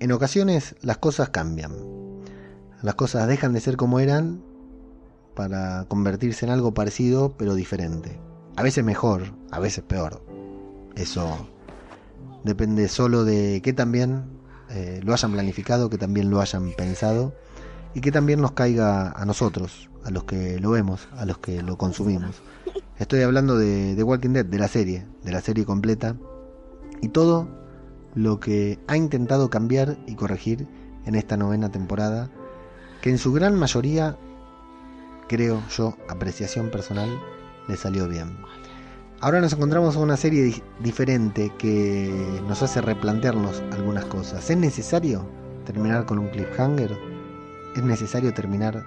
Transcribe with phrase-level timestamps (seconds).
[0.00, 1.72] en ocasiones las cosas cambian.
[2.82, 4.42] Las cosas dejan de ser como eran
[5.34, 8.18] para convertirse en algo parecido pero diferente.
[8.56, 10.22] A veces mejor, a veces peor.
[10.96, 11.46] Eso
[12.44, 14.24] depende solo de que también
[14.70, 17.34] eh, lo hayan planificado, que también lo hayan pensado
[17.94, 21.62] y que también nos caiga a nosotros, a los que lo vemos, a los que
[21.62, 22.40] lo consumimos.
[22.98, 26.16] Estoy hablando de, de Walking Dead, de la serie, de la serie completa
[27.02, 27.60] y todo
[28.14, 30.66] lo que ha intentado cambiar y corregir
[31.06, 32.30] en esta novena temporada,
[33.00, 34.16] que en su gran mayoría,
[35.28, 37.08] creo yo, apreciación personal,
[37.68, 38.36] le salió bien.
[39.20, 44.48] Ahora nos encontramos en una serie diferente que nos hace replantearnos algunas cosas.
[44.48, 45.26] ¿Es necesario
[45.66, 46.96] terminar con un cliffhanger?
[47.76, 48.84] ¿Es necesario terminar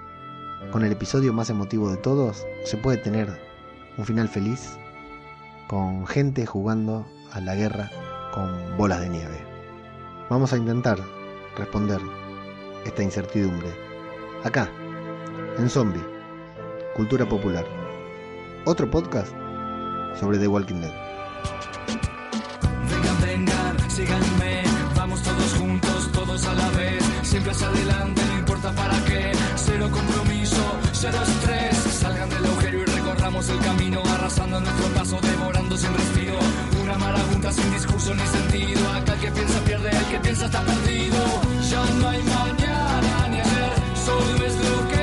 [0.72, 2.44] con el episodio más emotivo de todos?
[2.64, 3.40] ¿Se puede tener
[3.96, 4.76] un final feliz?
[5.68, 7.90] Con gente jugando a la guerra
[8.34, 9.46] con bolas de nieve.
[10.28, 10.98] Vamos a intentar
[11.56, 12.00] responder
[12.84, 13.68] esta incertidumbre.
[14.42, 14.68] Acá,
[15.56, 16.04] en Zombie,
[16.96, 17.64] Cultura Popular.
[18.66, 19.32] Otro podcast
[20.18, 20.92] sobre The Walking Dead.
[22.90, 24.62] Vengan, vengan, síganme,
[24.96, 29.88] vamos todos juntos, todos a la vez, siempre hacia adelante, no importa para qué, cero
[29.92, 35.94] compromiso, cero estrés, salgan del agujero y recorramos el camino, arrasando nuestro paso, devorando sin
[35.94, 36.38] respiro,
[36.84, 40.62] una marabunta sin discurso ni sentido, acá el que piensa pierde, el que piensa está
[40.62, 41.16] perdido,
[41.70, 43.72] ya no hay mañana ni ayer,
[44.04, 44.93] solo es lo que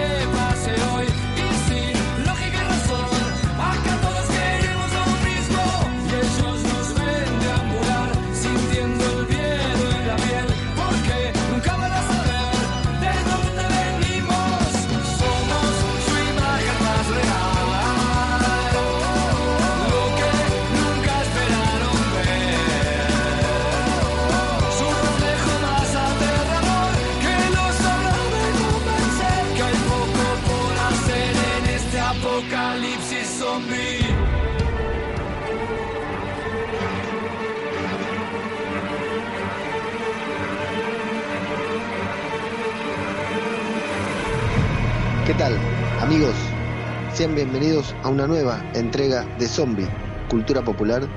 [47.27, 49.87] Bienvenidos a una nueva entrega de Zombie,
[50.27, 51.07] Cultura Popular,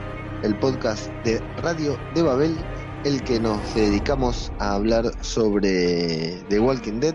[0.43, 2.59] el podcast de Radio de Babel,
[3.05, 7.15] el que nos dedicamos a hablar sobre The Walking Dead.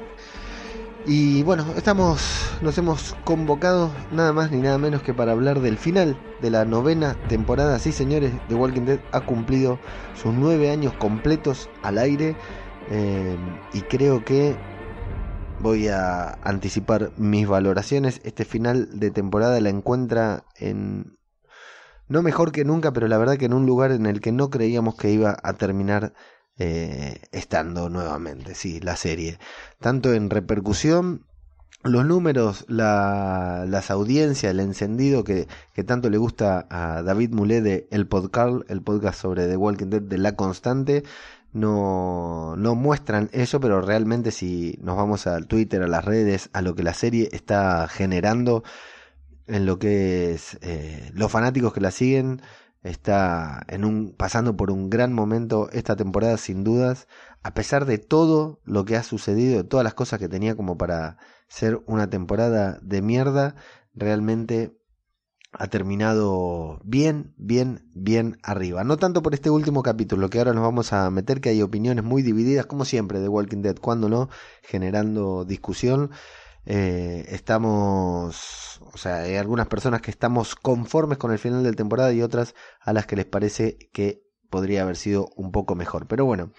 [1.05, 2.19] Y bueno, estamos,
[2.63, 6.65] nos hemos convocado nada más ni nada menos que para hablar del final de la
[6.65, 7.77] novena temporada.
[7.77, 9.77] Sí, señores, The Walking Dead ha cumplido
[10.15, 12.35] sus nueve años completos al aire.
[12.89, 13.37] eh,
[13.71, 14.55] y creo que
[15.61, 18.21] voy a anticipar mis valoraciones.
[18.23, 21.17] Este final de temporada la encuentra en...
[22.07, 24.49] No mejor que nunca, pero la verdad que en un lugar en el que no
[24.49, 26.13] creíamos que iba a terminar
[26.57, 28.55] eh, estando nuevamente.
[28.55, 29.37] Sí, la serie.
[29.79, 31.27] Tanto en repercusión,
[31.83, 37.61] los números, la, las audiencias, el encendido que, que tanto le gusta a David Mulé
[37.61, 41.03] de El Podcast, el podcast sobre The Walking Dead de La Constante,
[41.51, 46.61] no, no muestran eso, pero realmente si nos vamos al Twitter, a las redes, a
[46.61, 48.63] lo que la serie está generando,
[49.47, 52.41] en lo que es eh, los fanáticos que la siguen,
[52.83, 57.07] está en un, pasando por un gran momento esta temporada sin dudas,
[57.43, 60.77] a pesar de todo lo que ha sucedido, de todas las cosas que tenía como
[60.77, 61.17] para
[61.47, 63.55] ser una temporada de mierda,
[63.93, 64.78] realmente
[65.51, 68.83] ha terminado bien, bien, bien arriba.
[68.83, 72.03] No tanto por este último capítulo, que ahora nos vamos a meter, que hay opiniones
[72.03, 74.29] muy divididas, como siempre, de Walking Dead, cuando no,
[74.61, 76.11] generando discusión.
[76.65, 81.75] Eh, estamos, o sea, hay algunas personas que estamos conformes con el final de la
[81.75, 86.07] temporada y otras a las que les parece que podría haber sido un poco mejor.
[86.07, 86.51] Pero bueno,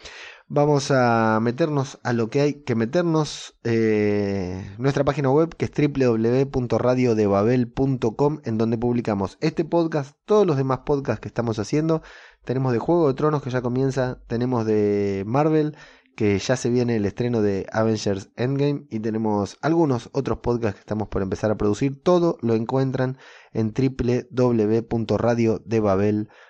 [0.49, 3.55] vamos a meternos a lo que hay que meternos.
[3.65, 10.81] Eh, nuestra página web que es www.radiodebabel.com en donde publicamos este podcast, todos los demás
[10.87, 12.03] podcasts que estamos haciendo.
[12.45, 15.77] Tenemos de Juego de Tronos que ya comienza, tenemos de Marvel
[16.21, 20.81] que ya se viene el estreno de Avengers Endgame y tenemos algunos otros podcasts que
[20.81, 22.03] estamos por empezar a producir.
[22.03, 23.17] Todo lo encuentran
[23.55, 26.50] en www.radiodebabel.com.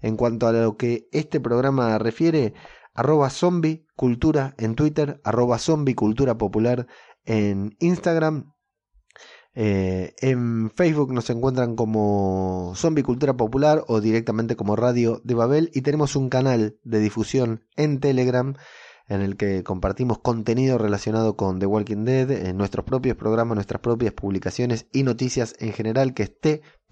[0.00, 2.54] En cuanto a lo que este programa refiere,
[2.94, 6.86] arroba zombie cultura en Twitter, arroba zombie popular
[7.24, 8.52] en Instagram.
[9.54, 15.70] Eh, en Facebook nos encuentran como Zombie Cultura Popular o directamente como Radio de Babel
[15.74, 18.54] y tenemos un canal de difusión en Telegram
[19.08, 23.82] en el que compartimos contenido relacionado con The Walking Dead, en nuestros propios programas, nuestras
[23.82, 26.40] propias publicaciones y noticias en general, que es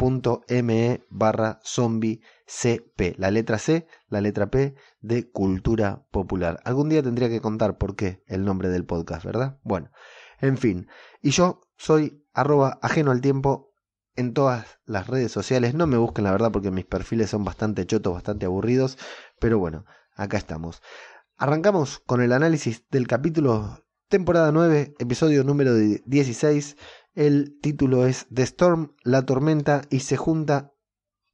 [0.00, 6.58] t.me barra zombie CP, la letra C, la letra P de Cultura Popular.
[6.64, 9.58] Algún día tendría que contar por qué el nombre del podcast, ¿verdad?
[9.62, 9.90] Bueno,
[10.40, 10.88] en fin.
[11.20, 13.74] Y yo soy arroba ajeno al tiempo
[14.16, 15.74] en todas las redes sociales.
[15.74, 18.96] No me busquen la verdad porque mis perfiles son bastante chotos, bastante aburridos.
[19.38, 20.80] Pero bueno, acá estamos.
[21.36, 26.76] Arrancamos con el análisis del capítulo temporada 9, episodio número 16.
[27.14, 30.72] El título es The Storm, la tormenta, y se junta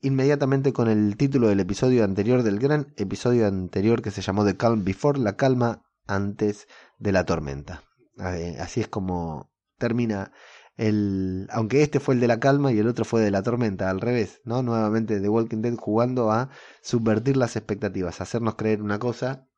[0.01, 4.57] inmediatamente con el título del episodio anterior, del gran episodio anterior que se llamó The
[4.57, 6.67] Calm Before, la calma antes
[6.99, 7.83] de la tormenta.
[8.19, 10.33] Así es como termina
[10.77, 13.91] el, aunque este fue el de la calma y el otro fue de la tormenta,
[13.91, 14.63] al revés, ¿no?
[14.63, 16.51] Nuevamente The Walking Dead jugando a
[16.83, 19.49] subvertir las expectativas, hacernos creer una cosa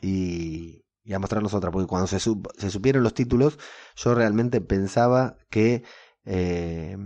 [0.00, 3.58] y, y a mostrarnos otra, porque cuando se, supieron los títulos,
[3.96, 5.82] yo realmente pensaba que
[6.24, 6.96] eh,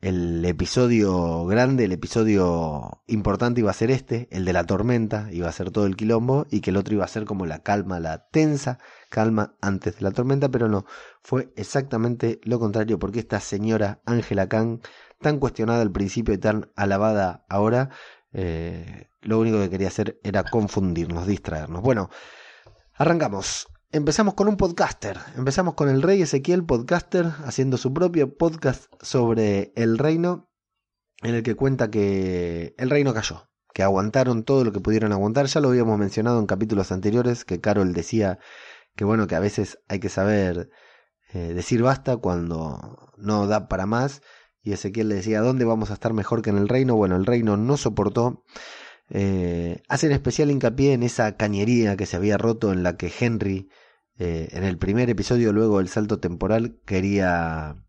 [0.00, 5.48] el episodio grande, el episodio importante iba a ser este, el de la tormenta, iba
[5.48, 8.00] a ser todo el quilombo, y que el otro iba a ser como la calma,
[8.00, 8.78] la tensa
[9.10, 10.86] calma antes de la tormenta, pero no,
[11.22, 14.80] fue exactamente lo contrario, porque esta señora Angela Kang,
[15.20, 17.90] tan cuestionada al principio y tan alabada ahora,
[18.32, 21.82] eh, lo único que quería hacer era confundirnos, distraernos.
[21.82, 22.08] Bueno,
[23.00, 23.66] arrancamos.
[23.92, 29.72] Empezamos con un podcaster, empezamos con el rey Ezequiel podcaster haciendo su propio podcast sobre
[29.74, 30.50] el reino
[31.22, 35.46] en el que cuenta que el reino cayó, que aguantaron todo lo que pudieron aguantar,
[35.46, 38.38] ya lo habíamos mencionado en capítulos anteriores, que Carol decía
[38.96, 40.68] que bueno, que a veces hay que saber
[41.32, 44.20] eh, decir basta cuando no da para más,
[44.60, 46.96] y Ezequiel le decía, ¿dónde vamos a estar mejor que en el reino?
[46.96, 48.44] Bueno, el reino no soportó
[49.10, 53.68] eh, hacen especial hincapié en esa cañería que se había roto en la que Henry,
[54.18, 57.84] eh, en el primer episodio, luego del salto temporal, quería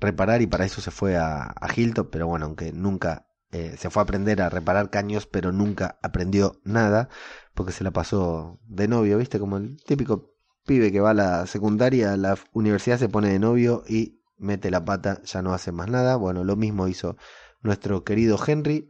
[0.00, 3.88] reparar y para eso se fue a, a Hilton, pero bueno, aunque nunca eh, se
[3.88, 7.08] fue a aprender a reparar caños, pero nunca aprendió nada,
[7.54, 9.38] porque se la pasó de novio, ¿viste?
[9.38, 10.34] Como el típico
[10.66, 14.84] pibe que va a la secundaria, la universidad se pone de novio y mete la
[14.84, 16.16] pata, ya no hace más nada.
[16.16, 17.16] Bueno, lo mismo hizo
[17.62, 18.88] nuestro querido Henry.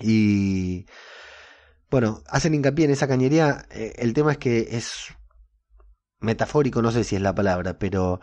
[0.00, 0.86] Y
[1.90, 3.66] bueno, hacen hincapié en esa cañería.
[3.70, 5.14] Eh, el tema es que es
[6.20, 8.20] metafórico, no sé si es la palabra, pero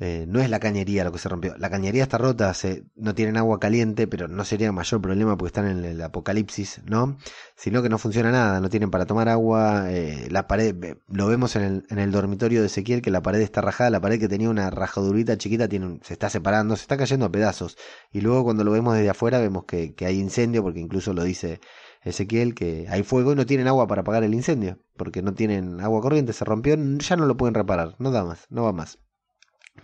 [0.00, 1.56] eh, no es la cañería lo que se rompió.
[1.58, 5.48] La cañería está rota, se, no tienen agua caliente, pero no sería mayor problema porque
[5.48, 7.18] están en el apocalipsis, ¿no?
[7.56, 9.90] Sino que no funciona nada, no tienen para tomar agua.
[9.90, 13.40] Eh, la pared, lo vemos en el, en el dormitorio de Ezequiel, que la pared
[13.40, 16.96] está rajada, la pared que tenía una rajadurita chiquita tiene se está separando, se está
[16.96, 17.76] cayendo a pedazos.
[18.12, 21.24] Y luego cuando lo vemos desde afuera vemos que, que hay incendio, porque incluso lo
[21.24, 21.60] dice
[22.02, 25.80] Ezequiel, que hay fuego y no tienen agua para apagar el incendio, porque no tienen
[25.80, 28.98] agua corriente, se rompió, ya no lo pueden reparar, no da más, no va más.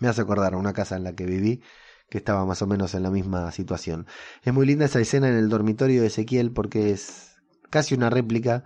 [0.00, 1.62] Me hace acordar a una casa en la que viví
[2.08, 4.06] que estaba más o menos en la misma situación.
[4.42, 7.36] Es muy linda esa escena en el dormitorio de Ezequiel porque es
[7.70, 8.64] casi una réplica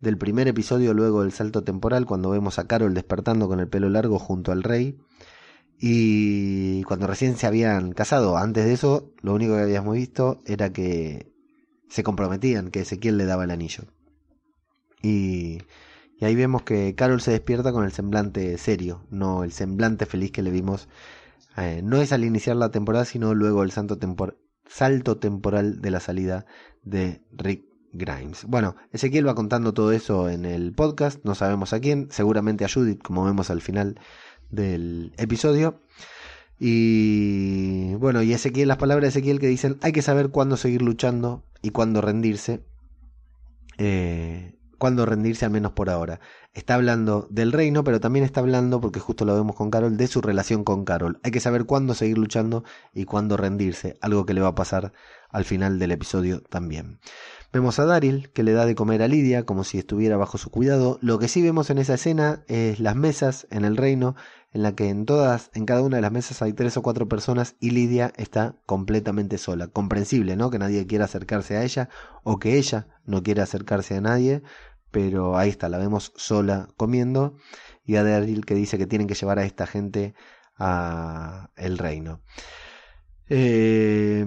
[0.00, 3.88] del primer episodio luego del salto temporal cuando vemos a Carol despertando con el pelo
[3.88, 4.98] largo junto al rey
[5.78, 8.36] y cuando recién se habían casado.
[8.36, 11.32] Antes de eso, lo único que habíamos visto era que
[11.88, 13.84] se comprometían, que Ezequiel le daba el anillo.
[15.02, 15.62] Y
[16.20, 20.30] y ahí vemos que Carol se despierta con el semblante serio, no el semblante feliz
[20.30, 20.86] que le vimos.
[21.56, 23.96] Eh, no es al iniciar la temporada, sino luego el salto
[25.18, 26.44] temporal de la salida
[26.82, 28.44] de Rick Grimes.
[28.44, 32.68] Bueno, Ezequiel va contando todo eso en el podcast, no sabemos a quién, seguramente a
[32.68, 33.98] Judith, como vemos al final
[34.50, 35.80] del episodio.
[36.58, 40.82] Y bueno, y Ezequiel, las palabras de Ezequiel que dicen, hay que saber cuándo seguir
[40.82, 42.62] luchando y cuándo rendirse.
[43.78, 46.20] Eh, cuándo rendirse al menos por ahora.
[46.54, 50.06] Está hablando del reino, pero también está hablando, porque justo lo vemos con Carol, de
[50.08, 51.20] su relación con Carol.
[51.22, 54.92] Hay que saber cuándo seguir luchando y cuándo rendirse, algo que le va a pasar
[55.28, 56.98] al final del episodio también.
[57.52, 60.50] Vemos a Daryl que le da de comer a Lidia como si estuviera bajo su
[60.50, 60.98] cuidado.
[61.02, 64.14] Lo que sí vemos en esa escena es las mesas en el reino,
[64.52, 67.08] en la que en todas, en cada una de las mesas hay tres o cuatro
[67.08, 69.66] personas y Lidia está completamente sola.
[69.66, 70.50] Comprensible, ¿no?
[70.50, 71.88] Que nadie quiera acercarse a ella
[72.22, 74.42] o que ella no quiera acercarse a nadie,
[74.90, 77.36] pero ahí está, la vemos sola comiendo
[77.84, 80.14] y a Daryl que dice que tienen que llevar a esta gente
[80.56, 82.20] a el reino.
[83.32, 84.24] Eh,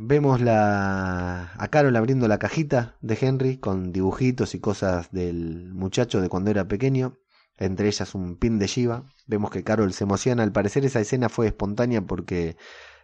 [0.00, 6.22] vemos la, a Carol abriendo la cajita de Henry con dibujitos y cosas del muchacho
[6.22, 7.18] de cuando era pequeño,
[7.58, 9.04] entre ellas un pin de Shiva.
[9.26, 12.56] Vemos que Carol se emociona, al parecer esa escena fue espontánea porque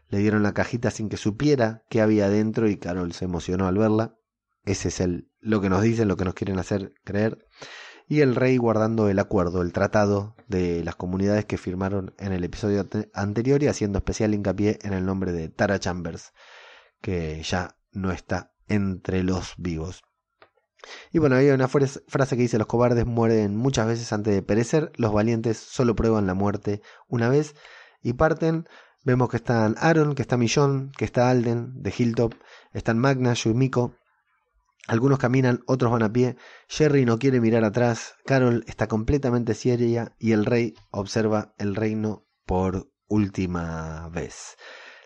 [0.08, 3.76] le dieron la cajita sin que supiera qué había dentro y Carol se emocionó al
[3.76, 4.16] verla.
[4.64, 7.46] Ese es el, lo que nos dicen, lo que nos quieren hacer creer.
[8.08, 12.44] y el rey guardando el acuerdo, el tratado de las comunidades que firmaron en el
[12.44, 16.32] episodio anterior y haciendo especial hincapié en el nombre de Tara Chambers,
[17.00, 20.02] que ya no está entre los vivos.
[21.12, 22.00] Y bueno, hay una frase
[22.36, 26.34] que dice, los cobardes mueren muchas veces antes de perecer, los valientes solo prueban la
[26.34, 27.54] muerte una vez
[28.02, 28.66] y parten.
[29.04, 32.34] Vemos que están Aaron, que está Millón, que está Alden, de Hilltop,
[32.72, 33.94] están Magna, Yumiko.
[34.88, 36.36] Algunos caminan, otros van a pie.
[36.68, 38.14] Jerry no quiere mirar atrás.
[38.24, 44.56] Carol está completamente seria y el rey observa el reino por última vez.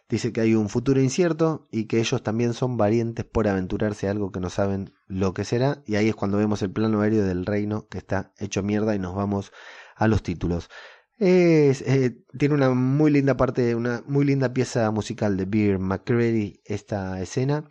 [0.08, 4.12] Dice que hay un futuro incierto y que ellos también son valientes por aventurarse a
[4.12, 5.82] algo que no saben lo que será.
[5.84, 9.00] Y ahí es cuando vemos el plano aéreo del reino que está hecho mierda y
[9.00, 9.52] nos vamos
[9.96, 10.70] a los títulos.
[11.18, 16.60] Es, eh, tiene una muy linda parte, una muy linda pieza musical de Beer McCready
[16.64, 17.68] esta escena.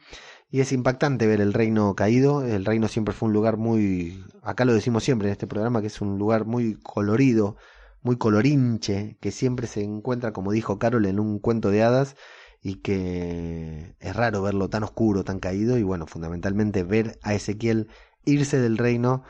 [0.50, 2.44] Y es impactante ver el reino caído.
[2.44, 5.88] El reino siempre fue un lugar muy, acá lo decimos siempre en este programa, que
[5.88, 7.58] es un lugar muy colorido,
[8.02, 12.16] muy colorinche, que siempre se encuentra, como dijo Carol, en un cuento de hadas
[12.62, 17.90] y que es raro verlo tan oscuro, tan caído y bueno, fundamentalmente ver a Ezequiel
[18.26, 19.24] irse del reino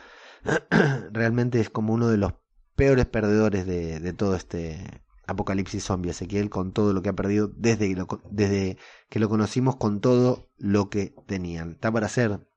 [1.12, 2.34] realmente es como uno de los
[2.76, 7.48] peores perdedores de, de todo este apocalipsis zombie, Ezequiel, con todo lo que ha perdido
[7.55, 8.77] desde que lo, desde
[9.10, 11.72] que lo conocimos, con todo lo que tenían.
[11.72, 12.48] Está para ser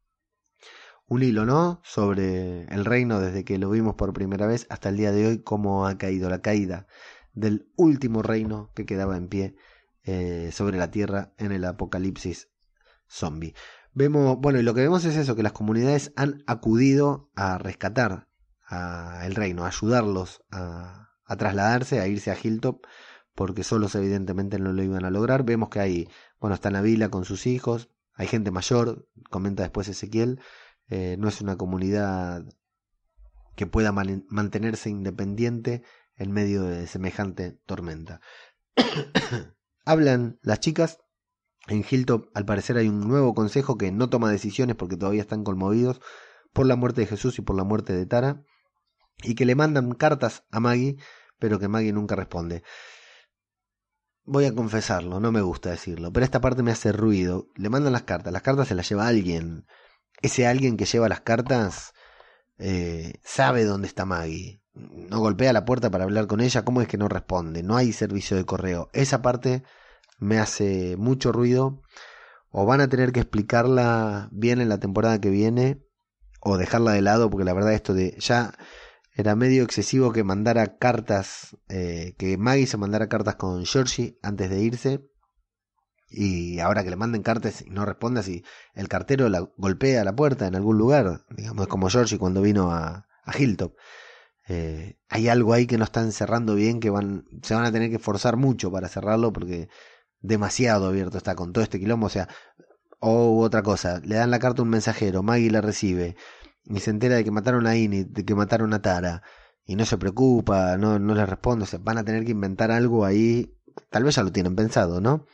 [1.07, 1.81] un hilo, ¿no?
[1.85, 5.39] Sobre el reino desde que lo vimos por primera vez hasta el día de hoy,
[5.43, 6.87] cómo ha caído la caída
[7.33, 9.57] del último reino que quedaba en pie
[10.05, 12.51] eh, sobre la tierra en el apocalipsis
[13.07, 13.55] zombie.
[13.95, 18.29] Vemos, bueno, y lo que vemos es eso, que las comunidades han acudido a rescatar
[18.67, 22.85] al reino, a ayudarlos a, a trasladarse, a irse a Hilltop,
[23.35, 25.45] porque solos evidentemente no lo iban a lograr.
[25.45, 26.09] Vemos que hay,
[26.41, 30.41] bueno, está Navila con sus hijos, hay gente mayor, comenta después Ezequiel,
[30.89, 32.45] eh, no es una comunidad
[33.55, 35.83] que pueda mantenerse independiente
[36.17, 38.21] en medio de semejante tormenta.
[39.85, 40.99] Hablan las chicas.
[41.67, 45.45] En Hilltop, al parecer, hay un nuevo consejo que no toma decisiones porque todavía están
[45.45, 46.01] conmovidos
[46.53, 48.43] por la muerte de Jesús y por la muerte de Tara.
[49.23, 50.97] Y que le mandan cartas a Maggie,
[51.39, 52.63] pero que Maggie nunca responde.
[54.25, 57.49] Voy a confesarlo, no me gusta decirlo, pero esta parte me hace ruido.
[57.57, 59.67] Le mandan las cartas, las cartas se las lleva alguien
[60.23, 61.93] ese alguien que lleva las cartas
[62.59, 64.61] eh, sabe dónde está Maggie.
[64.75, 66.65] No golpea la puerta para hablar con ella.
[66.65, 67.63] ¿Cómo es que no responde?
[67.63, 68.91] No hay servicio de correo.
[68.93, 69.65] Esa parte
[70.19, 71.83] me hace mucho ruido.
[72.51, 75.85] O van a tener que explicarla bien en la temporada que viene.
[76.41, 77.31] O dejarla de lado.
[77.31, 78.55] Porque la verdad esto de ya
[79.19, 81.57] era medio excesivo que mandara cartas.
[81.69, 85.01] Eh, que Maggie se mandara cartas con Georgie antes de irse
[86.09, 88.45] y ahora que le manden cartas y no responda si
[88.75, 92.71] el cartero la golpea la puerta en algún lugar, digamos, es como Georgie cuando vino
[92.71, 93.75] a, a Hilltop.
[94.47, 97.91] Eh, hay algo ahí que no están cerrando bien, que van, se van a tener
[97.91, 99.69] que forzar mucho para cerrarlo porque
[100.21, 102.07] demasiado abierto está con todo este quilombo.
[102.07, 102.29] O sea,
[103.01, 106.17] o otra cosa, le dan la carta a un mensajero, Maggie la recibe
[106.69, 109.23] y se entera de que mataron a Init, de que mataron a Tara
[109.65, 111.65] y no se preocupa, no, no le responde.
[111.65, 113.55] O sea, van a tener que inventar algo ahí,
[113.91, 115.27] tal vez ya lo tienen pensado, ¿no?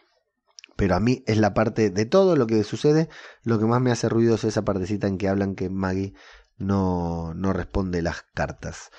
[0.77, 3.09] pero a mí es la parte de todo lo que sucede,
[3.43, 6.15] lo que más me hace ruido es esa partecita en que hablan que Maggie
[6.59, 8.91] no, no responde las cartas.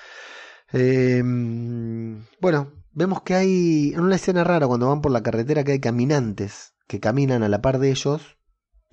[0.72, 5.72] Em, bueno, vemos que hay en una escena rara cuando van por la carretera que
[5.72, 8.35] hay caminantes que caminan a la par de ellos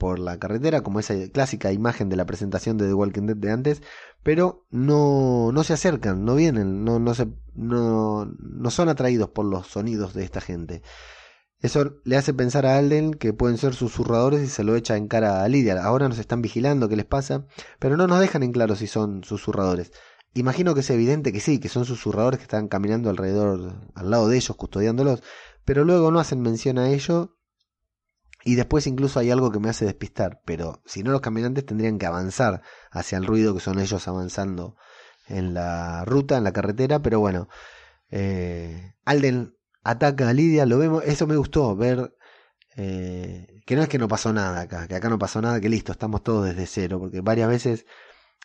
[0.04, 3.52] por la carretera, como esa clásica imagen de la presentación de The Walking Dead de
[3.52, 3.82] antes,
[4.22, 9.46] pero no, no se acercan, no vienen, no, no, se, no, no son atraídos por
[9.46, 10.82] los sonidos de esta gente.
[11.62, 15.08] Eso le hace pensar a Alden que pueden ser susurradores y se lo echa en
[15.08, 15.82] cara a Lidia.
[15.82, 17.46] Ahora nos están vigilando qué les pasa,
[17.80, 19.94] pero no nos dejan en claro si son susurradores.
[20.34, 24.28] Imagino que es evidente que sí, que son susurradores que están caminando alrededor, al lado
[24.28, 25.24] de ellos, custodiándolos,
[25.64, 27.38] pero luego no hacen mención a ello
[28.44, 31.98] y después incluso hay algo que me hace despistar, pero si no los caminantes tendrían
[31.98, 34.76] que avanzar hacia el ruido que son ellos avanzando
[35.28, 37.48] en la ruta, en la carretera, pero bueno,
[38.10, 42.16] eh, Alden ataca a Lidia, lo vemos, eso me gustó, ver
[42.76, 45.70] eh, que no es que no pasó nada acá, que acá no pasó nada, que
[45.70, 47.86] listo, estamos todos desde cero, porque varias veces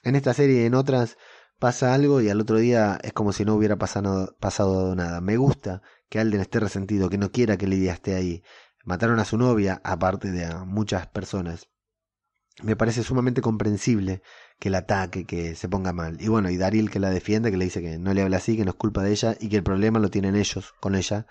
[0.05, 1.17] en esta serie y en otras
[1.59, 5.21] pasa algo y al otro día es como si no hubiera pasado, pasado nada.
[5.21, 8.43] Me gusta que Alden esté resentido, que no quiera que Lidia esté ahí.
[8.89, 11.69] Mataron a su novia, aparte de a muchas personas
[12.63, 14.23] me parece sumamente comprensible
[14.59, 16.17] que la ataque, que se ponga mal.
[16.23, 18.57] Y bueno, y Daryl que la defiende, que le dice que no le habla así,
[18.57, 21.27] que no es culpa de ella y que el problema lo tienen ellos con ella,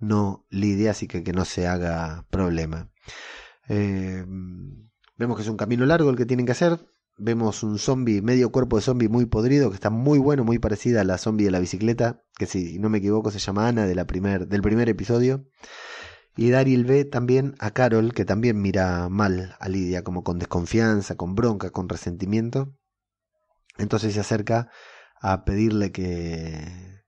[0.00, 2.90] no Lidia, así que que no se haga problema.
[3.68, 4.24] Eh,
[5.16, 6.78] vemos que es un camino largo el que tienen que hacer.
[7.16, 11.02] vemos un zombie, medio cuerpo de zombie muy podrido, que está muy bueno, muy parecida
[11.02, 13.94] a la zombie de la bicicleta, que si no me equivoco se llama Ana de
[13.94, 15.46] la primer, del primer episodio.
[16.38, 21.16] Y Daryl ve también a Carol, que también mira mal a Lidia, como con desconfianza,
[21.16, 22.76] con bronca, con resentimiento.
[23.76, 24.70] Entonces se acerca
[25.20, 27.02] a pedirle que...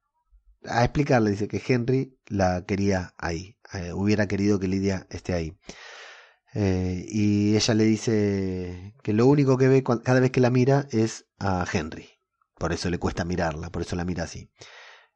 [0.65, 5.57] a explicarle, dice que Henry la quería ahí, eh, hubiera querido que Lidia esté ahí.
[6.53, 10.89] Eh, y ella le dice que lo único que ve cada vez que la mira
[10.91, 12.09] es a Henry.
[12.59, 14.51] Por eso le cuesta mirarla, por eso la mira así.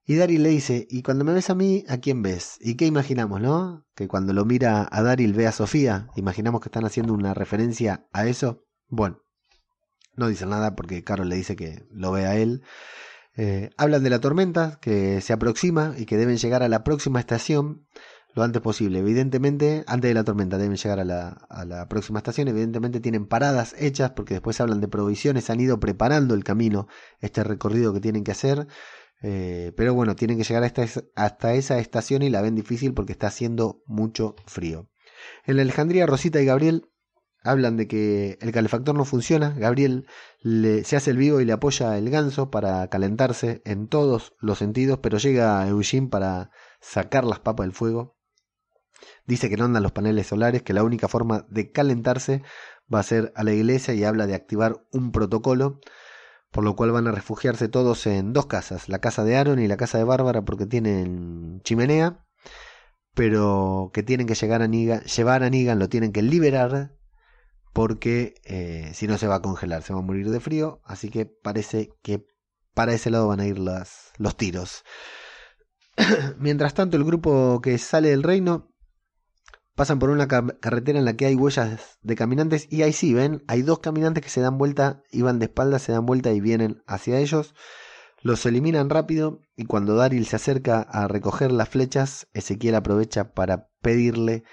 [0.07, 2.59] Y Daryl le dice, y cuando me ves a mí, ¿a quién ves?
[2.61, 3.87] ¿Y qué imaginamos, no?
[3.95, 8.07] Que cuando lo mira a Daryl ve a Sofía, imaginamos que están haciendo una referencia
[8.13, 8.65] a eso.
[8.89, 9.23] Bueno,
[10.15, 12.63] no dice nada porque Carol le dice que lo ve a él.
[13.37, 17.19] Eh, hablan de la tormenta que se aproxima y que deben llegar a la próxima
[17.19, 17.87] estación
[18.35, 18.99] lo antes posible.
[18.99, 22.49] Evidentemente, antes de la tormenta deben llegar a la, a la próxima estación.
[22.49, 25.51] Evidentemente tienen paradas hechas porque después hablan de provisiones.
[25.51, 26.89] Han ido preparando el camino,
[27.21, 28.67] este recorrido que tienen que hacer.
[29.27, 30.85] Eh, pero bueno, tienen que llegar hasta,
[31.17, 34.91] hasta esa estación y la ven difícil porque está haciendo mucho frío.
[35.47, 36.91] En la Alejandría, Rosita y Gabriel
[37.43, 39.55] hablan de que el calefactor no funciona.
[39.57, 40.07] Gabriel
[40.43, 44.99] se hace el vivo y le apoya el ganso para calentarse en todos los sentidos,
[45.03, 46.51] pero llega Eugene para
[46.83, 48.19] sacar las papas del fuego.
[49.27, 52.43] Dice que no andan los paneles solares, que la única forma de calentarse
[52.93, 55.81] va a ser a la iglesia y habla de activar un protocolo,
[56.55, 59.67] por lo cual van a refugiarse todos en dos casas, la casa de Aaron y
[59.67, 62.25] la casa de Bárbara porque tienen chimenea,
[63.13, 66.95] pero que tienen que llegar a Negan, llevar a Negan, lo tienen que liberar
[67.73, 71.11] porque eh, si no se va a congelar, se va a morir de frío, así
[71.11, 72.25] que parece que
[72.73, 74.85] para ese lado van a ir los tiros.
[76.39, 78.73] Mientras tanto, el grupo que sale del reino
[79.75, 83.43] pasan por una carretera en la que hay huellas de caminantes y ahí sí, ven,
[83.49, 86.83] hay dos caminantes que se dan vuelta, iban de espaldas, se dan vuelta y vienen
[86.87, 87.55] hacia ellos.
[88.23, 93.69] Los eliminan rápido y cuando Daryl se acerca a recoger las flechas, Ezequiel aprovecha para
[93.83, 94.45] pedirle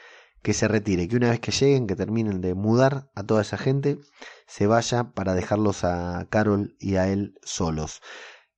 [0.41, 3.57] que se retire, que una vez que lleguen, que terminen de mudar a toda esa
[3.57, 3.99] gente,
[4.47, 8.01] se vaya para dejarlos a Carol y a él solos.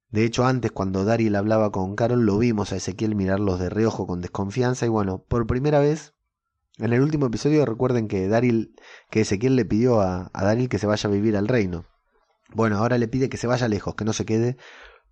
[0.09, 4.07] De hecho, antes cuando Daryl hablaba con Carol, lo vimos a Ezequiel mirarlos de reojo
[4.07, 6.13] con desconfianza y bueno, por primera vez
[6.77, 8.75] en el último episodio recuerden que Daryl,
[9.09, 11.85] que Ezequiel le pidió a, a Daryl que se vaya a vivir al reino.
[12.53, 14.57] Bueno, ahora le pide que se vaya lejos, que no se quede,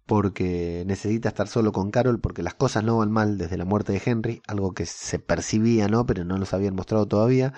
[0.05, 3.93] porque necesita estar solo con Carol, porque las cosas no van mal desde la muerte
[3.93, 6.05] de Henry, algo que se percibía, ¿no?
[6.05, 7.53] Pero no nos habían mostrado todavía.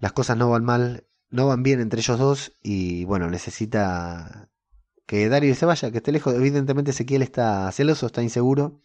[0.00, 4.50] Las cosas no van mal, no van bien entre ellos dos, y bueno, necesita
[5.06, 6.34] que Daryl se vaya, que esté lejos.
[6.34, 8.82] Evidentemente Ezequiel está celoso, está inseguro.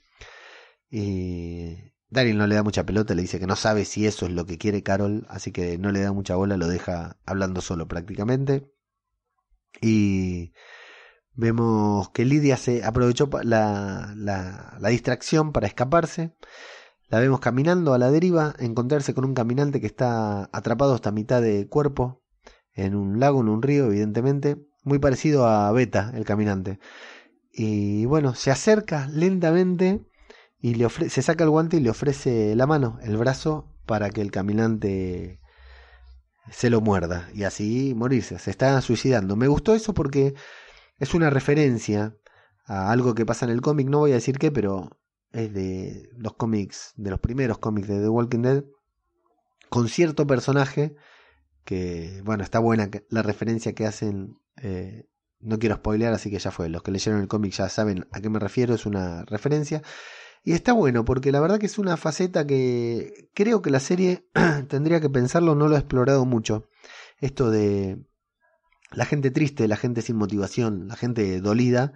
[0.92, 4.32] Y Daryl no le da mucha pelota, le dice que no sabe si eso es
[4.32, 7.88] lo que quiere Carol, así que no le da mucha bola, lo deja hablando solo
[7.88, 8.72] prácticamente.
[9.82, 10.54] Y
[11.34, 16.36] vemos que Lidia se aprovechó la, la, la distracción para escaparse.
[17.10, 21.42] La vemos caminando a la deriva, encontrarse con un caminante que está atrapado hasta mitad
[21.42, 22.24] de cuerpo
[22.74, 26.80] en un lago, en un río, evidentemente, muy parecido a Beta, el caminante.
[27.52, 30.09] Y bueno, se acerca lentamente
[30.62, 34.22] y le se saca el guante y le ofrece la mano, el brazo, para que
[34.22, 35.40] el caminante
[36.52, 38.40] se lo muerda y así morirse.
[38.40, 39.36] Se está suicidando.
[39.36, 40.34] Me gustó eso porque
[40.98, 42.16] es una referencia
[42.66, 45.00] a algo que pasa en el cómic, no voy a decir qué, pero
[45.32, 48.64] es de los cómics, de los primeros cómics de The Walking Dead,
[49.70, 50.96] con cierto personaje
[51.64, 54.40] que, bueno, está buena la referencia que hacen.
[54.58, 55.08] Eh,
[55.40, 56.68] no quiero spoilear, así que ya fue.
[56.68, 59.82] Los que leyeron el cómic ya saben a qué me refiero, es una referencia.
[60.44, 64.28] Y está bueno, porque la verdad que es una faceta que creo que la serie
[64.70, 66.70] tendría que pensarlo, no lo ha explorado mucho.
[67.20, 68.00] Esto de
[68.92, 71.94] la gente triste, la gente sin motivación, la gente dolida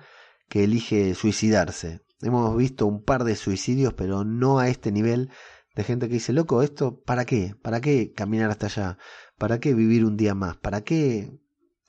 [0.50, 2.02] que elige suicidarse.
[2.22, 5.30] Hemos visto un par de suicidios, pero no a este nivel
[5.76, 7.56] de gente que dice, loco, esto, ¿para qué?
[7.62, 8.98] ¿Para qué caminar hasta allá?
[9.38, 10.58] ¿Para qué vivir un día más?
[10.58, 11.40] ¿Para qué?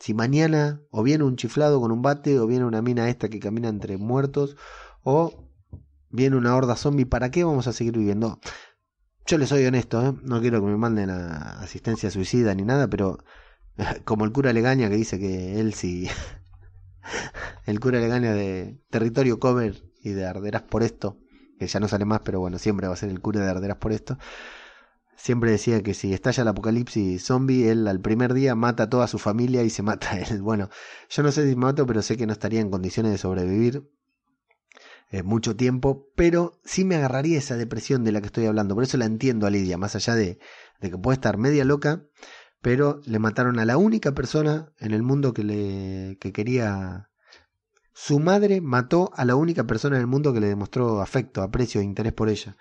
[0.00, 3.38] Si mañana o viene un chiflado con un bate o viene una mina esta que
[3.38, 4.56] camina entre muertos
[5.02, 5.43] o
[6.14, 8.38] viene una horda zombie, ¿para qué vamos a seguir viviendo?
[9.26, 10.14] Yo les soy honesto, ¿eh?
[10.22, 13.18] no quiero que me manden a asistencia suicida ni nada, pero
[14.04, 16.08] como el cura Legaña que dice que él sí,
[17.66, 21.18] el cura Legaña de territorio cover y de arderas por esto,
[21.58, 23.78] que ya no sale más, pero bueno, siempre va a ser el cura de arderas
[23.78, 24.16] por esto.
[25.16, 29.08] Siempre decía que si estalla el apocalipsis zombie, él al primer día mata a toda
[29.08, 30.42] su familia y se mata a él.
[30.42, 30.68] Bueno,
[31.08, 33.88] yo no sé si mato, pero sé que no estaría en condiciones de sobrevivir
[35.10, 38.74] eh, mucho tiempo, pero sí me agarraría esa depresión de la que estoy hablando.
[38.74, 40.38] Por eso la entiendo a Lidia, más allá de,
[40.80, 42.04] que puede estar media loca,
[42.60, 47.10] pero le mataron a la única persona en el mundo que le que quería
[47.94, 51.80] su madre mató a la única persona en el mundo que le demostró afecto, aprecio
[51.80, 52.56] e interés por ella.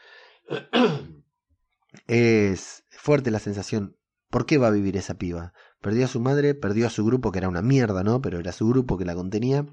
[2.07, 3.97] es fuerte la sensación.
[4.29, 5.53] ¿Por qué va a vivir esa piba?
[5.81, 8.21] Perdió a su madre, perdió a su grupo, que era una mierda, ¿no?
[8.21, 9.65] Pero era su grupo que la contenía.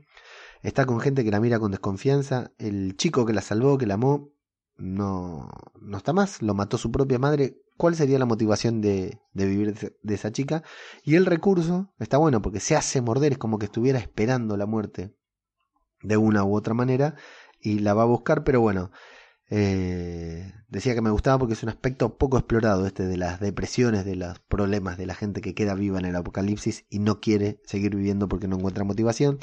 [0.63, 2.53] Está con gente que la mira con desconfianza.
[2.59, 4.31] El chico que la salvó, que la amó,
[4.77, 5.49] no,
[5.81, 6.43] no está más.
[6.43, 7.57] Lo mató su propia madre.
[7.77, 10.63] ¿Cuál sería la motivación de, de vivir de esa chica?
[11.03, 14.67] Y el recurso está bueno porque se hace morder, es como que estuviera esperando la
[14.67, 15.15] muerte
[16.03, 17.15] de una u otra manera
[17.61, 18.91] y la va a buscar, pero bueno,
[19.53, 24.05] eh, decía que me gustaba porque es un aspecto poco explorado este de las depresiones,
[24.05, 27.61] de los problemas de la gente que queda viva en el apocalipsis y no quiere
[27.65, 29.39] seguir viviendo porque no encuentra motivación.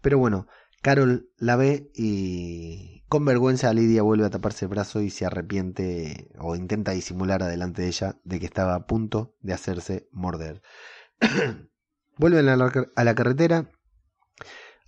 [0.00, 0.46] Pero bueno,
[0.82, 6.30] Carol la ve y con vergüenza Lidia vuelve a taparse el brazo y se arrepiente
[6.38, 10.62] o intenta disimular adelante de ella de que estaba a punto de hacerse morder.
[12.16, 13.70] Vuelven a la, a la carretera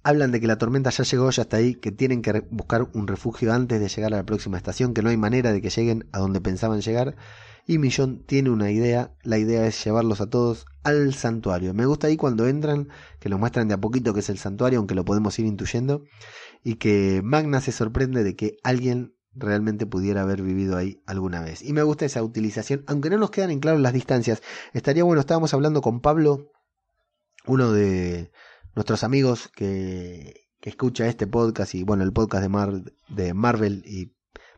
[0.05, 3.07] Hablan de que la tormenta ya llegó, ya está ahí, que tienen que buscar un
[3.07, 6.09] refugio antes de llegar a la próxima estación, que no hay manera de que lleguen
[6.13, 7.15] a donde pensaban llegar.
[7.67, 11.73] Y Millón tiene una idea, la idea es llevarlos a todos al santuario.
[11.75, 12.89] Me gusta ahí cuando entran,
[13.21, 16.03] que lo muestran de a poquito que es el santuario, aunque lo podemos ir intuyendo,
[16.65, 21.63] y que Magna se sorprende de que alguien realmente pudiera haber vivido ahí alguna vez.
[21.63, 24.43] Y me gusta esa utilización, aunque no nos quedan en claro las distancias.
[24.73, 26.51] Estaría bueno, estábamos hablando con Pablo,
[27.47, 28.33] uno de
[28.75, 34.15] nuestros amigos que, que escucha este podcast y bueno, el podcast de, de Marvel y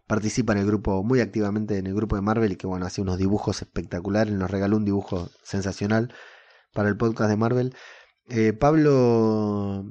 [0.07, 3.01] participa en el grupo muy activamente en el grupo de Marvel y que bueno, hace
[3.01, 6.13] unos dibujos espectaculares, nos regaló un dibujo sensacional
[6.75, 7.75] para el podcast de Marvel.
[8.29, 9.85] Eh, Pablo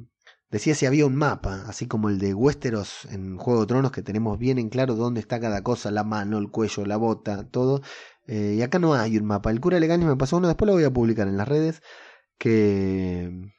[0.52, 4.04] decía si había un mapa, así como el de Westeros en Juego de Tronos, que
[4.04, 7.82] tenemos bien en claro dónde está cada cosa, la mano, el cuello, la bota, todo.
[8.28, 9.52] Eh, y acá no hay un mapa.
[9.52, 11.82] El cura Legaño me pasó uno, después lo voy a publicar en las redes,
[12.38, 13.53] que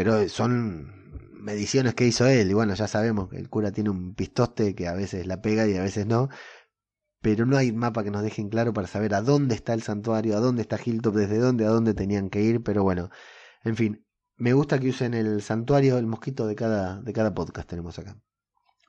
[0.00, 0.94] pero son
[1.42, 2.50] mediciones que hizo él.
[2.50, 5.68] Y bueno, ya sabemos que el cura tiene un pistoste que a veces la pega
[5.68, 6.30] y a veces no.
[7.20, 10.38] Pero no hay mapa que nos dejen claro para saber a dónde está el santuario,
[10.38, 12.62] a dónde está Hilltop, desde dónde, a dónde tenían que ir.
[12.62, 13.10] Pero bueno,
[13.62, 14.06] en fin,
[14.38, 18.16] me gusta que usen el santuario, el mosquito de cada, de cada podcast tenemos acá.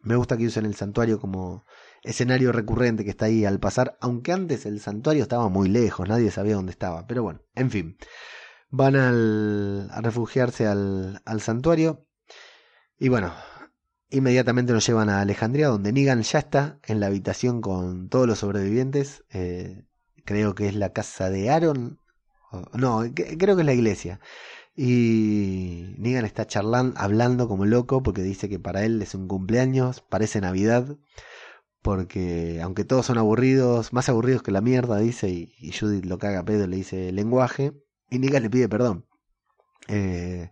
[0.04, 1.66] Me gusta que usen el santuario como
[2.04, 6.32] escenario recurrente que está ahí al pasar, aunque antes el santuario estaba muy lejos, nadie
[6.32, 7.06] sabía dónde estaba.
[7.06, 7.98] Pero bueno, en fin
[8.72, 12.08] van al, a refugiarse al, santuario
[12.98, 13.34] y bueno,
[14.10, 18.40] inmediatamente nos llevan a Alejandría, donde Negan ya está en la habitación con todos los
[18.40, 19.24] sobrevivientes.
[19.32, 19.86] Eh,
[20.24, 22.00] creo que es la casa de Aaron.
[22.74, 24.20] No, creo que es la iglesia.
[24.76, 30.02] Y Negan está charlando, hablando como loco, porque dice que para él es un cumpleaños,
[30.02, 30.98] parece Navidad.
[31.82, 36.20] Porque aunque todos son aburridos, más aburridos que la mierda, dice, y, y Judith lo
[36.20, 37.74] caga a pedo, le dice lenguaje.
[38.12, 39.06] Y le pide perdón.
[39.88, 40.52] Eh,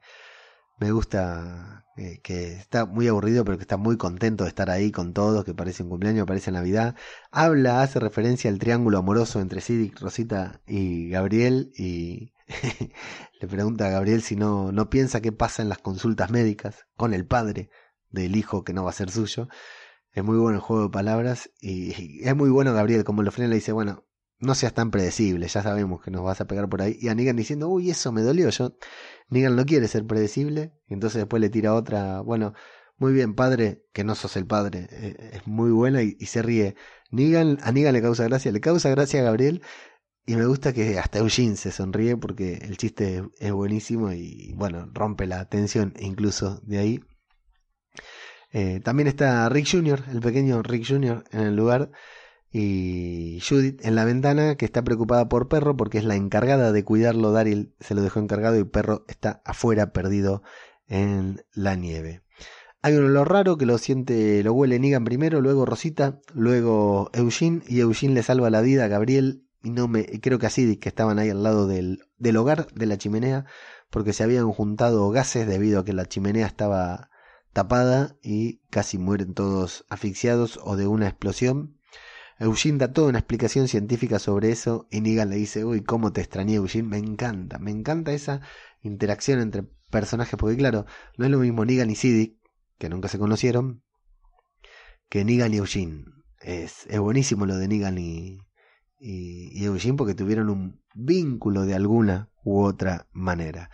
[0.80, 4.92] me gusta eh, que está muy aburrido, pero que está muy contento de estar ahí
[4.92, 6.96] con todos, que parece un cumpleaños, parece Navidad.
[7.32, 12.32] Habla, hace referencia al triángulo amoroso entre Sidic, Rosita y Gabriel y
[13.42, 17.14] le pregunta a Gabriel si no, no piensa qué pasa en las consultas médicas con
[17.14, 17.70] el padre
[18.10, 19.50] del hijo que no va a ser suyo.
[20.14, 23.50] Es muy bueno el juego de palabras y, es muy bueno Gabriel, como lo frena
[23.50, 24.06] le dice, bueno,
[24.40, 26.98] no seas tan predecible, ya sabemos que nos vas a pegar por ahí.
[27.00, 28.50] Y a Negan diciendo, uy, eso me dolió.
[28.50, 28.74] Yo,
[29.30, 30.74] Negan no quiere ser predecible.
[30.88, 32.54] Y entonces después le tira otra, bueno,
[32.98, 34.88] muy bien, padre, que no sos el padre.
[34.92, 36.76] Eh, es muy buena y, se ríe.
[37.12, 39.62] Negan, a Negan le causa gracia, le causa gracia a Gabriel.
[40.26, 44.88] Y me gusta que hasta Eugene se sonríe porque el chiste es buenísimo y bueno,
[44.94, 47.04] rompe la tensión incluso de ahí.
[48.52, 51.24] Eh, también está Rick Jr., el pequeño Rick Jr.
[51.32, 51.92] en el lugar
[52.52, 56.84] y Judith en la ventana que está preocupada por Perro porque es la encargada de
[56.84, 57.32] cuidarlo.
[57.32, 60.42] Daryl se lo dejó encargado y Perro está afuera perdido
[60.88, 62.24] en la nieve.
[62.82, 67.62] Hay un olor raro que lo siente, lo huele Negan primero, luego Rosita, luego Eugene
[67.68, 70.90] y Eugene le salva la vida a Gabriel y no me creo que así que
[70.90, 73.46] estaban ahí al lado del, del hogar de la chimenea
[73.90, 77.10] porque se habían juntado gases debido a que la chimenea estaba
[77.52, 81.79] tapada y casi mueren todos asfixiados o de una explosión
[82.40, 86.22] Eugene da toda una explicación científica sobre eso y Negan le dice, uy, cómo te
[86.22, 88.42] extrañé Eugene, me encanta, me encanta esa
[88.82, 90.86] interacción entre personajes, porque claro,
[91.18, 92.38] no es lo mismo Negan y Siddiq,
[92.78, 93.84] que nunca se conocieron,
[95.10, 96.06] que Negan y Eugene.
[96.40, 98.40] Es, es buenísimo lo de Negan y,
[98.98, 103.70] y, Eugene porque tuvieron un vínculo de alguna u otra manera.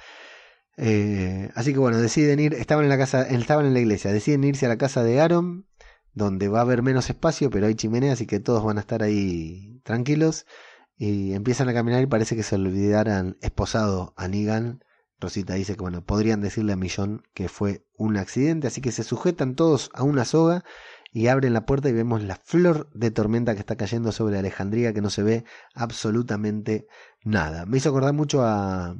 [0.77, 4.43] Eh, así que bueno, deciden ir, estaban en la casa, estaban en la iglesia, deciden
[4.43, 5.67] irse a la casa de Aaron
[6.15, 9.03] donde va a haber menos espacio, pero hay chimenea, así que todos van a estar
[9.03, 10.45] ahí tranquilos.
[10.97, 14.83] y empiezan a caminar y parece que se olvidaran esposado a Negan.
[15.19, 19.03] Rosita dice que bueno, podrían decirle a Millón que fue un accidente, así que se
[19.03, 20.63] sujetan todos a una soga
[21.11, 24.93] y abren la puerta y vemos la flor de tormenta que está cayendo sobre Alejandría
[24.93, 26.87] que no se ve absolutamente
[27.23, 27.65] nada.
[27.65, 28.95] Me hizo acordar mucho a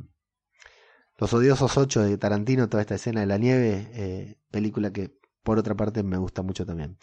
[1.18, 5.60] Los odiosos ocho de Tarantino, toda esta escena de la nieve, eh, película que por
[5.60, 6.98] otra parte me gusta mucho también.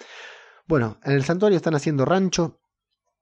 [0.66, 2.60] Bueno, en el santuario están haciendo rancho,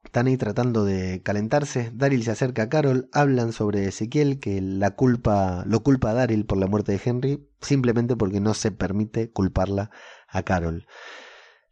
[0.02, 1.92] están ahí tratando de calentarse.
[1.94, 6.46] Daryl se acerca a Carol, hablan sobre Ezequiel, que la culpa, lo culpa a Daryl
[6.46, 9.90] por la muerte de Henry, simplemente porque no se permite culparla
[10.26, 10.86] a Carol.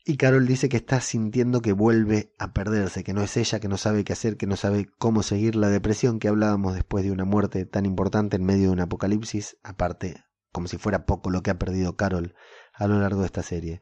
[0.04, 3.68] Y Carol dice que está sintiendo que vuelve a perderse, que no es ella, que
[3.68, 7.12] no sabe qué hacer, que no sabe cómo seguir la depresión que hablábamos después de
[7.12, 11.42] una muerte tan importante en medio de un apocalipsis, aparte, como si fuera poco lo
[11.42, 12.34] que ha perdido Carol
[12.74, 13.80] a lo largo de esta serie.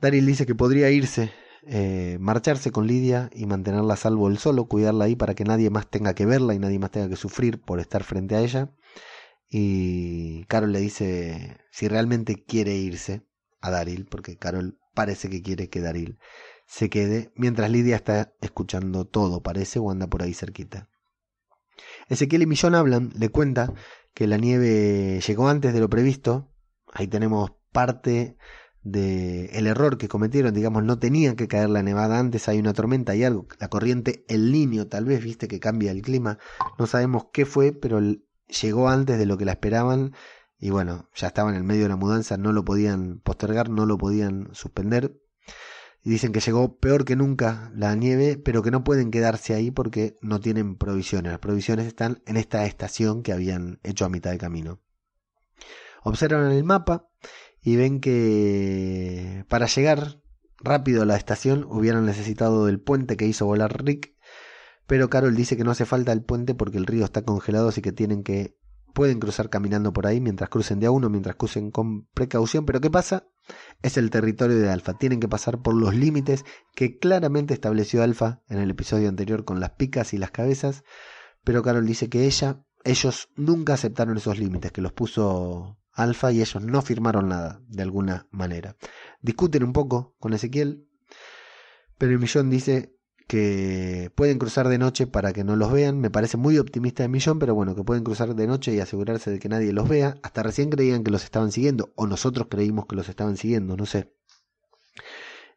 [0.00, 1.32] Daryl dice que podría irse,
[1.66, 5.70] eh, marcharse con Lidia y mantenerla a salvo él solo, cuidarla ahí para que nadie
[5.70, 8.72] más tenga que verla y nadie más tenga que sufrir por estar frente a ella.
[9.48, 13.26] Y Carol le dice si realmente quiere irse
[13.60, 16.18] a Daryl, porque Carol parece que quiere que Daryl
[16.66, 20.88] se quede, mientras Lidia está escuchando todo, parece, o anda por ahí cerquita.
[22.08, 23.72] Ezequiel y Millón hablan, le cuenta
[24.14, 26.52] que la nieve llegó antes de lo previsto,
[26.92, 28.36] ahí tenemos parte
[28.82, 32.72] de el error que cometieron, digamos, no tenía que caer la nevada antes, hay una
[32.72, 36.38] tormenta y algo, la corriente, el niño tal vez, viste que cambia el clima,
[36.78, 38.00] no sabemos qué fue, pero
[38.62, 40.12] llegó antes de lo que la esperaban
[40.58, 43.86] y bueno, ya estaban en el medio de la mudanza, no lo podían postergar, no
[43.86, 45.18] lo podían suspender.
[46.02, 49.70] Y dicen que llegó peor que nunca la nieve, pero que no pueden quedarse ahí
[49.70, 51.32] porque no tienen provisiones.
[51.32, 54.80] Las provisiones están en esta estación que habían hecho a mitad de camino.
[56.02, 57.10] Observan el mapa
[57.62, 60.22] y ven que para llegar
[60.58, 64.14] rápido a la estación hubieran necesitado del puente que hizo volar Rick,
[64.86, 67.82] pero Carol dice que no hace falta el puente porque el río está congelado, así
[67.82, 68.56] que tienen que
[68.92, 72.80] pueden cruzar caminando por ahí mientras crucen de a uno, mientras crucen con precaución, pero
[72.80, 73.29] ¿qué pasa?
[73.82, 78.42] Es el territorio de Alfa, tienen que pasar por los límites que claramente estableció Alfa
[78.48, 80.84] en el episodio anterior con las picas y las cabezas,
[81.44, 86.40] pero Carol dice que ella, ellos nunca aceptaron esos límites, que los puso Alfa y
[86.40, 88.76] ellos no firmaron nada, de alguna manera.
[89.20, 90.86] Discuten un poco con Ezequiel,
[91.98, 92.94] pero el millón dice
[93.30, 96.00] que pueden cruzar de noche para que no los vean.
[96.00, 99.30] Me parece muy optimista de Millón, pero bueno, que pueden cruzar de noche y asegurarse
[99.30, 100.16] de que nadie los vea.
[100.24, 103.86] Hasta recién creían que los estaban siguiendo, o nosotros creímos que los estaban siguiendo, no
[103.86, 104.12] sé.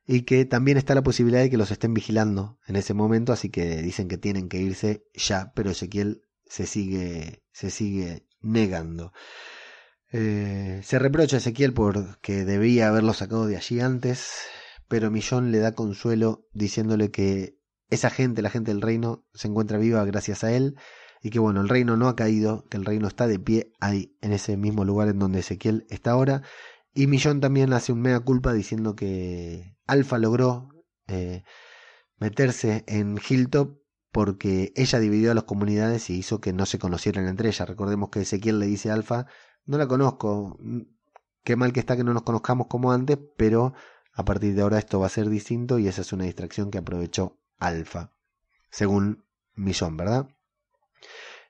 [0.06, 3.50] Y que también está la posibilidad de que los estén vigilando en ese momento, así
[3.50, 9.14] que dicen que tienen que irse ya, pero Ezequiel se sigue, se sigue negando.
[10.12, 14.30] Eh, se reprocha a Ezequiel porque debía haberlo sacado de allí antes,
[14.88, 17.63] pero Millón le da consuelo diciéndole que
[17.94, 20.76] esa gente, la gente del reino, se encuentra viva gracias a él
[21.22, 24.18] y que bueno, el reino no ha caído, que el reino está de pie ahí,
[24.22, 26.42] en ese mismo lugar en donde Ezequiel está ahora.
[26.94, 30.68] Y Millón también hace un mea culpa diciendo que Alfa logró
[31.08, 31.44] eh,
[32.18, 33.80] meterse en Hilltop
[34.12, 37.68] porque ella dividió a las comunidades y hizo que no se conocieran entre ellas.
[37.68, 39.26] Recordemos que Ezequiel le dice a Alfa,
[39.66, 40.60] no la conozco.
[41.44, 43.74] Qué mal que está que no nos conozcamos como antes, pero
[44.14, 46.78] a partir de ahora esto va a ser distinto y esa es una distracción que
[46.78, 48.12] aprovechó Alfa,
[48.70, 49.24] según
[49.56, 50.28] Millón, ¿verdad?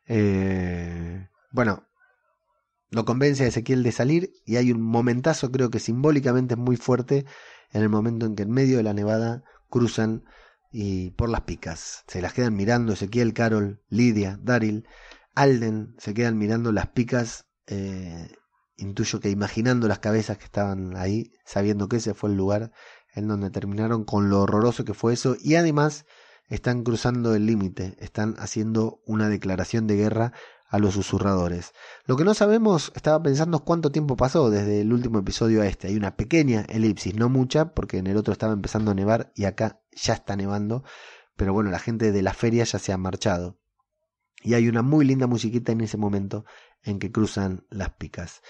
[0.06, 1.88] Eh, bueno,
[2.90, 6.78] lo convence a Ezequiel de salir y hay un momentazo, creo que simbólicamente es muy
[6.78, 7.26] fuerte,
[7.72, 10.26] en el momento en que en medio de la nevada cruzan
[10.72, 12.04] y por las picas.
[12.08, 14.88] Se las quedan mirando Ezequiel, Carol, Lidia, Daryl,
[15.36, 18.28] Alden, se quedan mirando las picas eh,
[18.76, 22.72] intuyo que imaginando las cabezas que estaban ahí, sabiendo que ese fue el lugar
[23.14, 26.06] en donde terminaron con lo horroroso que fue eso y además
[26.48, 30.34] están cruzando el límite, están haciendo una declaración de guerra
[30.74, 31.72] a los susurradores.
[32.06, 35.88] Lo que no sabemos, estaba pensando cuánto tiempo pasó desde el último episodio a este.
[35.88, 39.46] Hay una pequeña elipsis, no mucha, porque en el otro estaba empezando a nevar y
[39.46, 40.84] acá ya está nevando.
[41.36, 43.60] Pero bueno, la gente de la feria ya se ha marchado.
[44.42, 46.44] Y hay una muy linda musiquita en ese momento
[46.82, 48.42] en que cruzan las picas.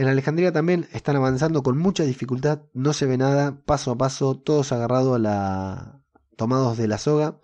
[0.00, 4.34] En Alejandría también están avanzando con mucha dificultad, no se ve nada, paso a paso,
[4.34, 6.02] todos agarrados a la.
[6.36, 7.38] tomados de la soga.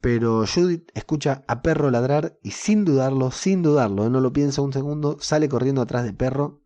[0.00, 4.72] Pero Judith escucha a Perro ladrar y sin dudarlo, sin dudarlo, no lo piensa un
[4.72, 6.62] segundo, sale corriendo atrás de Perro.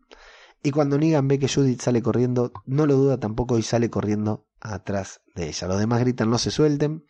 [0.63, 4.47] Y cuando Negan ve que Judith sale corriendo, no lo duda tampoco y sale corriendo
[4.61, 5.67] atrás de ella.
[5.67, 7.03] Los demás gritan no se suelten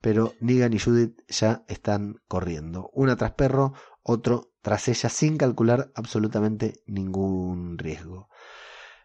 [0.00, 2.90] pero Negan y Judith ya están corriendo.
[2.92, 3.74] Una tras perro,
[4.08, 8.28] otro tras ella, sin calcular absolutamente ningún riesgo.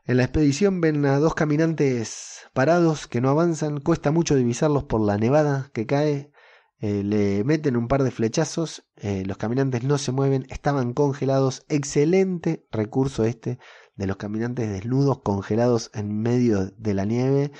[0.06, 5.02] En la expedición ven a dos caminantes parados que no avanzan, cuesta mucho divisarlos por
[5.02, 6.32] la nevada que cae.
[6.80, 11.66] Eh, le meten un par de flechazos, eh, los caminantes no se mueven, estaban congelados.
[11.70, 13.60] Excelente recurso este
[13.96, 17.52] de los caminantes desnudos, congelados en medio de la nieve.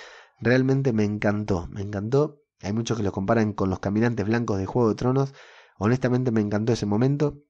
[0.42, 2.42] Realmente me encantó, me encantó.
[2.62, 5.34] Hay muchos que lo comparan con los caminantes blancos de Juego de Tronos.
[5.78, 7.44] Honestamente me encantó ese momento.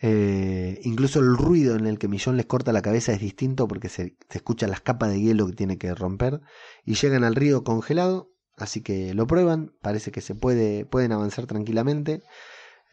[0.00, 3.88] Eh, incluso el ruido en el que Millón les corta la cabeza es distinto porque
[3.88, 6.40] se, se escuchan las capas de hielo que tiene que romper.
[6.84, 8.30] Y llegan al río congelado.
[8.56, 9.72] Así que lo prueban.
[9.80, 12.22] Parece que se puede, pueden avanzar tranquilamente.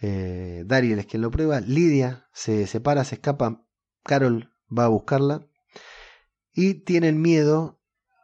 [0.02, 1.62] Eh, Dariel es quien lo prueba.
[1.62, 3.63] Lidia se separa, se escapa.
[4.04, 5.47] Carol va a buscarla.
[6.54, 7.81] Y tienen miedo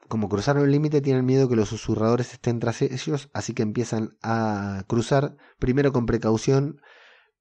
[0.08, 4.18] como cruzaron el límite, tienen miedo que los susurradores estén tras ellos, así que empiezan
[4.22, 6.82] a cruzar, primero con precaución,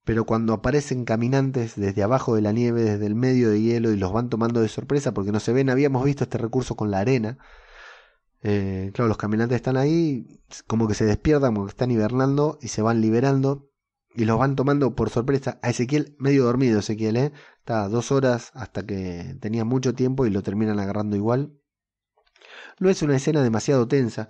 [0.04, 3.96] pero cuando aparecen caminantes desde abajo de la nieve, desde el medio de hielo, y
[3.96, 7.00] los van tomando de sorpresa porque no se ven, habíamos visto este recurso con la
[7.00, 7.38] arena.
[8.42, 12.68] Eh, claro, los caminantes están ahí, como que se despiertan, como que están hibernando y
[12.68, 13.68] se van liberando
[14.14, 15.58] y los van tomando por sorpresa.
[15.62, 17.32] A Ezequiel, medio dormido Ezequiel, ¿eh?
[17.58, 21.52] Está dos horas hasta que tenía mucho tiempo y lo terminan agarrando igual.
[22.78, 24.28] No es una escena demasiado tensa.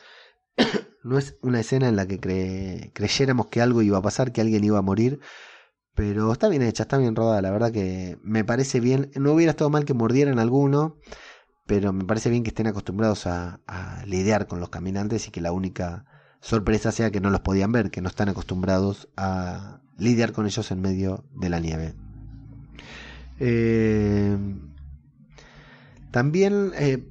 [1.03, 4.65] no es una escena en la que creyéramos que algo iba a pasar, que alguien
[4.65, 5.21] iba a morir.
[5.95, 7.43] Pero está bien hecha, está bien rodada.
[7.43, 9.11] La verdad que me parece bien.
[9.15, 10.99] No hubiera estado mal que mordieran alguno.
[11.67, 13.61] Pero me parece bien que estén acostumbrados a,
[14.07, 16.05] lidiar con los caminantes y que la única
[16.41, 20.71] sorpresa sea que no los podían ver, que no están acostumbrados a lidiar con ellos
[20.71, 21.95] en medio de la nieve.
[23.41, 24.39] Eh,
[26.13, 27.05] también eh,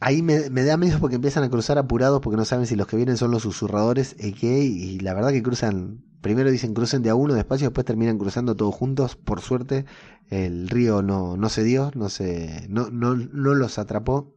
[0.00, 2.96] ahí me, da miedo porque empiezan a cruzar apurados porque no saben si los que
[2.96, 7.14] vienen son los susurradores y y la verdad que cruzan, primero dicen crucen de a
[7.14, 9.84] uno despacio, después terminan cruzando todos juntos, por suerte
[10.30, 14.34] el río no, no se dio, no, se, no, no, no los atrapó.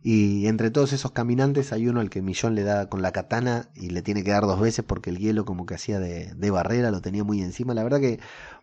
[0.00, 3.68] Y entre todos esos caminantes hay uno al que Millón le da con la katana
[3.74, 6.50] y le tiene que dar dos veces porque el hielo como que hacía de, de
[6.50, 7.74] barrera, lo tenía muy encima.
[7.74, 8.20] La verdad que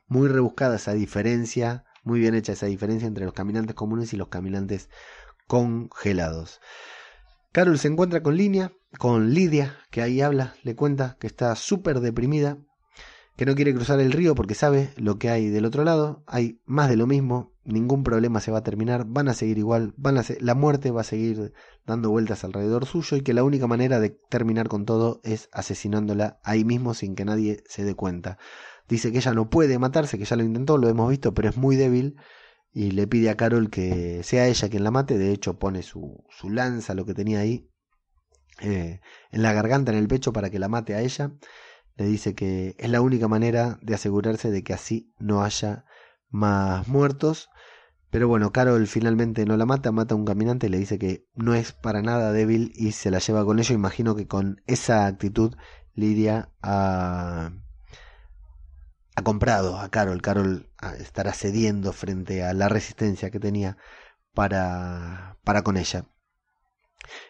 [0.07, 4.29] muy rebuscada esa diferencia, muy bien hecha esa diferencia entre los caminantes comunes y los
[4.29, 4.89] caminantes
[5.47, 6.59] congelados.
[7.51, 12.01] Carol se encuentra con Línea, con Lidia, que ahí habla, le cuenta que está súper
[12.01, 12.57] deprimida,
[13.35, 16.61] que no quiere cruzar el río porque sabe lo que hay del otro lado, hay
[16.65, 20.17] más de lo mismo, ningún problema se va a terminar, van a seguir igual, van
[20.17, 21.53] a la muerte va a seguir
[21.85, 26.39] dando vueltas alrededor suyo y que la única manera de terminar con todo es asesinándola
[26.43, 28.37] ahí mismo sin que nadie se dé cuenta.
[28.87, 31.57] Dice que ella no puede matarse, que ya lo intentó, lo hemos visto, pero es
[31.57, 32.15] muy débil
[32.75, 35.17] y le pide a Carol que sea ella quien la mate.
[35.17, 37.71] De hecho, pone su, su lanza, lo que tenía ahí,
[38.59, 38.99] eh,
[39.31, 41.31] en la garganta, en el pecho, para que la mate a ella.
[41.95, 45.85] Le dice que es la única manera de asegurarse de que así no haya
[46.29, 47.49] más muertos.
[48.09, 51.53] Pero bueno, Carol finalmente no la mata, mata a un caminante le dice que no
[51.55, 53.73] es para nada débil y se la lleva con ello.
[53.73, 55.55] Imagino que con esa actitud
[55.93, 57.51] Lidia a
[59.15, 60.21] ha comprado a Carol.
[60.21, 63.77] Carol ah, estará cediendo frente a la resistencia que tenía
[64.33, 66.05] para, para con ella.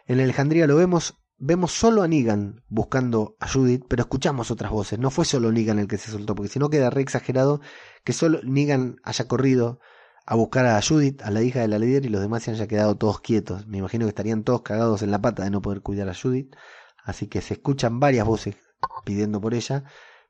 [0.07, 4.99] En Alejandría lo vemos, vemos solo a Negan buscando a Judith, pero escuchamos otras voces.
[4.99, 7.61] No fue solo Negan el que se soltó, porque si no queda re exagerado
[8.03, 9.79] que solo Negan haya corrido
[10.25, 12.67] a buscar a Judith, a la hija de la líder, y los demás se hayan
[12.67, 13.67] quedado todos quietos.
[13.67, 16.55] Me imagino que estarían todos cagados en la pata de no poder cuidar a Judith.
[17.03, 18.55] Así que se escuchan varias voces
[19.03, 19.83] pidiendo por ella.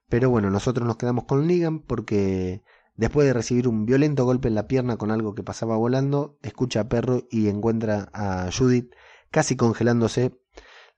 [0.09, 2.63] Pero bueno, nosotros nos quedamos con Negan porque
[2.95, 6.81] después de recibir un violento golpe en la pierna con algo que pasaba volando, escucha
[6.81, 8.93] a Perro y encuentra a Judith
[9.31, 10.39] casi congelándose.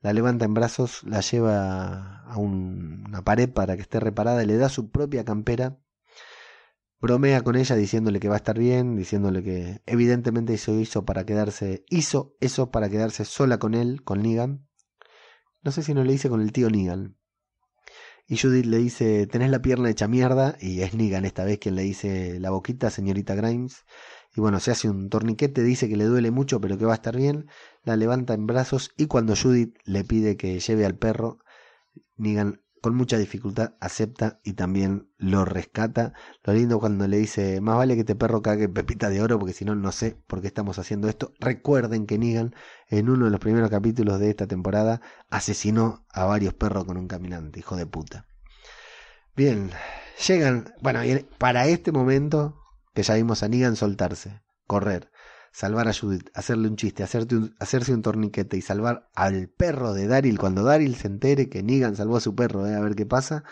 [0.01, 4.57] La levanta en brazos, la lleva a una pared para que esté reparada y le
[4.57, 5.79] da su propia campera.
[6.99, 11.25] Bromea con ella diciéndole que va a estar bien, diciéndole que evidentemente eso hizo para
[11.25, 14.67] quedarse, hizo eso para quedarse sola con él, con Negan.
[15.63, 17.16] No sé si no le hice con el tío Negan,
[18.27, 21.75] y Judith le dice, tenés la pierna hecha mierda, y es Negan esta vez quien
[21.75, 23.85] le dice la boquita, señorita Grimes.
[24.35, 26.95] Y bueno, se hace un torniquete, dice que le duele mucho, pero que va a
[26.95, 27.47] estar bien.
[27.83, 31.39] La levanta en brazos y cuando Judith le pide que lleve al perro,
[32.17, 36.13] Negan con mucha dificultad acepta y también lo rescata.
[36.43, 39.53] Lo lindo cuando le dice, más vale que este perro cague pepita de oro porque
[39.53, 41.33] si no, no sé por qué estamos haciendo esto.
[41.39, 42.53] Recuerden que Negan
[42.89, 47.07] en uno de los primeros capítulos de esta temporada asesinó a varios perros con un
[47.07, 48.25] caminante, hijo de puta.
[49.35, 49.71] Bien,
[50.27, 51.01] llegan, bueno,
[51.37, 52.59] para este momento
[52.93, 55.11] que ya vimos a Negan soltarse, correr,
[55.51, 60.37] salvar a Judith, hacerle un chiste, hacerse un torniquete y salvar al perro de Daryl
[60.37, 62.75] cuando Daryl se entere que Negan salvó a su perro, ¿eh?
[62.75, 63.43] a ver qué pasa.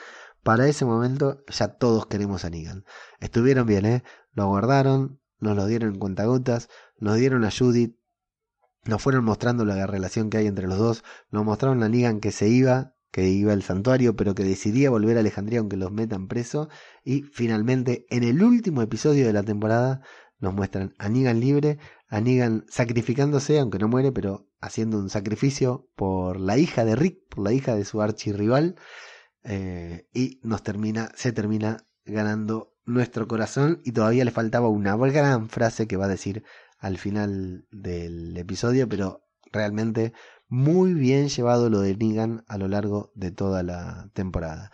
[0.43, 2.85] Para ese momento ya todos queremos a Negan.
[3.19, 4.03] Estuvieron bien, ¿eh?
[4.33, 6.69] Lo guardaron, nos lo dieron en cuentagotas,
[6.99, 7.97] nos dieron a Judith,
[8.85, 12.31] nos fueron mostrando la relación que hay entre los dos, nos mostraron a Negan que
[12.31, 16.27] se iba, que iba al santuario, pero que decidía volver a Alejandría aunque los metan
[16.27, 16.67] preso.
[17.03, 20.01] Y finalmente, en el último episodio de la temporada,
[20.39, 21.77] nos muestran a Negan libre,
[22.07, 27.19] a Negan sacrificándose, aunque no muere, pero haciendo un sacrificio por la hija de Rick,
[27.29, 28.75] por la hija de su archirrival.
[29.43, 35.49] Eh, y nos termina, se termina ganando nuestro corazón y todavía le faltaba una gran
[35.49, 36.43] frase que va a decir
[36.79, 40.13] al final del episodio, pero realmente
[40.47, 44.71] muy bien llevado lo de Negan a lo largo de toda la temporada.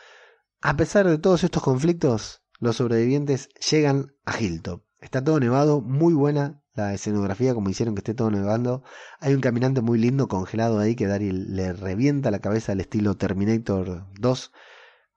[0.62, 4.84] A pesar de todos estos conflictos, los sobrevivientes llegan a Hilltop.
[5.01, 8.83] Está todo nevado, muy buena la escenografía, como hicieron que esté todo nevando.
[9.19, 13.17] Hay un caminante muy lindo congelado ahí que Daryl le revienta la cabeza al estilo
[13.17, 14.51] Terminator 2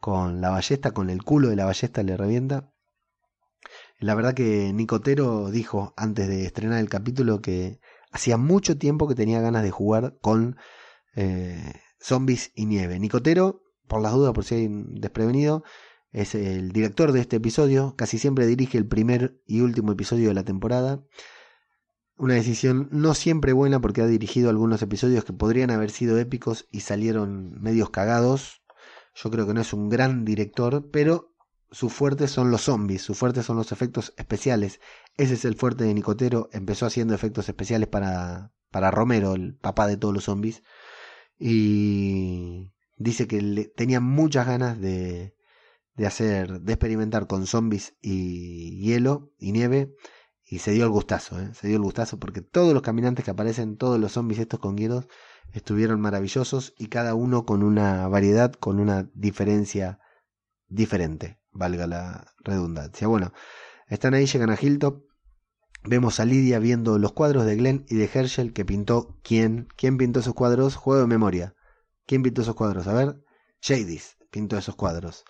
[0.01, 2.72] con la ballesta, con el culo de la ballesta le revienta.
[3.99, 7.78] La verdad que Nicotero dijo antes de estrenar el capítulo que
[8.11, 10.57] hacía mucho tiempo que tenía ganas de jugar con
[11.14, 12.99] eh, zombies y nieve.
[12.99, 15.62] Nicotero, por las dudas, por si hay desprevenido,
[16.15, 17.97] es el director de este episodio.
[17.97, 21.03] Casi siempre dirige el primer y último episodio de la temporada.
[22.17, 26.69] Una decisión no siempre buena porque ha dirigido algunos episodios que podrían haber sido épicos
[26.71, 28.62] y salieron medios cagados.
[29.17, 31.35] Yo creo que no es un gran director, pero
[31.73, 34.81] su fuerte son los zombies, su fuerte son los efectos especiales.
[35.17, 36.49] Ese es el fuerte de Nicotero.
[36.53, 40.62] Empezó haciendo efectos especiales para, para Romero, el papá de todos los zombies.
[41.41, 45.35] Y dice que tenía muchas ganas de,
[45.97, 49.95] de hacer, de experimentar con zombies y hielo y nieve.
[50.47, 51.51] Y se dio el gustazo, ¿eh?
[51.55, 54.77] se dio el gustazo porque todos los caminantes que aparecen, todos los zombies estos con
[54.77, 55.09] hielos,
[55.53, 60.01] estuvieron maravillosos y cada uno con una variedad, con una diferencia
[60.69, 63.07] diferente, valga la redundancia.
[63.07, 63.33] Bueno,
[63.89, 65.05] están ahí, llegan a Hilltop.
[65.87, 69.69] Vemos a Lidia viendo los cuadros de Glenn y de Herschel que pintó quién.
[69.77, 70.77] ¿Quién pintó esos cuadros?
[70.77, 71.55] Juego de memoria.
[72.07, 72.87] ¿Quién pintó esos cuadros?
[72.87, 73.23] A ver,
[73.61, 75.25] Jadis pintó esos cuadros.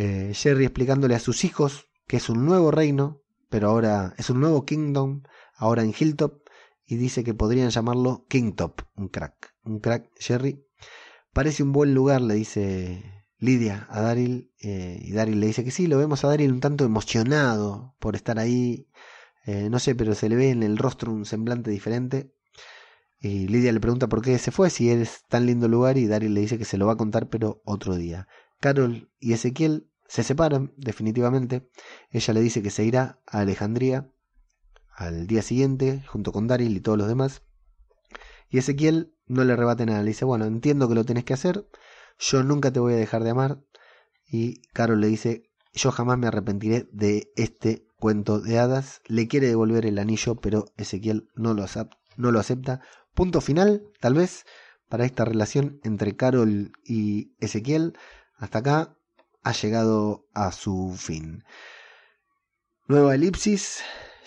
[0.00, 3.20] Eh, Jerry explicándole a sus hijos que es un nuevo reino,
[3.50, 5.24] pero ahora es un nuevo kingdom,
[5.56, 6.48] ahora en Hilltop,
[6.86, 9.56] y dice que podrían llamarlo Kingtop, un crack.
[9.64, 10.64] Un crack, Jerry.
[11.32, 15.72] Parece un buen lugar, le dice Lidia a Daryl, eh, y Daryl le dice que
[15.72, 18.86] sí, lo vemos a Daryl un tanto emocionado por estar ahí,
[19.46, 22.32] eh, no sé, pero se le ve en el rostro un semblante diferente.
[23.18, 26.34] Y Lidia le pregunta por qué se fue, si es tan lindo lugar, y Daryl
[26.34, 28.28] le dice que se lo va a contar, pero otro día.
[28.60, 31.68] Carol y Ezequiel se separan definitivamente.
[32.10, 34.10] Ella le dice que se irá a Alejandría
[34.94, 37.42] al día siguiente, junto con Daryl y todos los demás.
[38.50, 41.68] Y Ezequiel no le rebate nada, le dice, bueno, entiendo que lo tenés que hacer,
[42.18, 43.62] yo nunca te voy a dejar de amar.
[44.30, 49.00] Y Carol le dice, yo jamás me arrepentiré de este cuento de hadas.
[49.06, 51.64] Le quiere devolver el anillo, pero Ezequiel no lo,
[52.16, 52.80] no lo acepta.
[53.14, 54.44] Punto final, tal vez,
[54.88, 57.96] para esta relación entre Carol y Ezequiel.
[58.38, 58.96] Hasta acá
[59.42, 61.44] ha llegado a su fin.
[62.86, 63.82] Nueva elipsis,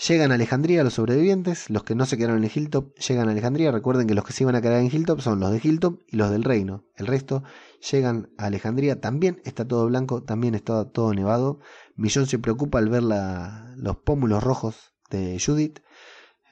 [0.07, 3.71] Llegan a Alejandría los sobrevivientes, los que no se quedaron en Hilltop llegan a Alejandría.
[3.71, 6.15] Recuerden que los que se iban a quedar en Hilltop son los de Hilltop y
[6.15, 6.85] los del reino.
[6.95, 7.43] El resto
[7.91, 8.99] llegan a Alejandría.
[8.99, 11.59] También está todo blanco, también está todo nevado.
[11.95, 15.81] Millón se preocupa al ver los pómulos rojos de Judith.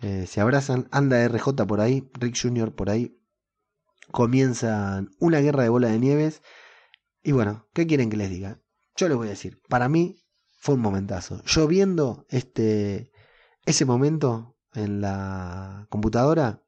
[0.01, 2.75] Eh, se abrazan, anda RJ por ahí, Rick Jr.
[2.75, 3.19] por ahí.
[4.11, 6.43] Comienzan una guerra de bola de nieves.
[7.21, 8.61] Y bueno, ¿qué quieren que les diga?
[8.95, 10.23] Yo les voy a decir, para mí
[10.57, 11.43] fue un momentazo.
[11.45, 13.11] Yo viendo este,
[13.65, 16.63] ese momento en la computadora,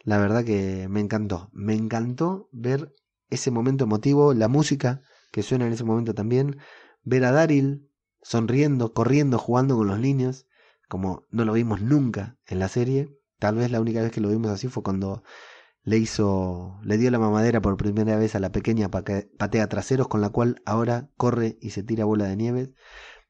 [0.00, 1.50] la verdad que me encantó.
[1.52, 2.94] Me encantó ver
[3.30, 6.58] ese momento emotivo, la música que suena en ese momento también,
[7.02, 7.88] ver a Daryl
[8.20, 10.46] sonriendo, corriendo, jugando con los niños,
[10.88, 13.18] como no lo vimos nunca en la serie.
[13.38, 15.24] Tal vez la única vez que lo vimos así fue cuando
[15.84, 20.20] le hizo, le dio la mamadera por primera vez a la pequeña patea traseros, con
[20.20, 22.72] la cual ahora corre y se tira bola de nieve.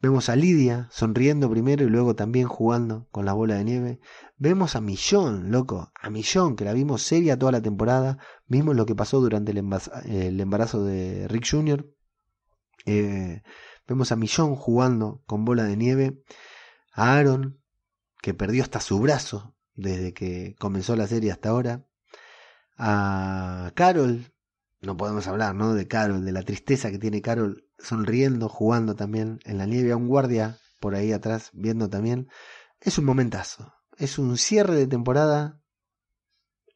[0.02, 4.00] Vemos a Lidia sonriendo primero y luego también jugando con la bola de nieve.
[4.36, 8.18] Vemos a Millón, loco, a Millón, que la vimos seria toda la temporada.
[8.46, 11.88] Vimos lo que pasó durante el, embarazo de Rick Jr.
[12.84, 13.42] Eh,
[13.86, 16.20] vemos a Millón jugando con bola de nieve.
[16.92, 17.62] A Aaron,
[18.20, 21.86] que perdió hasta su brazo desde que comenzó la serie hasta ahora.
[22.84, 24.34] A Carol,
[24.80, 25.72] no podemos hablar, ¿no?
[25.72, 29.96] De Carol, de la tristeza que tiene Carol sonriendo, jugando también en la nieve, a
[29.96, 32.28] un guardia por ahí atrás viendo también.
[32.80, 35.62] Es un momentazo, es un cierre de temporada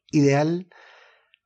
[0.09, 0.69] ideal,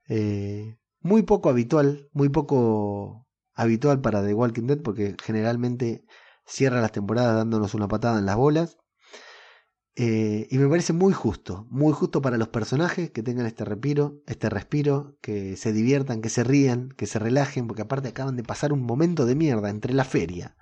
[0.08, 6.06] eh, muy poco habitual, muy poco habitual para The Walking Dead porque generalmente
[6.46, 8.78] cierra las temporadas dándonos una patada en las bolas.
[9.96, 14.22] Eh, y me parece muy justo, muy justo para los personajes que tengan este respiro,
[14.26, 18.44] este respiro, que se diviertan, que se rían, que se relajen, porque aparte acaban de
[18.44, 20.56] pasar un momento de mierda entre la feria,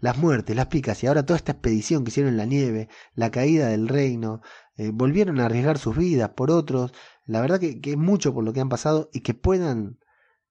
[0.00, 3.30] las muertes, las picas y ahora toda esta expedición que hicieron en la nieve, la
[3.30, 4.40] caída del reino,
[4.76, 6.92] eh, volvieron a arriesgar sus vidas por otros.
[7.26, 9.98] La verdad que, es mucho por lo que han pasado y que puedan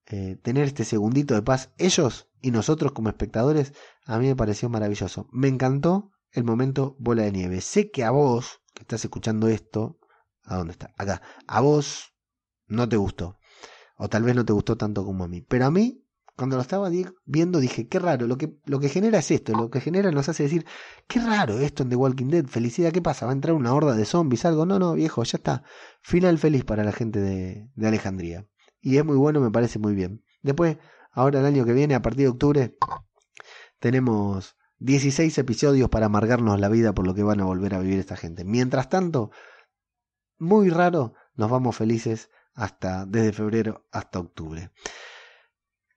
[0.06, 3.74] eh, tener este segundito de paz ellos y nosotros como espectadores,
[4.06, 5.28] a mí me pareció maravilloso.
[5.32, 7.62] Me encantó el momento bola de nieve.
[7.62, 10.00] Sé que a vos, que estás escuchando esto,
[10.44, 10.94] ¿a dónde está?
[10.98, 12.14] Acá, a vos
[12.68, 13.38] no te gustó.
[13.98, 15.42] O tal vez no te gustó tanto como a mí.
[15.42, 16.04] Pero a mí,
[16.36, 16.90] cuando lo estaba
[17.26, 20.28] viendo, dije, qué raro, lo que, lo que genera es esto, lo que genera nos
[20.28, 20.66] hace decir,
[21.08, 23.26] qué raro esto en The Walking Dead, felicidad, ¿qué pasa?
[23.26, 24.66] ¿Va a entrar una horda de zombies, algo?
[24.66, 25.64] No, no, viejo, ya está.
[26.02, 28.48] Final feliz para la gente de, de Alejandría.
[28.80, 30.24] Y es muy bueno, me parece muy bien.
[30.42, 30.78] Después,
[31.12, 32.76] ahora el año que viene, a partir de octubre,
[33.80, 38.00] tenemos 16 episodios para amargarnos la vida por lo que van a volver a vivir
[38.00, 38.44] esta gente.
[38.44, 39.30] Mientras tanto,
[40.40, 44.72] muy raro, nos vamos felices hasta desde febrero hasta octubre.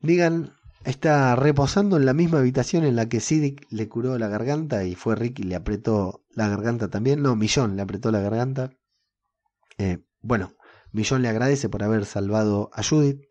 [0.01, 0.53] Digan,
[0.85, 4.95] está reposando en la misma habitación en la que Siddiq le curó la garganta y
[4.95, 7.23] fue Rick y le apretó la garganta también.
[7.23, 8.71] No, Millón le apretó la garganta.
[9.79, 10.53] Eh, bueno,
[10.93, 13.23] Millón le agradece por haber salvado a Judith.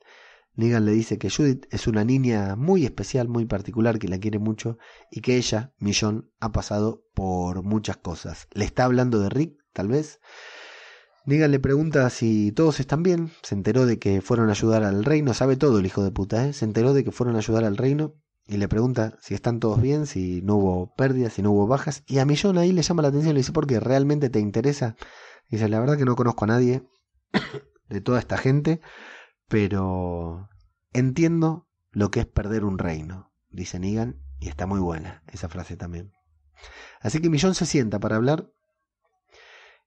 [0.55, 4.37] Negan le dice que Judith es una niña muy especial, muy particular, que la quiere
[4.37, 4.77] mucho
[5.09, 8.47] y que ella, Millón, ha pasado por muchas cosas.
[8.53, 10.19] Le está hablando de Rick, tal vez.
[11.25, 13.31] Negan le pregunta si todos están bien.
[13.41, 15.33] Se enteró de que fueron a ayudar al reino.
[15.33, 16.53] Sabe todo el hijo de puta, ¿eh?
[16.53, 18.13] Se enteró de que fueron a ayudar al reino
[18.45, 22.03] y le pregunta si están todos bien, si no hubo pérdidas, si no hubo bajas.
[22.05, 23.79] Y a Millón ahí le llama la atención le dice, ¿por qué?
[23.79, 24.95] ¿Realmente te interesa?
[25.49, 26.83] dice, la verdad que no conozco a nadie
[27.89, 28.81] de toda esta gente
[29.53, 30.49] pero
[30.93, 35.77] entiendo lo que es perder un reino, dice Negan, y está muy buena esa frase
[35.77, 36.11] también.
[37.01, 38.51] Así que Millón se sienta para hablar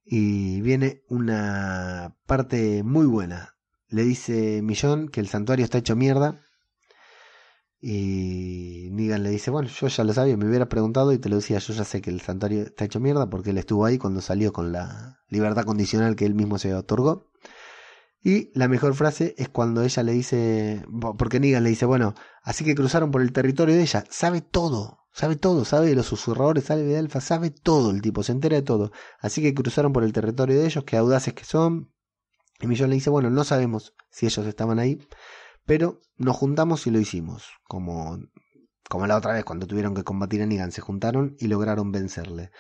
[0.05, 3.57] y viene una parte muy buena.
[3.89, 6.41] Le dice Millón que el santuario está hecho mierda
[7.81, 11.35] y Negan le dice, bueno, yo ya lo sabía, me hubiera preguntado y te lo
[11.35, 14.21] decía, yo ya sé que el santuario está hecho mierda porque él estuvo ahí cuando
[14.21, 17.33] salió con la libertad condicional que él mismo se otorgó.
[18.27, 20.85] Y la mejor frase es cuando ella le dice,
[21.17, 24.99] porque Negan le dice, bueno, así que cruzaron por el territorio de ella, sabe todo,
[25.13, 28.57] sabe todo, sabe de los susurradores, sabe de Alfa, sabe todo el tipo, se entera
[28.57, 28.91] de todo.
[29.21, 31.93] Así que cruzaron por el territorio de ellos, qué audaces que son.
[32.59, 34.99] Y Millón le dice, bueno, no sabemos si ellos estaban ahí,
[35.65, 38.19] pero nos juntamos y lo hicimos, como,
[38.89, 42.51] como la otra vez cuando tuvieron que combatir a Negan, se juntaron y lograron vencerle.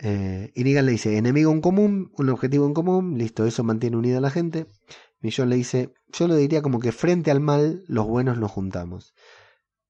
[0.00, 3.96] Eh, y Negan le dice, enemigo en común, un objetivo en común, listo, eso mantiene
[3.96, 4.66] unida a la gente.
[5.20, 9.14] Millón le dice, yo lo diría como que frente al mal, los buenos nos juntamos.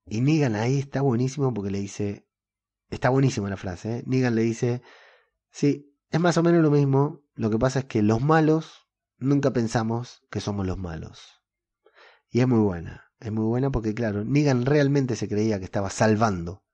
[0.06, 2.26] Y Negan ahí está buenísimo porque le dice,
[2.88, 4.02] está buenísima la frase, ¿eh?
[4.06, 4.80] Negan le dice,
[5.50, 8.88] sí, es más o menos lo mismo, lo que pasa es que los malos
[9.18, 11.42] nunca pensamos que somos los malos.
[12.30, 15.90] Y es muy buena, es muy buena porque claro, Negan realmente se creía que estaba
[15.90, 16.64] salvando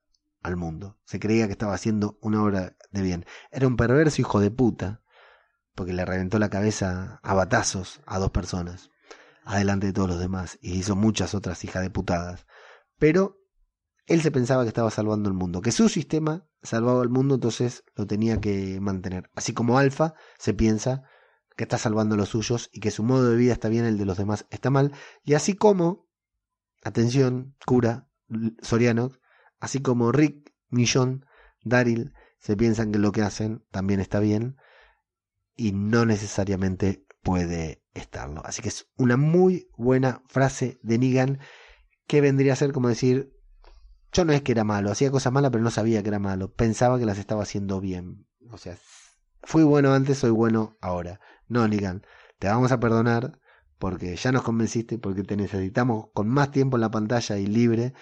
[0.45, 0.97] al mundo.
[1.05, 3.25] Se creía que estaba haciendo una obra de bien.
[3.51, 5.01] Era un perverso hijo de puta,
[5.73, 8.91] porque le reventó la cabeza a batazos a dos personas,
[9.43, 12.45] adelante de todos los demás, y hizo muchas otras hijas de putadas.
[12.97, 13.41] Pero
[14.05, 17.83] él se pensaba que estaba salvando el mundo, que su sistema salvaba el mundo, entonces
[17.95, 19.31] lo tenía que mantener.
[19.35, 21.03] Así como Alfa se piensa
[21.57, 24.05] que está salvando los suyos y que su modo de vida está bien, el de
[24.05, 24.91] los demás está mal.
[25.23, 26.07] Y así como,
[26.83, 28.07] atención, cura,
[28.61, 29.11] Soriano,
[29.59, 31.25] Así como Rick, Millón,
[31.63, 34.57] Daryl se piensan que lo que hacen también está bien
[35.55, 38.41] y no necesariamente puede estarlo.
[38.45, 41.39] Así que es una muy buena frase de Negan
[42.07, 43.33] que vendría a ser como decir,
[44.11, 46.53] yo no es que era malo, hacía cosas malas pero no sabía que era malo,
[46.53, 48.27] pensaba que las estaba haciendo bien.
[48.51, 48.77] O sea,
[49.41, 51.19] fui bueno antes, soy bueno ahora.
[51.47, 52.05] No, Negan,
[52.37, 53.39] te vamos a perdonar
[53.79, 57.93] porque ya nos convenciste, porque te necesitamos con más tiempo en la pantalla y libre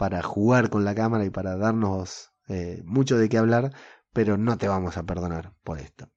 [0.00, 3.74] para jugar con la cámara y para darnos eh, mucho de qué hablar,
[4.14, 6.08] pero no te vamos a perdonar por esto.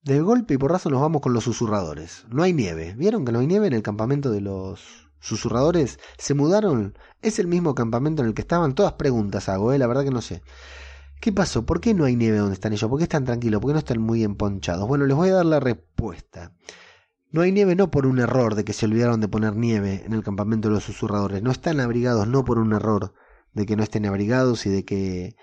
[0.00, 2.24] De golpe y porrazo nos vamos con los susurradores.
[2.30, 2.94] No hay nieve.
[2.96, 5.98] ¿Vieron que no hay nieve en el campamento de los susurradores?
[6.16, 6.96] ¿Se mudaron?
[7.20, 8.74] ¿Es el mismo campamento en el que estaban?
[8.74, 9.78] Todas preguntas hago, ¿eh?
[9.78, 10.40] la verdad que no sé.
[11.20, 11.66] ¿Qué pasó?
[11.66, 12.88] ¿Por qué no hay nieve donde están ellos?
[12.88, 13.60] ¿Por qué están tranquilos?
[13.60, 14.88] ¿Por qué no están muy emponchados?
[14.88, 16.54] Bueno, les voy a dar la respuesta.
[17.36, 20.14] No hay nieve no por un error de que se olvidaron de poner nieve en
[20.14, 21.42] el campamento de los susurradores.
[21.42, 23.12] No están abrigados no por un error
[23.52, 25.36] de que no estén abrigados y de que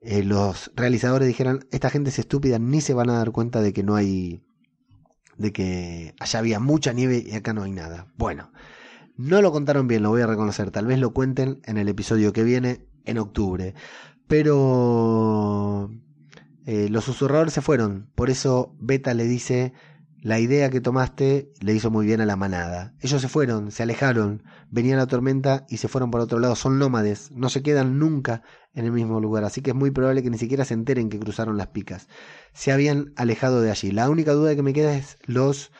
[0.00, 3.72] eh, los realizadores dijeran, esta gente es estúpida, ni se van a dar cuenta de
[3.72, 4.44] que no hay,
[5.36, 8.12] de que allá había mucha nieve y acá no hay nada.
[8.16, 8.52] Bueno,
[9.16, 10.70] no lo contaron bien, lo voy a reconocer.
[10.70, 13.74] Tal vez lo cuenten en el episodio que viene, en octubre.
[14.28, 15.90] Pero
[16.64, 18.08] eh, los susurradores se fueron.
[18.14, 19.72] Por eso Beta le dice,
[20.24, 22.94] la idea que tomaste le hizo muy bien a la manada.
[23.00, 26.56] Ellos se fueron, se alejaron, venía la tormenta y se fueron por otro lado.
[26.56, 30.22] Son nómades, no se quedan nunca en el mismo lugar, así que es muy probable
[30.22, 32.08] que ni siquiera se enteren que cruzaron las picas.
[32.54, 33.90] Se habían alejado de allí.
[33.90, 35.72] La única duda que me queda es los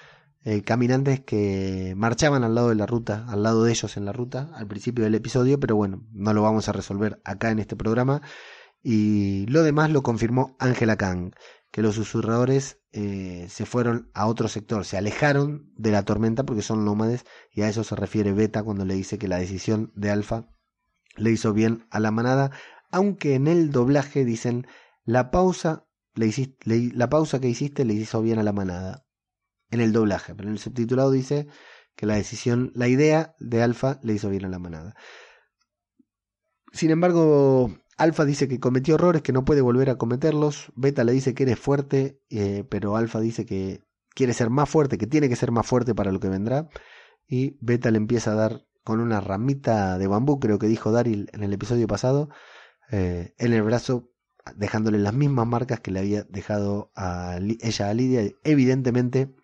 [0.42, 4.12] eh, caminantes que marchaban al lado de la ruta, al lado de ellos en la
[4.12, 7.76] ruta, al principio del episodio, pero bueno, no lo vamos a resolver acá en este
[7.76, 8.20] programa.
[8.82, 11.32] Y lo demás lo confirmó Angela Kang,
[11.74, 16.62] que los susurradores eh, se fueron a otro sector, se alejaron de la tormenta porque
[16.62, 20.10] son nómades y a eso se refiere Beta cuando le dice que la decisión de
[20.10, 20.46] Alfa
[21.16, 22.52] le hizo bien a la manada,
[22.92, 24.68] aunque en el doblaje dicen
[25.04, 29.04] la pausa, le hiciste, la pausa que hiciste le hizo bien a la manada.
[29.68, 31.48] En el doblaje, pero en el subtitulado dice
[31.96, 34.94] que la decisión, la idea de Alfa le hizo bien a la manada.
[36.72, 40.72] Sin embargo, Alfa dice que cometió errores, que no puede volver a cometerlos.
[40.74, 43.82] Beta le dice que eres fuerte, eh, pero Alfa dice que
[44.14, 46.68] quiere ser más fuerte, que tiene que ser más fuerte para lo que vendrá.
[47.28, 51.30] Y Beta le empieza a dar con una ramita de bambú, creo que dijo Daryl
[51.32, 52.28] en el episodio pasado,
[52.90, 54.11] eh, en el brazo,
[54.57, 58.30] dejándole las mismas marcas que le había dejado ella a Lidia.
[58.45, 59.34] Evidentemente,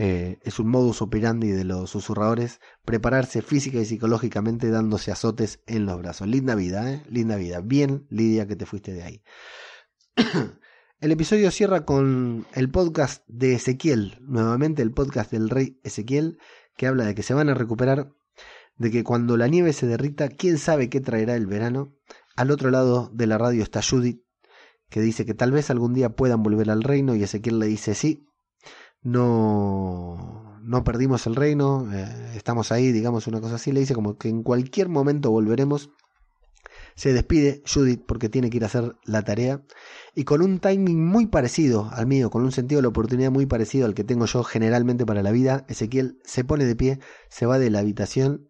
[0.00, 5.86] eh, es un modus operandi de los susurradores prepararse física y psicológicamente dándose azotes en
[5.86, 6.28] los brazos.
[6.28, 7.02] Linda vida, ¿eh?
[7.10, 7.60] Linda vida.
[7.60, 9.22] Bien, Lidia, que te fuiste de ahí.
[11.00, 16.38] el episodio cierra con el podcast de Ezequiel, nuevamente el podcast del rey Ezequiel,
[16.76, 18.14] que habla de que se van a recuperar,
[18.76, 21.92] de que cuando la nieve se derrita, quién sabe qué traerá el verano.
[22.36, 24.22] Al otro lado de la radio está Judith,
[24.90, 27.96] que dice que tal vez algún día puedan volver al reino y Ezequiel le dice
[27.96, 28.27] sí,
[29.02, 34.16] no, no perdimos el reino, eh, estamos ahí, digamos una cosa así, le dice como
[34.18, 35.90] que en cualquier momento volveremos.
[36.94, 39.62] Se despide Judith porque tiene que ir a hacer la tarea
[40.14, 43.46] y con un timing muy parecido al mío, con un sentido de la oportunidad muy
[43.46, 47.46] parecido al que tengo yo generalmente para la vida, Ezequiel se pone de pie, se
[47.46, 48.48] va de la habitación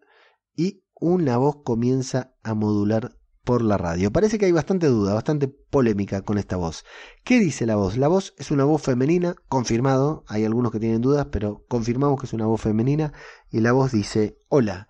[0.57, 3.18] y una voz comienza a modular
[3.49, 4.12] por la radio.
[4.12, 6.84] Parece que hay bastante duda, bastante polémica con esta voz.
[7.24, 7.96] ¿Qué dice la voz?
[7.96, 12.26] La voz es una voz femenina, confirmado, hay algunos que tienen dudas, pero confirmamos que
[12.26, 13.14] es una voz femenina
[13.51, 14.88] y la voz dice, hola,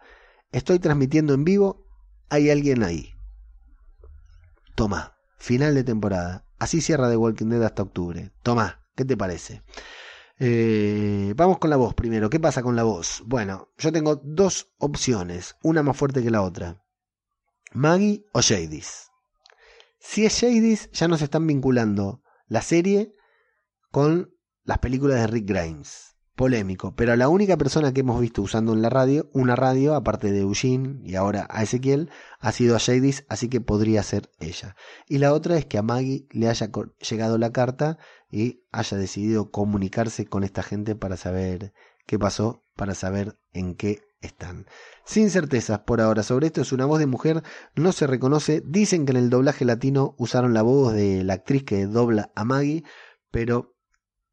[0.51, 1.87] estoy transmitiendo en vivo,
[2.31, 3.13] hay alguien ahí.
[4.75, 6.45] Toma, final de temporada.
[6.59, 8.33] Así cierra The Walking Dead hasta octubre.
[8.43, 9.63] Toma, ¿qué te parece?
[10.41, 12.29] Eh, vamos con la voz primero.
[12.29, 13.23] ¿Qué pasa con la voz?
[13.25, 16.83] Bueno, yo tengo dos opciones, una más fuerte que la otra.
[17.73, 19.11] Maggie o Jadis.
[19.99, 23.15] Si es Jadis, ya nos están vinculando la serie
[23.91, 26.09] con las películas de Rick Grimes.
[26.35, 30.31] Polémico, pero la única persona que hemos visto usando en la radio, una radio, aparte
[30.31, 34.77] de Eugene y ahora a Ezequiel, ha sido a Jadis, así que podría ser ella.
[35.09, 36.71] Y la otra es que a Maggie le haya
[37.11, 37.99] llegado la carta
[38.31, 41.73] y haya decidido comunicarse con esta gente para saber
[42.07, 44.67] qué pasó, para saber en qué están.
[45.05, 47.43] Sin certezas por ahora sobre esto, es una voz de mujer,
[47.75, 48.63] no se reconoce.
[48.65, 52.45] Dicen que en el doblaje latino usaron la voz de la actriz que dobla a
[52.45, 52.85] Maggie,
[53.31, 53.75] pero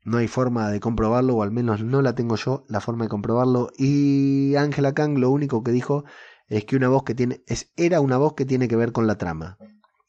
[0.03, 3.09] no hay forma de comprobarlo, o al menos no la tengo yo, la forma de
[3.09, 3.69] comprobarlo.
[3.77, 6.05] Y Angela Kang lo único que dijo
[6.47, 9.07] es que una voz que tiene, es, era una voz que tiene que ver con
[9.07, 9.57] la trama.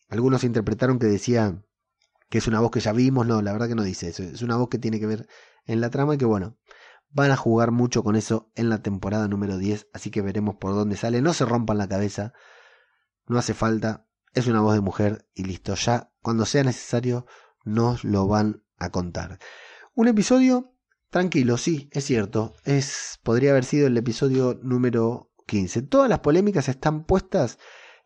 [0.08, 1.62] Algunos interpretaron que decía
[2.28, 4.42] que es una voz que ya vimos, no, la verdad que no dice eso, es
[4.42, 5.28] una voz que tiene que ver
[5.64, 6.56] en la trama y que bueno,
[7.16, 10.74] Van a jugar mucho con eso en la temporada número 10, así que veremos por
[10.74, 11.22] dónde sale.
[11.22, 12.34] No se rompan la cabeza,
[13.26, 17.24] no hace falta, es una voz de mujer y listo, ya cuando sea necesario
[17.64, 19.38] nos lo van a contar.
[19.94, 20.74] Un episodio
[21.08, 25.80] tranquilo, sí, es cierto, es podría haber sido el episodio número 15.
[25.80, 27.56] Todas las polémicas están puestas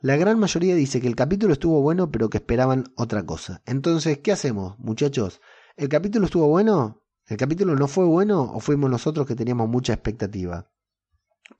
[0.02, 3.60] la gran mayoría dice que el capítulo estuvo bueno, pero que esperaban otra cosa.
[3.66, 5.42] Entonces, ¿qué hacemos, muchachos?
[5.76, 7.02] ¿El capítulo estuvo bueno?
[7.30, 10.68] ¿El capítulo no fue bueno o fuimos nosotros que teníamos mucha expectativa?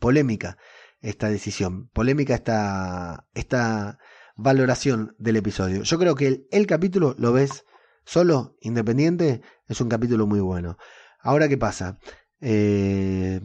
[0.00, 0.58] Polémica
[1.00, 3.98] esta decisión, polémica esta, esta
[4.36, 5.84] valoración del episodio.
[5.84, 7.64] Yo creo que el, capítulo lo ves
[8.04, 10.76] solo, independiente, es un capítulo muy bueno.
[11.20, 12.00] Ahora, ¿qué pasa?
[12.40, 13.40] Eh,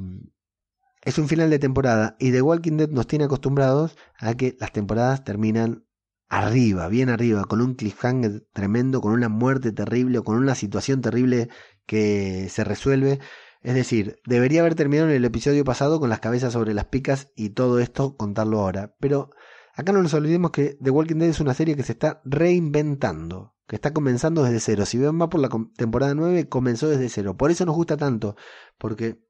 [1.03, 4.71] es un final de temporada y The Walking Dead nos tiene acostumbrados a que las
[4.71, 5.85] temporadas terminan
[6.27, 11.49] arriba, bien arriba, con un cliffhanger tremendo, con una muerte terrible, con una situación terrible
[11.85, 13.19] que se resuelve.
[13.61, 17.31] Es decir, debería haber terminado en el episodio pasado con las cabezas sobre las picas
[17.35, 18.95] y todo esto contarlo ahora.
[18.99, 19.31] Pero
[19.73, 23.55] acá no nos olvidemos que The Walking Dead es una serie que se está reinventando,
[23.67, 24.85] que está comenzando desde cero.
[24.85, 27.37] Si ven va por la temporada 9, comenzó desde cero.
[27.37, 28.35] Por eso nos gusta tanto,
[28.77, 29.25] porque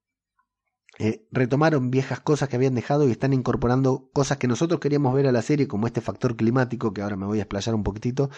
[0.98, 5.28] eh, retomaron viejas cosas que habían dejado y están incorporando cosas que nosotros queríamos ver
[5.28, 8.30] a la serie, como este factor climático, que ahora me voy a explayar un poquitito,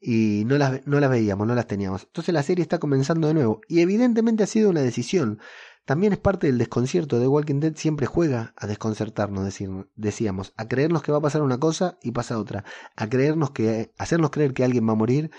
[0.00, 2.04] y no las, no las veíamos, no las teníamos.
[2.04, 5.38] Entonces la serie está comenzando de nuevo y evidentemente ha sido una decisión.
[5.84, 9.44] También es parte del desconcierto de Walking Dead, siempre juega a desconcertarnos,
[9.94, 12.64] decíamos, a creernos que va a pasar una cosa y pasa otra,
[12.96, 15.30] a creernos que, hacernos creer que alguien va a morir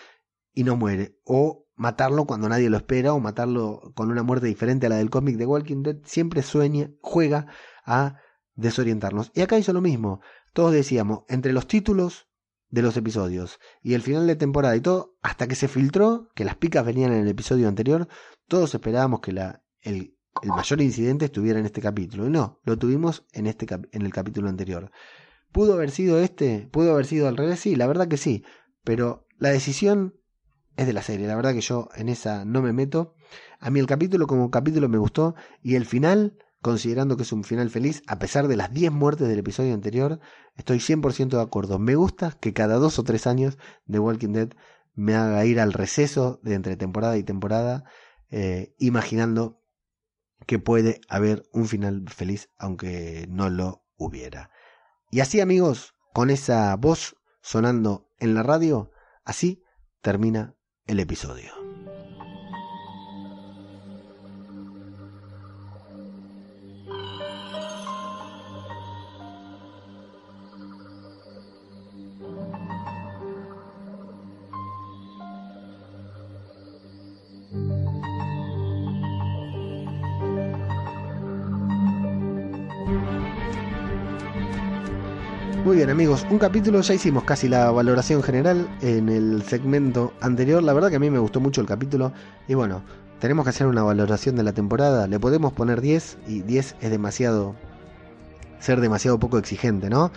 [0.53, 4.85] y no muere, o matarlo cuando nadie lo espera, o matarlo con una muerte diferente
[4.85, 7.47] a la del cómic de Walking Dead, siempre sueña, juega
[7.83, 8.19] a
[8.53, 9.31] desorientarnos.
[9.33, 10.21] Y acá hizo lo mismo,
[10.53, 12.29] todos decíamos, entre los títulos
[12.69, 16.45] de los episodios y el final de temporada y todo, hasta que se filtró que
[16.45, 18.07] las picas venían en el episodio anterior,
[18.47, 22.27] todos esperábamos que la, el, el mayor incidente estuviera en este capítulo.
[22.27, 24.91] Y no, lo tuvimos en, este en el capítulo anterior.
[25.51, 26.67] ¿Pudo haber sido este?
[26.71, 27.59] ¿Pudo haber sido al revés?
[27.59, 28.43] Sí, la verdad que sí.
[28.83, 30.15] Pero la decisión
[30.75, 31.27] es de la serie.
[31.27, 33.15] La verdad que yo en esa no me meto.
[33.59, 35.35] A mí el capítulo como capítulo me gustó.
[35.61, 39.27] Y el final, considerando que es un final feliz, a pesar de las 10 muertes
[39.27, 40.19] del episodio anterior,
[40.55, 41.77] estoy 100% de acuerdo.
[41.77, 44.49] Me gusta que cada dos o tres años de Walking Dead
[44.95, 47.83] me haga ir al receso de entre temporada y temporada,
[48.31, 49.61] eh, imaginando
[50.47, 54.49] que puede haber un final feliz aunque no lo hubiera.
[55.11, 58.89] Y así amigos, con esa voz sonando en la radio,
[59.23, 59.61] así
[60.01, 60.55] termina
[60.87, 61.64] el episodio.
[86.23, 90.95] Un capítulo, ya hicimos casi la valoración general en el segmento anterior, la verdad que
[90.95, 92.13] a mí me gustó mucho el capítulo
[92.47, 92.83] y bueno,
[93.19, 96.89] tenemos que hacer una valoración de la temporada, le podemos poner 10 y 10 es
[96.89, 97.55] demasiado,
[98.59, 100.09] ser demasiado poco exigente, ¿no?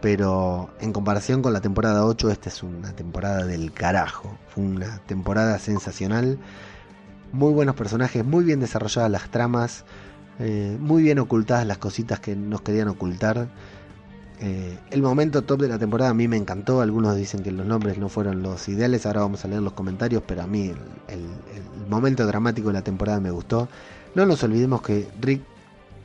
[0.00, 4.98] Pero en comparación con la temporada 8, esta es una temporada del carajo, fue una
[5.06, 6.38] temporada sensacional,
[7.30, 9.84] muy buenos personajes, muy bien desarrolladas las tramas,
[10.38, 13.48] eh, muy bien ocultadas las cositas que nos querían ocultar.
[14.44, 16.80] Eh, el momento top de la temporada a mí me encantó.
[16.80, 19.06] Algunos dicen que los nombres no fueron los ideales.
[19.06, 20.24] Ahora vamos a leer los comentarios.
[20.26, 20.72] Pero a mí
[21.08, 21.20] el,
[21.88, 23.68] momento dramático de la temporada me gustó.
[24.16, 25.42] No nos olvidemos que Rick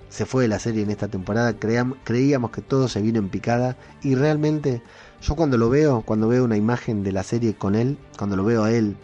[0.10, 1.56] se fue de la serie en esta temporada.
[1.56, 3.76] creíamos que todo se vino en picada.
[4.04, 4.84] Y realmente
[5.20, 8.44] yo cuando lo veo, cuando veo una imagen de la serie con él, cuando lo
[8.44, 8.98] veo a él,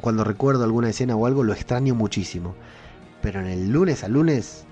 [0.00, 2.54] cuando recuerdo alguna escena o algo, lo extraño muchísimo.
[3.20, 4.64] Pero en el lunes a lunes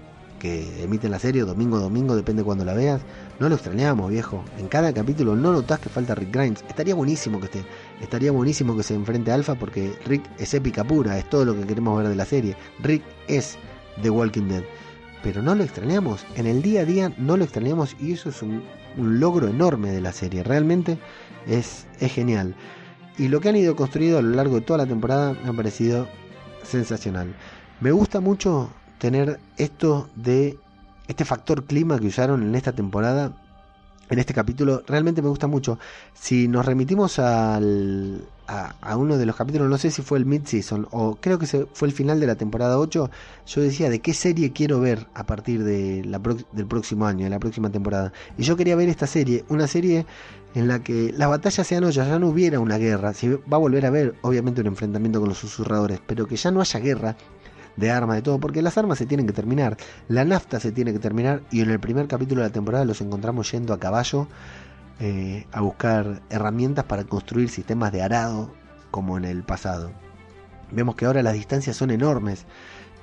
[0.42, 3.00] que emiten la serie, domingo domingo, depende cuando la veas,
[3.38, 4.42] no lo extrañamos, viejo.
[4.58, 6.64] En cada capítulo no notas que falta Rick Grimes.
[6.68, 7.64] Estaría buenísimo que esté.
[8.00, 11.54] Estaría buenísimo que se enfrente a Alpha porque Rick es épica pura, es todo lo
[11.54, 12.56] que queremos ver de la serie.
[12.82, 13.56] Rick es
[14.02, 14.64] The Walking Dead.
[15.22, 16.26] Pero no lo extrañamos.
[16.34, 18.64] En el día a día no lo extrañamos y eso es un,
[18.96, 20.42] logro enorme de la serie.
[20.42, 20.98] Realmente
[21.46, 22.56] es, es genial.
[23.16, 25.52] Y lo que han ido construido a lo largo de toda la temporada me ha
[25.52, 26.08] parecido
[26.64, 27.32] sensacional.
[27.80, 28.70] Me gusta mucho
[29.02, 30.56] tener esto de
[31.08, 33.32] este factor clima que usaron en esta temporada,
[34.08, 35.80] en este capítulo, realmente me gusta mucho.
[36.14, 40.86] Si nos remitimos al, a, uno de los capítulos, no sé si fue el mid-season
[40.92, 43.10] o creo que fue el final de la temporada 8,
[43.44, 46.20] yo decía de qué serie quiero ver a partir de la
[46.52, 48.12] del próximo año, de la próxima temporada.
[48.38, 50.06] Y yo quería ver esta serie, una serie
[50.54, 53.56] en la que las batallas sean ollas, ya no hubiera una guerra, si va a
[53.56, 57.16] volver a haber obviamente un enfrentamiento con los susurradores, pero que ya no haya guerra,
[57.76, 59.76] de armas, de todo, porque las armas se tienen que terminar,
[60.08, 63.00] la nafta se tiene que terminar y en el primer capítulo de la temporada los
[63.00, 64.28] encontramos yendo a caballo
[65.00, 68.52] eh, a buscar herramientas para construir sistemas de arado
[68.90, 69.90] como en el pasado.
[70.70, 72.46] Vemos que ahora las distancias son enormes.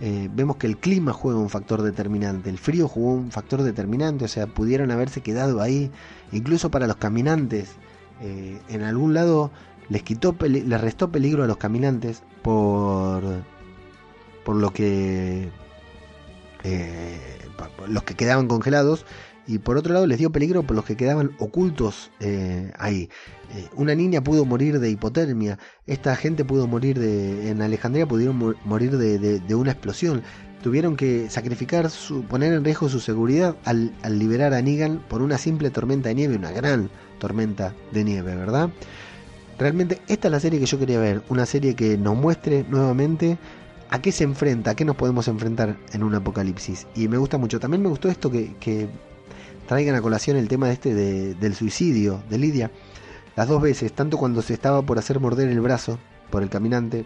[0.01, 4.23] Eh, vemos que el clima juega un factor determinante, el frío jugó un factor determinante,
[4.23, 5.91] o sea, pudieron haberse quedado ahí,
[6.31, 7.71] incluso para los caminantes.
[8.21, 9.51] Eh, en algún lado
[9.89, 13.23] les quitó, les restó peligro a los caminantes por
[14.43, 15.49] por lo que
[16.63, 17.39] eh,
[17.87, 19.05] los que quedaban congelados
[19.47, 23.09] y por otro lado les dio peligro por los que quedaban ocultos eh, ahí.
[23.55, 28.55] Eh, una niña pudo morir de hipotermia, esta gente pudo morir de, en Alejandría pudieron
[28.63, 30.21] morir de, una explosión.
[30.61, 35.21] Tuvieron que sacrificar, su, poner en riesgo su seguridad al, al liberar a Negan por
[35.21, 38.69] una simple tormenta de nieve, una gran tormenta de nieve, ¿verdad?
[39.57, 43.37] Realmente esta es la serie que yo quería ver, una serie que nos muestre nuevamente
[43.89, 46.87] a qué se enfrenta, a qué nos podemos enfrentar en un apocalipsis.
[46.95, 47.59] Y me gusta mucho.
[47.59, 48.89] También me gustó esto que,
[49.67, 52.71] traigan a colación el tema este del suicidio de Lidia.
[53.35, 57.05] Las dos veces, tanto cuando se estaba por hacer morder el brazo por el caminante,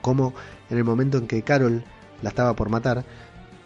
[0.00, 0.34] como
[0.70, 1.84] en el momento en que Carol
[2.22, 3.04] la estaba por matar.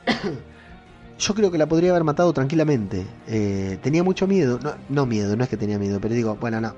[1.19, 3.05] Yo creo que la podría haber matado tranquilamente.
[3.27, 4.61] Eh, tenía mucho miedo.
[4.63, 6.75] No, no miedo, no es que tenía miedo, pero digo, bueno, no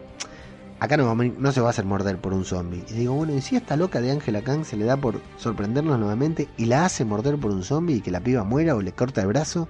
[0.80, 2.84] acá no, no se va a hacer morder por un zombie.
[2.88, 5.98] Y digo, bueno, ¿y si esta loca de Angela Kang se le da por sorprendernos
[5.98, 8.92] nuevamente y la hace morder por un zombie y que la piba muera o le
[8.92, 9.68] corta el brazo?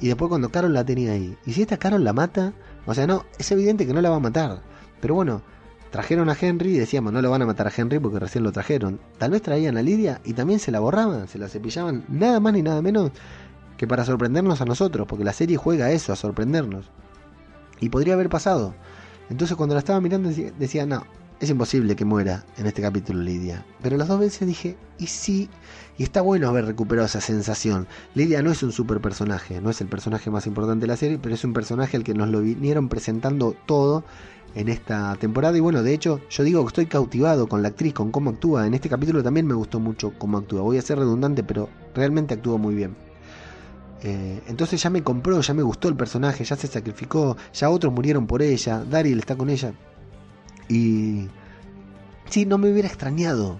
[0.00, 1.36] Y después cuando Carol la tenía ahí.
[1.44, 2.54] ¿Y si esta Carol la mata?
[2.86, 4.62] O sea, no, es evidente que no la va a matar.
[5.00, 5.42] Pero bueno,
[5.90, 8.52] trajeron a Henry y decíamos, no lo van a matar a Henry porque recién lo
[8.52, 9.00] trajeron.
[9.18, 12.52] Tal vez traían a Lidia y también se la borraban, se la cepillaban, nada más
[12.54, 13.10] ni nada menos
[13.76, 16.90] que para sorprendernos a nosotros, porque la serie juega a eso, a sorprendernos.
[17.80, 18.74] Y podría haber pasado.
[19.30, 21.04] Entonces cuando la estaba mirando decía, no,
[21.40, 23.64] es imposible que muera en este capítulo Lidia.
[23.82, 25.48] Pero las dos veces dije, y sí,
[25.96, 27.86] y está bueno haber recuperado esa sensación.
[28.14, 31.18] Lidia no es un super personaje, no es el personaje más importante de la serie,
[31.22, 34.04] pero es un personaje al que nos lo vinieron presentando todo
[34.54, 35.56] en esta temporada.
[35.56, 38.66] Y bueno, de hecho, yo digo que estoy cautivado con la actriz, con cómo actúa.
[38.66, 40.62] En este capítulo también me gustó mucho cómo actúa.
[40.62, 42.96] Voy a ser redundante, pero realmente actúa muy bien.
[44.02, 47.92] Eh, entonces ya me compró, ya me gustó el personaje, ya se sacrificó, ya otros
[47.92, 49.72] murieron por ella, Daryl está con ella.
[50.68, 51.26] Y
[52.28, 53.58] sí, no me hubiera extrañado,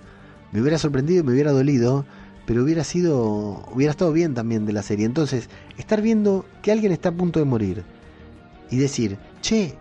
[0.53, 2.05] me hubiera sorprendido y me hubiera dolido,
[2.47, 5.07] pero hubiera sido, hubiera estado bien también de la serie.
[5.07, 7.85] Entonces, estar viendo que alguien está a punto de morir
[8.71, 9.75] y decir, che,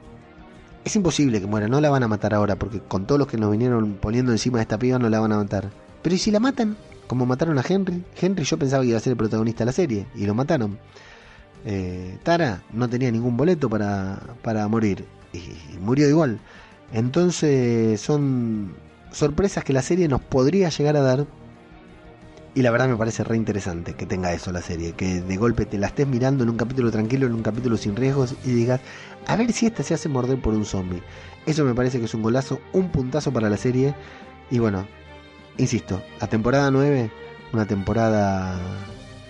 [0.84, 3.38] es imposible que muera, no la van a matar ahora, porque con todos los que
[3.38, 5.70] nos vinieron poniendo encima de esta piba no la van a matar.
[6.02, 6.78] Pero ¿y si la matan?
[7.08, 8.04] Como mataron a Henry.
[8.20, 10.78] Henry yo pensaba que iba a ser el protagonista de la serie y lo mataron.
[11.66, 16.40] Eh, Tara no tenía ningún boleto para, para morir y murió igual.
[16.94, 18.76] Entonces son
[19.12, 21.26] sorpresas que la serie nos podría llegar a dar.
[22.56, 24.94] Y la verdad me parece re interesante que tenga eso la serie.
[24.94, 27.96] Que de golpe te la estés mirando en un capítulo tranquilo, en un capítulo sin
[27.96, 28.82] riesgos y digas,
[29.28, 31.04] a ver si esta se hace morder por un zombie.
[31.46, 33.94] Eso me parece que es un golazo, un puntazo para la serie.
[34.50, 34.88] Y bueno,
[35.58, 37.12] insisto, la temporada 9,
[37.54, 38.60] una temporada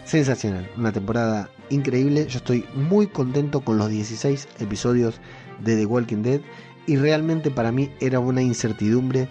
[0.05, 2.28] sensacional, una temporada increíble.
[2.28, 5.19] Yo estoy muy contento con los 16 episodios
[5.63, 6.41] de The Walking Dead
[6.86, 9.28] y realmente para mí era una incertidumbre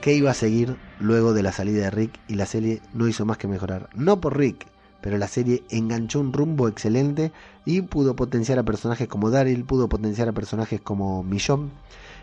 [0.00, 3.26] que iba a seguir luego de la salida de Rick y la serie no hizo
[3.26, 3.90] más que mejorar.
[3.94, 4.66] No por Rick,
[5.00, 7.32] pero la serie enganchó un rumbo excelente
[7.64, 11.72] y pudo potenciar a personajes como Daryl, pudo potenciar a personajes como Millón,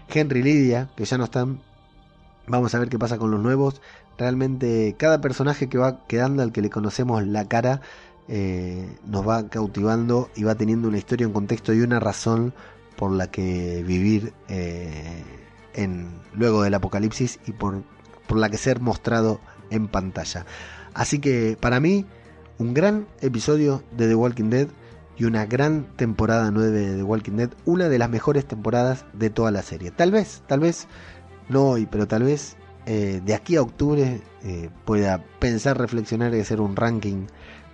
[0.07, 1.59] Henry Lydia, que ya no están.
[2.47, 3.81] Vamos a ver qué pasa con los nuevos.
[4.17, 7.81] Realmente cada personaje que va quedando al que le conocemos la cara
[8.29, 12.53] eh, nos va cautivando y va teniendo una historia, un contexto y una razón
[12.97, 15.23] por la que vivir eh,
[15.73, 17.83] en, luego del apocalipsis y por,
[18.29, 19.39] la que ser mostrado
[19.69, 20.45] en pantalla.
[20.93, 22.05] Así que para mí
[22.57, 24.67] un gran episodio de The Walking Dead
[25.17, 29.29] y una gran temporada 9 de The Walking Dead, una de las mejores temporadas de
[29.29, 29.91] toda la serie.
[29.91, 30.87] Tal vez, tal vez,
[31.49, 36.39] no hoy, pero tal vez eh, de aquí a octubre eh, pueda pensar, reflexionar y
[36.39, 37.27] hacer un ranking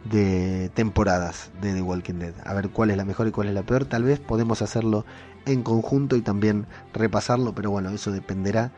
[0.05, 2.33] de temporadas de The Walking Dead.
[2.43, 3.85] A ver cuál es la mejor y cuál es la peor.
[3.85, 5.05] Tal vez podemos hacerlo
[5.45, 8.71] en conjunto y también repasarlo, pero bueno, eso dependerá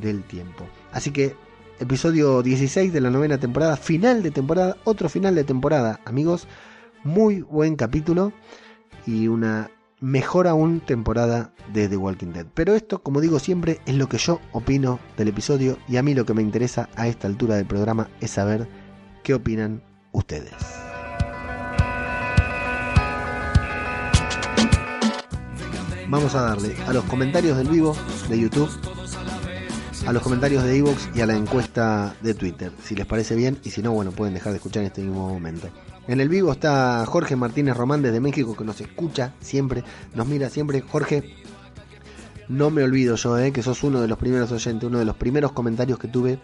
[0.00, 0.66] del tiempo.
[0.92, 1.36] Así que
[1.80, 6.46] episodio 16 de la novena temporada, final de temporada, otro final de temporada, amigos.
[7.04, 8.32] Muy buen capítulo
[9.06, 9.70] y una
[10.00, 12.46] mejor aún temporada de The Walking Dead.
[12.54, 16.14] Pero esto, como digo siempre, es lo que yo opino del episodio y a mí
[16.14, 18.68] lo que me interesa a esta altura del programa es saber
[19.22, 19.82] qué opinan
[20.12, 20.54] ustedes.
[26.08, 27.94] Vamos a darle a los comentarios del vivo
[28.30, 28.70] de YouTube,
[30.06, 33.58] a los comentarios de Evox y a la encuesta de Twitter, si les parece bien
[33.62, 35.68] y si no, bueno, pueden dejar de escuchar en este mismo momento.
[36.08, 39.84] En el vivo está Jorge Martínez Román desde México que nos escucha siempre,
[40.14, 40.80] nos mira siempre.
[40.80, 41.36] Jorge,
[42.48, 45.16] no me olvido yo, eh, que sos uno de los primeros oyentes, uno de los
[45.16, 46.38] primeros comentarios que tuve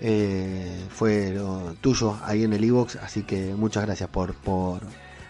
[0.00, 4.82] eh, fue lo tuyo ahí en el iBox, así que muchas gracias por, por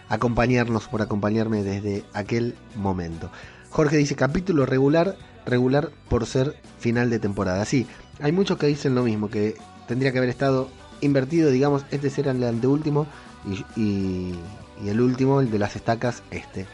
[0.09, 3.31] acompañarnos, por acompañarme desde aquel momento.
[3.71, 7.65] Jorge dice capítulo regular, regular por ser final de temporada.
[7.65, 7.87] Sí,
[8.21, 9.55] hay muchos que dicen lo mismo, que
[9.87, 10.69] tendría que haber estado
[11.01, 13.07] invertido, digamos, este será el anteúltimo
[13.47, 14.39] y, y,
[14.87, 16.65] el último, el de las estacas, este,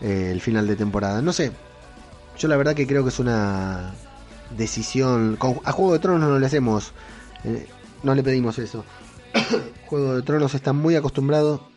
[0.00, 1.22] eh, el final de temporada.
[1.22, 1.52] No sé,
[2.38, 3.94] yo la verdad que creo que es una
[4.56, 5.38] decisión.
[5.64, 6.92] a Juego de Tronos no le hacemos
[7.44, 7.66] eh,
[8.02, 8.84] no le pedimos eso.
[9.86, 11.68] Juego de Tronos está muy acostumbrado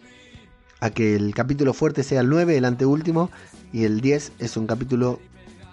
[0.80, 3.30] a que el capítulo fuerte sea el 9, el anteúltimo,
[3.72, 5.20] y el 10 es un capítulo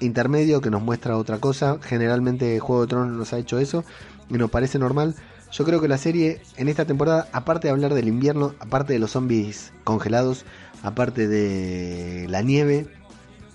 [0.00, 1.78] intermedio que nos muestra otra cosa.
[1.82, 3.84] Generalmente Juego de Tronos nos ha hecho eso
[4.28, 5.14] y nos parece normal.
[5.56, 8.98] Yo creo que la serie en esta temporada, aparte de hablar del invierno, aparte de
[8.98, 10.44] los zombies congelados,
[10.82, 12.86] aparte de la nieve,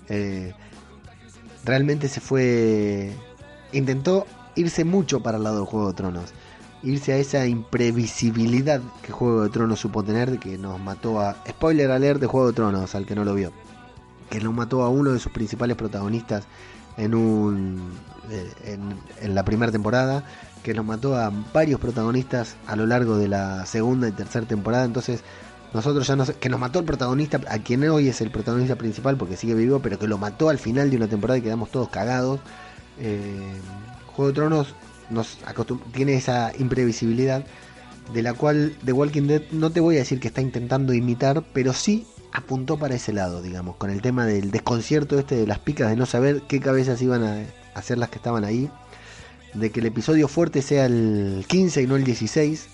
[0.08, 0.52] eh,
[1.64, 3.12] realmente se fue...
[3.70, 4.26] Intentó
[4.56, 6.30] irse mucho para el lado de Juego de Tronos.
[6.82, 11.36] Irse a esa imprevisibilidad que Juego de Tronos supo tener, que nos mató a.
[11.48, 13.52] Spoiler alert de Juego de Tronos, al que no lo vio.
[14.28, 16.48] Que nos mató a uno de sus principales protagonistas
[16.96, 17.92] en un
[18.30, 18.78] eh,
[19.20, 20.24] en, la primera temporada,
[20.62, 24.84] que nos mató a varios protagonistas a lo largo de la segunda y tercera temporada.
[24.84, 25.22] Entonces,
[25.74, 29.16] nosotros ya no que nos mató el protagonista, a quien hoy es el protagonista principal
[29.16, 31.88] porque sigue vivo, pero que lo mató al final de una temporada y quedamos todos
[31.88, 32.40] cagados.
[33.00, 33.52] Eh,
[34.14, 34.74] Juego de Tronos
[35.10, 35.38] nos
[35.92, 37.44] tiene esa imprevisibilidad
[38.12, 41.42] de la cual The Walking Dead no te voy a decir que está intentando imitar,
[41.52, 45.58] pero sí apuntó para ese lado, digamos, con el tema del desconcierto este de las
[45.58, 47.44] picas de no saber qué cabezas iban a
[47.74, 48.70] hacer las que estaban ahí,
[49.54, 52.68] de que el episodio fuerte sea el 15 y no el 16,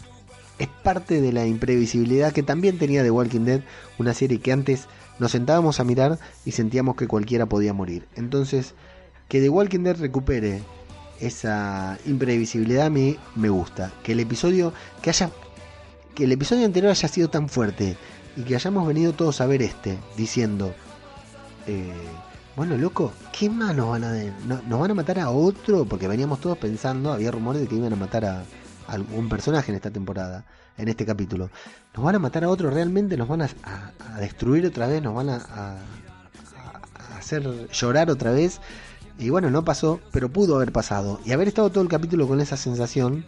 [0.58, 3.60] es parte de la imprevisibilidad que también tenía The Walking Dead,
[3.98, 4.86] una serie que antes
[5.18, 8.06] nos sentábamos a mirar y sentíamos que cualquiera podía morir.
[8.16, 8.74] Entonces,
[9.28, 10.62] que The Walking Dead recupere
[11.20, 13.92] esa imprevisibilidad a mí me gusta.
[14.02, 14.72] Que el episodio
[15.02, 15.30] que haya
[16.14, 17.96] que el episodio anterior haya sido tan fuerte
[18.36, 20.74] y que hayamos venido todos a ver este diciendo
[21.68, 21.92] eh,
[22.58, 24.12] bueno loco qué más nos van a
[24.68, 27.92] nos van a matar a otro porque veníamos todos pensando había rumores de que iban
[27.92, 28.42] a matar a,
[28.88, 30.44] algún personaje en esta temporada
[30.76, 31.50] en este capítulo.
[31.94, 33.48] Nos van a matar a otro realmente nos van a,
[34.18, 38.60] destruir otra vez nos van a, a hacer llorar otra vez
[39.20, 41.20] y bueno, no pasó, pero pudo haber pasado.
[41.24, 43.24] Y haber estado todo el capítulo con esa sensación,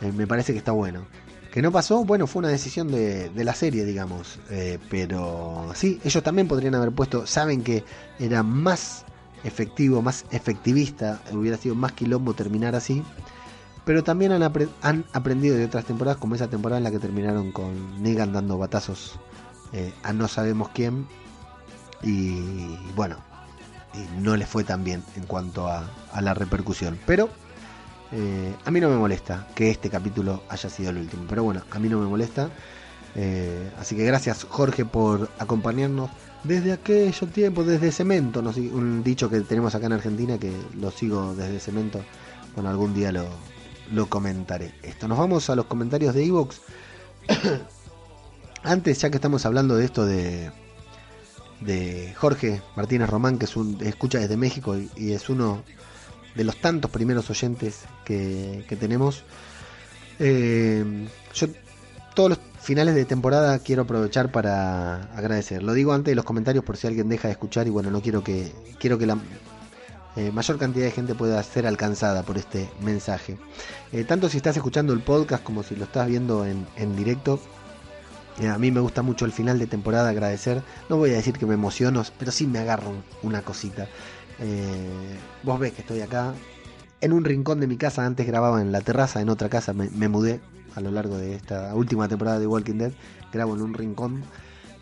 [0.00, 1.06] eh, me parece que está bueno.
[1.54, 4.40] Que no pasó, bueno, fue una decisión de, la serie, digamos.
[4.50, 7.84] Eh, pero sí, ellos también podrían haber puesto, saben que
[8.18, 9.04] era más
[9.44, 13.04] efectivo, más efectivista, hubiera sido más quilombo terminar así.
[13.84, 18.02] Pero también han, aprendido de otras temporadas, como esa temporada en la que terminaron con
[18.02, 19.20] Negan dando batazos
[19.72, 21.06] eh, a no sabemos quién.
[22.02, 23.18] Y bueno,
[24.20, 25.88] no le fue tan bien en cuanto a,
[26.20, 26.98] la repercusión.
[27.06, 27.28] Pero
[28.14, 31.24] eh, a mí no me molesta que este capítulo haya sido el último.
[31.28, 32.48] Pero bueno, a mí no me molesta.
[33.16, 36.10] Eh, así que gracias Jorge por acompañarnos
[36.44, 38.40] desde aquello tiempo, desde Cemento.
[38.40, 42.00] un dicho que tenemos acá en Argentina que lo sigo desde Cemento.
[42.54, 43.26] Bueno, algún día lo,
[43.92, 44.74] lo comentaré.
[44.82, 46.60] Esto, nos vamos a los comentarios de Evox.
[48.62, 50.50] Antes, ya que estamos hablando de esto de,
[51.60, 55.62] de Jorge Martínez Román, que es un, escucha desde México y, es uno
[56.34, 59.24] de los tantos primeros oyentes que, tenemos.
[60.18, 61.46] Eh, yo
[62.14, 65.62] todos los finales de temporada quiero aprovechar para agradecer.
[65.62, 68.00] Lo digo antes de los comentarios por si alguien deja de escuchar y bueno, no
[68.00, 69.18] quiero que quiero que la
[70.16, 73.36] eh, mayor cantidad de gente pueda ser alcanzada por este mensaje.
[73.92, 77.40] Eh, tanto si estás escuchando el podcast como si lo estás viendo en, en directo,
[78.48, 80.62] a mí me gusta mucho el final de temporada agradecer.
[80.88, 83.88] No voy a decir que me emociono, pero sí me agarro una cosita.
[84.40, 86.34] Eh, vos ves que estoy acá
[87.00, 88.04] en un rincón de mi casa.
[88.04, 89.72] Antes grababa en la terraza, en otra casa.
[89.72, 90.40] Me, mudé
[90.74, 92.92] a lo largo de esta última temporada de Walking Dead.
[93.32, 94.24] Grabo en un rincón.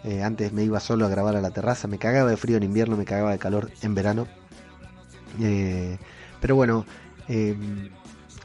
[0.05, 1.89] Eh, antes me iba solo a grabar a la terraza.
[1.89, 4.27] Me cagaba de frío en invierno, me cagaba de calor en verano.
[6.41, 6.85] pero bueno,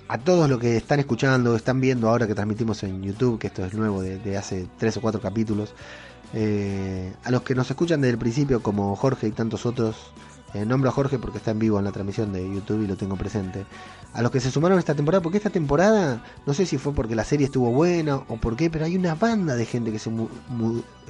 [0.09, 3.65] a todos los que están escuchando, están viendo ahora que transmitimos en YouTube, que esto
[3.65, 5.73] es nuevo de, hace tres o cuatro capítulos,
[6.33, 9.95] eh, a los que nos escuchan desde el principio, como Jorge y tantos otros,
[10.57, 12.95] eh, nombro a Jorge porque está en vivo en la transmisión de YouTube y lo
[12.95, 13.65] tengo presente.
[14.13, 17.15] A los que se sumaron esta temporada, porque esta temporada, no sé si fue porque
[17.15, 20.11] la serie estuvo buena o por qué, pero hay una banda de gente que se,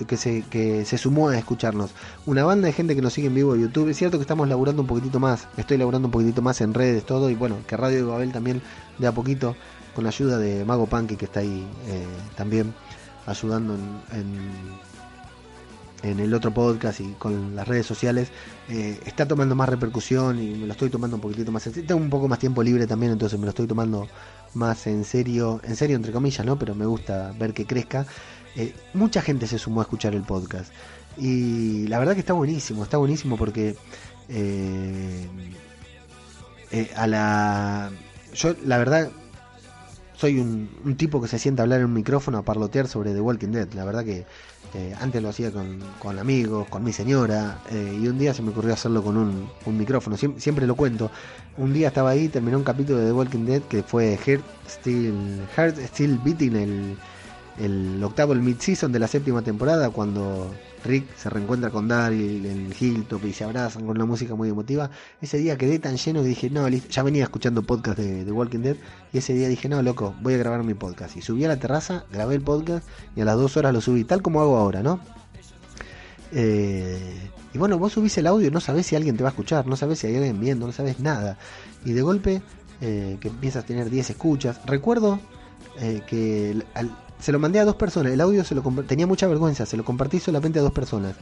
[0.06, 1.92] que se, que se sumó a escucharnos.
[2.26, 3.88] Una banda de gente que nos sigue en vivo en YouTube.
[3.88, 7.06] Es cierto que estamos laburando un poquitito más, estoy laburando un poquitito más en redes,
[7.06, 8.62] todo, y bueno, que Radio de Babel también
[8.98, 9.56] de a poquito,
[9.96, 12.74] con la ayuda de Mago Punky que está ahí eh, también
[13.26, 13.76] ayudando
[14.12, 14.78] en
[16.04, 18.30] en el otro podcast y con las redes sociales,
[18.70, 21.88] eh, está tomando más repercusión y me lo estoy tomando un poquitito más en serio.
[21.88, 24.08] Tengo un poco más tiempo libre también, entonces me lo estoy tomando
[24.56, 26.60] más en serio, en serio entre comillas, ¿no?
[26.60, 28.06] Pero me gusta ver que crezca.
[28.56, 30.72] Eh, mucha gente se sumó a escuchar el podcast
[31.16, 33.76] y la verdad que está buenísimo, está buenísimo porque
[34.28, 35.28] eh,
[36.96, 37.92] a la...
[38.34, 39.10] Yo la verdad
[40.16, 43.14] soy un, un, tipo que se sienta a hablar en un micrófono a parlotear sobre
[43.14, 43.72] The Walking Dead.
[43.74, 44.26] La verdad que
[44.78, 48.44] eh, antes lo hacía con, con, amigos, con mi señora, eh, y un día se
[48.44, 50.16] me ocurrió hacerlo con un, un micrófono.
[50.18, 51.10] siempre lo cuento.
[51.58, 55.42] Un día estaba ahí, terminó un capítulo de The Walking Dead que fue Heart Still,
[55.56, 56.98] Heart Still Beating, el,
[57.58, 60.52] el octavo, el mid-season de la séptima temporada, cuando
[60.84, 64.90] Rick se reencuentra con Daryl en Hilltop y se abrazan con una música muy emotiva.
[65.22, 68.76] Ese día quedé tan lleno que dije, no, ya venía escuchando podcast de, Walking Dead
[69.12, 71.18] y ese día dije, no, loco, voy a grabar mi podcast.
[71.18, 74.04] Y subí a la terraza, grabé el podcast y a las dos horas lo subí,
[74.04, 75.00] tal como hago ahora, ¿no?
[76.32, 79.66] Eh, y bueno, vos subís el audio, no sabés si alguien te va a escuchar,
[79.68, 81.38] no sabés si hay alguien viendo, no sabés nada.
[81.86, 82.42] Y de golpe
[82.82, 84.60] eh, que empiezas a tener 10 escuchas.
[84.66, 85.20] Recuerdo
[85.80, 88.14] eh, que al, se lo mandé a dos personas.
[88.14, 91.16] El audio se lo tenía mucha vergüenza, se lo compartí solamente a dos personas.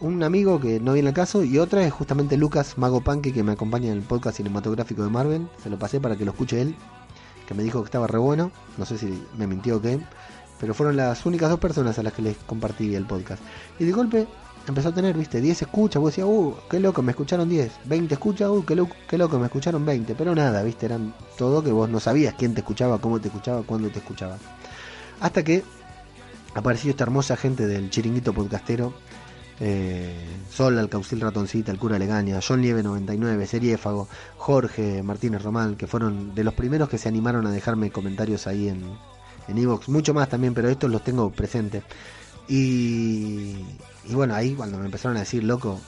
[0.00, 3.44] un amigo que no viene al caso y otra es justamente Lucas Mago Panque que
[3.44, 5.48] me acompaña en el podcast cinematográfico de Marvel.
[5.62, 6.74] Se lo pasé para que lo escuche él,
[7.46, 8.50] que me dijo que estaba re bueno.
[8.78, 10.00] No sé si me mintió o qué,
[10.60, 13.42] pero fueron las únicas dos personas a las que les compartí el podcast.
[13.78, 14.26] Y de golpe
[14.68, 16.00] empezó a tener, viste, 10 escuchas.
[16.00, 17.72] Vos decías, uh, qué loco, me escucharon 10.
[17.84, 20.14] 20 escuchas, uh, qué, loco, qué loco, me escucharon 20.
[20.14, 23.62] Pero nada, viste, eran todo que vos no sabías quién te escuchaba, cómo te escuchaba,
[23.62, 24.38] cuándo te escuchaba.
[25.22, 25.62] Hasta que
[26.52, 28.92] apareció esta hermosa gente del chiringuito podcastero
[29.60, 30.16] eh,
[30.50, 36.34] Sol, Alcaucil Ratoncita, El Cura Legaña, John Lieve 99, Seriéfago, Jorge Martínez Román, que fueron
[36.34, 40.54] de los primeros que se animaron a dejarme comentarios ahí en Evox, mucho más también,
[40.54, 41.84] pero estos los tengo presentes.
[42.48, 43.58] Y,
[44.04, 45.80] y, bueno, ahí cuando me empezaron a decir, loco,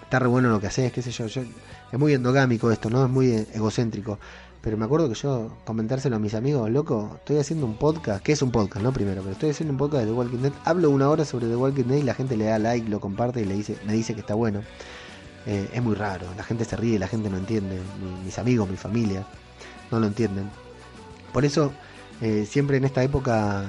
[0.00, 1.42] está re bueno lo que haces, qué sé yo, yo
[1.90, 3.04] es muy endogámico esto, ¿no?
[3.04, 4.20] Es muy egocéntrico.
[4.62, 8.32] Pero me acuerdo que yo comentárselo a mis amigos, loco, estoy haciendo un podcast, que
[8.32, 10.90] es un podcast, no primero, pero estoy haciendo un podcast de The Walking Dead, hablo
[10.90, 13.46] una hora sobre The Walking Dead y la gente le da like, lo comparte y
[13.46, 14.62] le dice, me dice que está bueno.
[15.46, 17.80] Eh, es muy raro, la gente se ríe, la gente no entiende,
[18.22, 19.26] mis amigos, mi familia,
[19.90, 20.50] no lo entienden.
[21.32, 21.72] Por eso,
[22.20, 23.64] eh, siempre en esta época,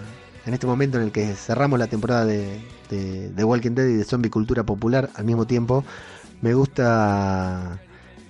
[0.46, 3.94] en este momento en el que cerramos la temporada de, de, de Walking Dead y
[3.94, 5.86] de Zombie Cultura Popular al mismo tiempo,
[6.42, 7.80] me gusta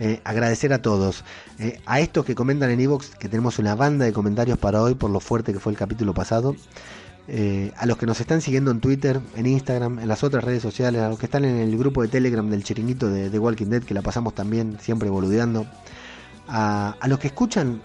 [0.04, 1.24] eh, agradecer a todos.
[1.60, 4.96] Eh, a estos que comentan en Evox, que tenemos una banda de comentarios para hoy
[4.96, 6.56] por lo fuerte que fue el capítulo pasado.
[7.28, 10.64] Eh, a los que nos están siguiendo en Twitter, en Instagram, en las otras redes
[10.64, 13.68] sociales, a los que están en el grupo de Telegram del chiringuito de, The Walking
[13.68, 15.68] Dead, que la pasamos también siempre boludeando.
[16.48, 17.84] A, a los que escuchan,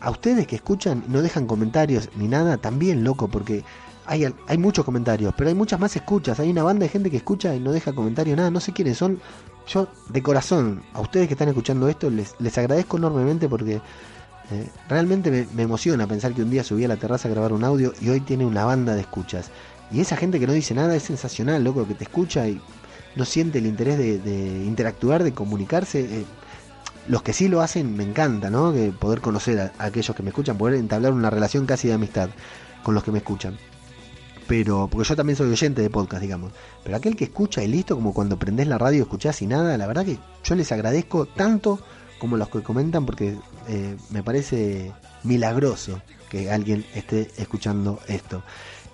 [0.00, 3.64] a ustedes que escuchan no dejan comentarios ni nada, también loco, porque
[4.06, 6.38] hay, hay muchos comentarios, pero hay muchas más escuchas.
[6.38, 8.96] Hay una banda de gente que escucha y no deja comentarios, nada, no sé quiénes
[8.96, 9.18] son.
[9.66, 13.80] Yo, de corazón, a ustedes que están escuchando esto, les, les agradezco enormemente porque
[14.52, 17.64] eh, realmente me, emociona pensar que un día subí a la terraza a grabar un
[17.64, 19.50] audio y hoy tiene una banda de escuchas.
[19.90, 22.60] Y esa gente que no dice nada es sensacional, loco, que te escucha y
[23.16, 26.00] no siente el interés de, interactuar, de comunicarse.
[26.00, 26.24] Eh,
[27.08, 28.72] los que sí lo hacen me encanta, ¿no?
[28.98, 32.30] Poder conocer a, aquellos que me escuchan, poder entablar una relación casi de amistad
[32.82, 33.58] con los que me escuchan
[34.46, 36.52] pero porque yo también soy oyente de podcast, digamos.
[36.84, 39.76] Pero aquel que escucha y listo, como cuando prendés la radio y escuchás y nada,
[39.76, 41.80] la verdad que yo les agradezco tanto
[42.18, 43.36] como los que comentan porque
[43.68, 44.92] eh, me parece
[45.22, 48.42] milagroso que alguien esté escuchando esto.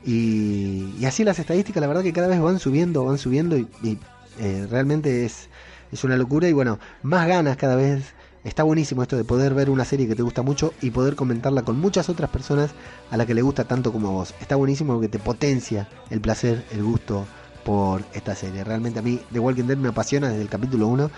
[0.05, 3.99] Y, así las estadísticas, la verdad que cada vez van subiendo, van subiendo y,
[4.39, 5.49] eh, realmente es,
[5.93, 8.15] es una locura y bueno, más ganas cada vez
[8.45, 11.63] Está buenísimo esto de poder ver una serie que te gusta mucho y poder comentarla
[11.63, 12.73] con muchas otras personas
[13.11, 14.35] a la que le gusta tanto como vos.
[14.41, 17.25] Está buenísimo porque te potencia el placer, el gusto
[17.65, 18.65] por esta serie.
[18.65, 21.11] Realmente a mí The Walking Dead me apasiona desde el capítulo 1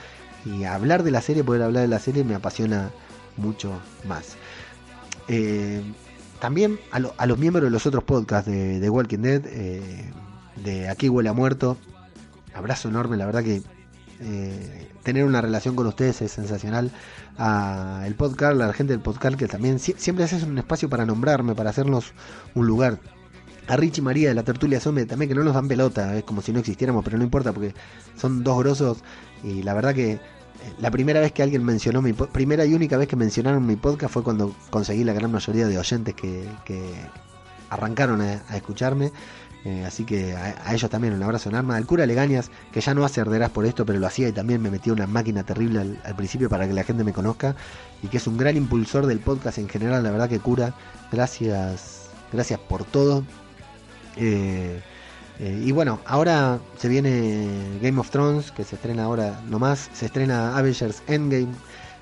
[0.45, 2.91] y hablar de la serie, poder hablar de la serie me apasiona
[3.39, 3.72] mucho
[4.07, 4.37] más.
[5.29, 5.83] Eh,
[6.41, 10.11] también a, los miembros de los otros podcasts de, The Walking Dead, eh,
[10.62, 11.79] de Aquí huele a muerto,
[12.55, 13.62] abrazo enorme, la verdad que
[14.20, 16.90] eh, tener una relación con ustedes es sensacional.
[17.36, 21.54] A el podcast, la gente del podcast que también siempre haces un espacio para nombrarme,
[21.54, 22.12] para hacernos
[22.54, 22.98] un lugar.
[23.66, 26.24] A Rich y María de la Tertulia Zombie también que no nos dan pelota, es
[26.24, 27.74] como si no existiéramos, pero no importa porque
[28.14, 28.98] son dos grosos
[29.42, 30.20] y la verdad que eh,
[30.80, 34.12] la primera vez que alguien mencionó mi primera y única vez que mencionaron mi podcast
[34.12, 36.46] fue cuando conseguí la gran mayoría de oyentes que,
[37.70, 39.10] arrancaron a escucharme
[39.64, 41.76] eh, así que a, ellos también un abrazo en arma.
[41.76, 44.60] Al cura Legañas, que ya no hace arderás por esto, pero lo hacía y también
[44.60, 47.56] me metió una máquina terrible al, principio para que la gente me conozca.
[48.02, 50.02] Y que es un gran impulsor del podcast en general.
[50.02, 50.74] La verdad que cura.
[51.10, 53.24] Gracias, gracias por todo.
[54.16, 54.80] Eh,
[55.40, 59.88] eh, y bueno, ahora se viene Game of Thrones, que se estrena ahora nomás.
[59.94, 61.54] Se estrena Avengers Endgame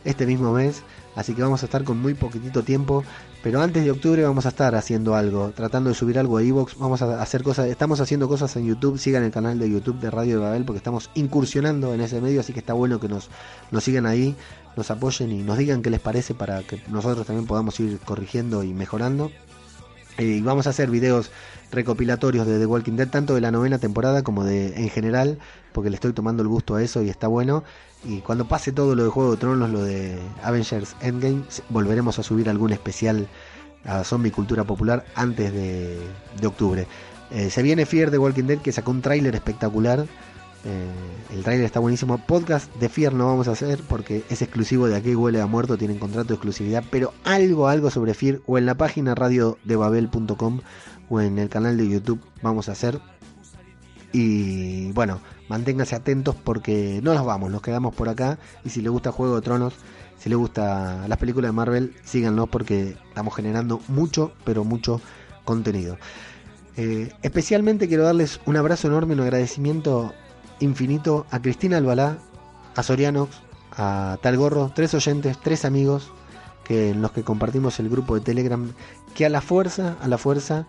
[0.05, 0.83] este mismo mes.
[1.15, 3.05] Así que vamos a estar con muy poquitito tiempo.
[3.43, 6.79] Pero antes de octubre vamos a estar haciendo algo, tratando de subir algo a Evox,
[6.79, 10.13] vamos a hacer cosas, estamos haciendo cosas en YouTube, sigan el canal de YouTube de
[10.13, 13.31] Radio de Babel porque estamos incursionando en ese medio, así que está bueno que nos,
[13.73, 14.37] nos sigan ahí,
[14.77, 18.63] nos apoyen y nos digan qué les parece para que nosotros también podamos ir corrigiendo
[18.63, 19.33] y mejorando.
[20.19, 21.31] Eh, y vamos a hacer videos
[21.73, 25.39] recopilatorios de The Walking Dead, tanto de la novena temporada como de en general,
[25.73, 27.65] porque le estoy tomando el gusto a eso y está bueno.
[28.05, 32.23] Y cuando pase todo lo de Juego de Tronos, lo de Avengers Endgame, volveremos a
[32.23, 33.29] subir algún especial
[33.85, 36.01] a Zombie Cultura Popular antes de,
[36.47, 36.87] octubre.
[37.31, 40.07] Eh, se viene Fear de Walking Dead que sacó un tráiler espectacular.
[40.65, 42.19] Eh, el tráiler está buenísimo.
[42.19, 45.79] Podcast de Fear no vamos a hacer porque es exclusivo de aquí huele a muerto,
[45.79, 46.85] tienen contrato de exclusividad.
[46.91, 50.61] Pero algo, algo sobre Fear o en la página radiodebabel.com
[51.09, 53.01] o en el canal de YouTube vamos a hacer.
[54.13, 55.21] Y bueno,
[55.53, 58.39] manténganse atentos porque no nos vamos, nos quedamos por acá.
[58.65, 59.75] Y si les gusta Juego de Tronos,
[60.19, 65.03] si les gusta las películas de Marvel, síganos porque estamos generando mucho, pero mucho
[65.45, 65.99] contenido.
[66.79, 70.15] Eh, especialmente quiero darles un abrazo enorme, un agradecimiento
[70.61, 72.17] infinito a Cristina Albalá,
[72.75, 73.37] a Sorianox,
[73.77, 76.11] a Tal Gorro, tres oyentes, tres amigos
[76.65, 78.73] que en los que compartimos el grupo de Telegram,
[79.15, 80.67] que a la fuerza, a la fuerza,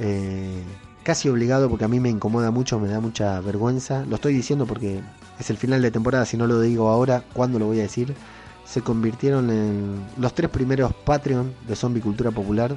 [0.00, 0.60] eh,
[1.02, 4.66] casi obligado porque a mí me incomoda mucho, me da mucha vergüenza, lo estoy diciendo
[4.66, 5.00] porque
[5.38, 8.14] es el final de temporada, si no lo digo ahora, ¿cuándo lo voy a decir?
[8.64, 12.76] Se convirtieron en los tres primeros Patreon de Zombie Cultura Popular.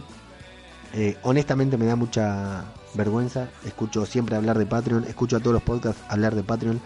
[0.94, 2.66] Eh, honestamente me da mucha
[2.96, 6.82] vergüenza, escucho siempre hablar de Patreon, escucho a todos los podcasts hablar de Patreon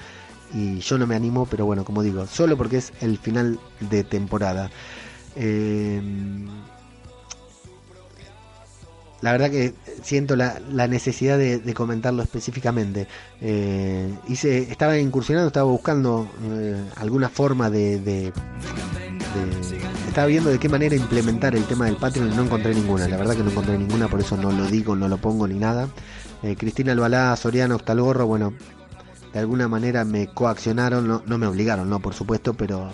[0.53, 4.03] y yo no me animo, pero bueno, como digo, solo porque es el final de
[4.03, 4.71] temporada.
[5.35, 6.01] Eh,
[9.21, 13.07] la verdad que siento la, necesidad de, comentarlo específicamente.
[13.41, 18.31] Eh, hice, estaba incursionando, estaba buscando eh, alguna forma de,
[20.07, 23.07] Estaba viendo de qué manera implementar el tema del Patreon y no encontré ninguna.
[23.07, 25.59] La verdad que no encontré ninguna, por eso no lo digo, no lo pongo ni
[25.59, 25.89] nada.
[26.57, 28.53] Cristina Albalá, Soriano, Octalgorro, bueno,
[29.33, 32.89] de alguna manera me coaccionaron, no, no me obligaron, no, por supuesto, pero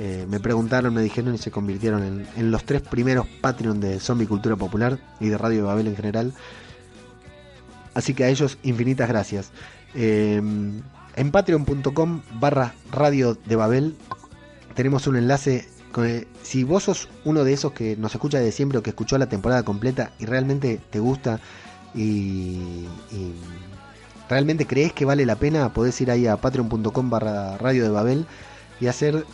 [0.00, 4.28] eh, me preguntaron, me dijeron y se convirtieron en, los tres primeros Patreon de Zombie
[4.28, 6.32] Cultura Popular y de Radio de Babel en general.
[7.94, 9.50] Así que a ellos infinitas gracias.
[9.94, 10.40] Eh,
[11.16, 13.96] en patreon.com barra Radio de Babel
[14.74, 15.68] tenemos un enlace.
[15.90, 19.18] Con, si vos sos uno de esos que nos escucha de siempre o que escuchó
[19.18, 21.40] la temporada completa y realmente te gusta
[21.92, 22.84] y
[24.28, 28.26] realmente crees que vale la pena, podés ir ahí a patreon.com barra radio de Babel
[28.80, 29.24] y hacer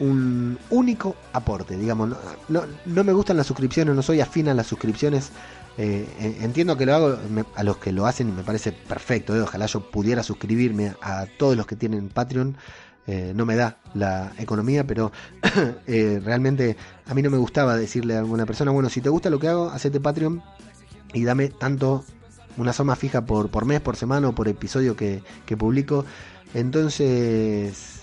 [0.00, 2.16] un único aporte, digamos,
[2.48, 5.30] no, me gustan las suscripciones, no soy afín a las suscripciones,
[5.78, 6.06] eh,
[6.40, 7.18] entiendo que lo hago
[7.54, 11.26] a los que lo hacen y me parece perfecto, eh, ojalá yo pudiera suscribirme a
[11.38, 12.56] todos los que tienen Patreon,
[13.06, 15.12] eh, no me da la economía, pero
[15.86, 16.76] realmente
[17.06, 19.48] a mí no me gustaba decirle a alguna persona, bueno, si te gusta lo que
[19.48, 20.42] hago, hacete Patreon
[21.12, 22.04] y dame tanto
[22.56, 25.22] una suma fija por, por mes, por semana o por episodio que,
[25.56, 26.04] publico.
[26.52, 27.93] Entonces,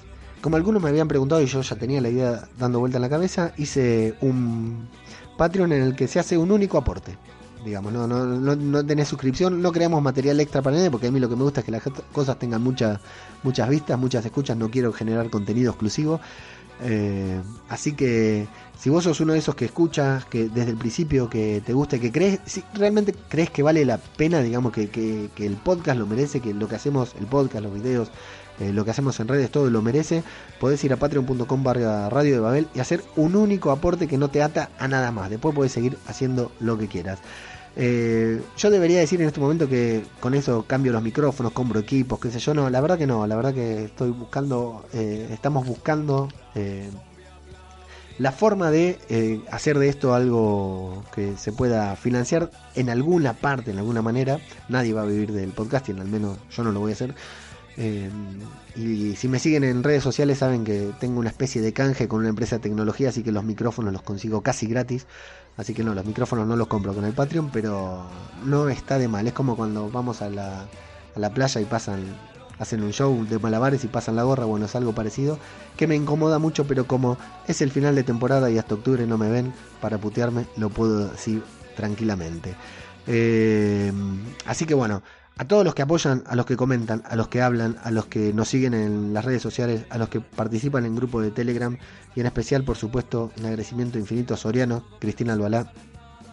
[0.42, 3.10] como algunos me habían preguntado y yo ya tenía la idea dando vuelta en la
[3.10, 4.88] cabeza, hice un
[5.38, 7.18] Patreon en el que se hace un único aporte.
[7.64, 11.20] Digamos, no, no, no, tenés suscripción, no creamos material extra para nadie, porque a mí
[11.20, 13.00] lo que me gusta es que las cosas tengan muchas
[13.44, 16.20] muchas vistas, muchas escuchas, no quiero generar contenido exclusivo.
[16.84, 17.40] Eh,
[17.70, 18.48] así que
[18.80, 22.00] si vos sos uno de esos que escuchas, que desde el principio que te gusta,
[22.00, 26.08] que crees, si realmente crees que vale la pena, digamos, que, que, el podcast lo
[26.08, 28.10] merece, que lo que hacemos, el podcast, los videos,
[28.62, 30.24] eh, lo que hacemos en redes, todo lo merece,
[30.60, 34.30] podés ir a patreon.com barra radio de Babel y hacer un único aporte que no
[34.30, 35.32] te ata a nada más.
[35.32, 37.20] Después podés seguir haciendo lo que quieras.
[37.76, 42.20] Eh, yo debería decir en este momento que con eso cambio los micrófonos, compro equipos,
[42.20, 42.54] qué sé yo.
[42.54, 43.26] No, la verdad que no.
[43.26, 46.30] La verdad que estoy buscando, eh, estamos buscando
[48.20, 53.80] la forma de hacer de esto algo que se pueda financiar en alguna parte, en
[53.80, 54.38] alguna manera.
[54.70, 57.16] Nadie va a vivir del podcasting, al menos yo no lo voy a hacer.
[57.78, 62.20] Y si me siguen en redes sociales saben que tengo una especie de canje con
[62.20, 65.08] una empresa de tecnología, así que los micrófonos los consigo casi gratis.
[65.58, 68.06] Así que no, los micrófonos no los compro con el Patreon, pero
[68.46, 69.28] no está de mal.
[69.28, 70.68] Es como cuando vamos a la,
[71.34, 72.04] playa y pasan,
[72.58, 74.46] hacen un show de malabares y pasan la gorra.
[74.46, 75.38] Bueno, es algo parecido
[75.78, 77.18] que me incomoda mucho, pero como
[77.48, 81.10] es el final de temporada y hasta octubre no me ven para putearme, lo puedo
[81.10, 81.44] decir
[81.76, 82.56] tranquilamente.
[83.08, 83.92] Eh,
[84.46, 85.04] así que bueno,
[85.38, 88.06] a todos los que apoyan, a los que comentan, a los que hablan, a los
[88.06, 91.78] que nos siguen en las redes sociales, a los que participan en grupo de Telegram
[92.16, 95.72] y en especial, por supuesto, en agradecimiento infinito a Soriano, Cristina Albalá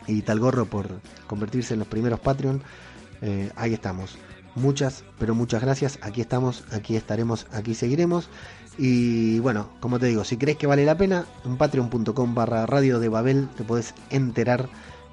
[0.06, 0.88] y Talgorro por
[1.26, 2.62] convertirse en los primeros Patreon.
[3.22, 4.18] Eh, ahí estamos.
[4.54, 5.98] Muchas, pero muchas gracias.
[6.02, 8.28] Aquí estamos, aquí estaremos, aquí seguiremos.
[8.76, 12.98] Y bueno, como te digo, si crees que vale la pena, en patreon.com barra radio
[12.98, 14.68] de Babel te puedes enterar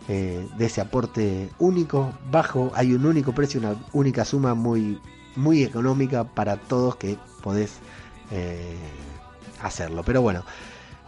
[0.08, 5.00] eh, de ese aporte único, bajo, hay un único precio, una única suma muy,
[5.36, 7.80] muy económica para todos que podés
[8.32, 8.76] eh,
[9.62, 10.04] hacerlo.
[10.04, 10.44] Pero bueno,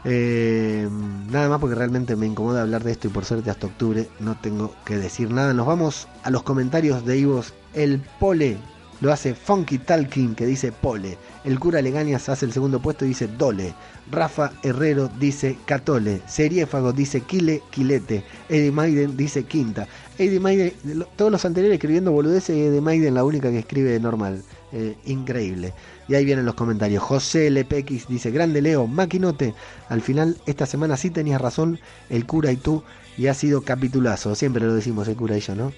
[0.04, 0.88] eh,
[1.30, 4.36] nada más porque realmente me incomoda hablar de esto y por suerte hasta octubre no
[4.40, 5.54] tengo que decir nada.
[5.54, 7.54] Nos vamos a los comentarios de Ivos.
[7.74, 8.58] El Pole
[9.02, 11.18] lo hace Funky Talking que dice Pole.
[11.44, 13.74] El cura Legañas hace el segundo puesto y dice Dole.
[14.12, 16.22] Rafa Herrero dice Catole.
[16.28, 18.24] Seriéfago dice Quile, Quilete.
[18.50, 19.88] Eddie Maiden dice Quinta.
[20.18, 20.74] Eddie Maiden,
[21.16, 24.44] todos los anteriores escribiendo boludeces y Eddie Maiden la única que escribe normal.
[24.74, 25.74] Eh, increíble.
[26.08, 27.04] Y ahí vienen los comentarios.
[27.04, 29.54] José Lepequis dice, grande Leo, maquinote.
[29.90, 31.80] Al final, esta semana sí tenías razón,
[32.10, 32.84] el cura y tú,
[33.18, 34.36] y ha sido capitulazo.
[34.36, 35.72] Siempre lo decimos el cura y yo, ¿no?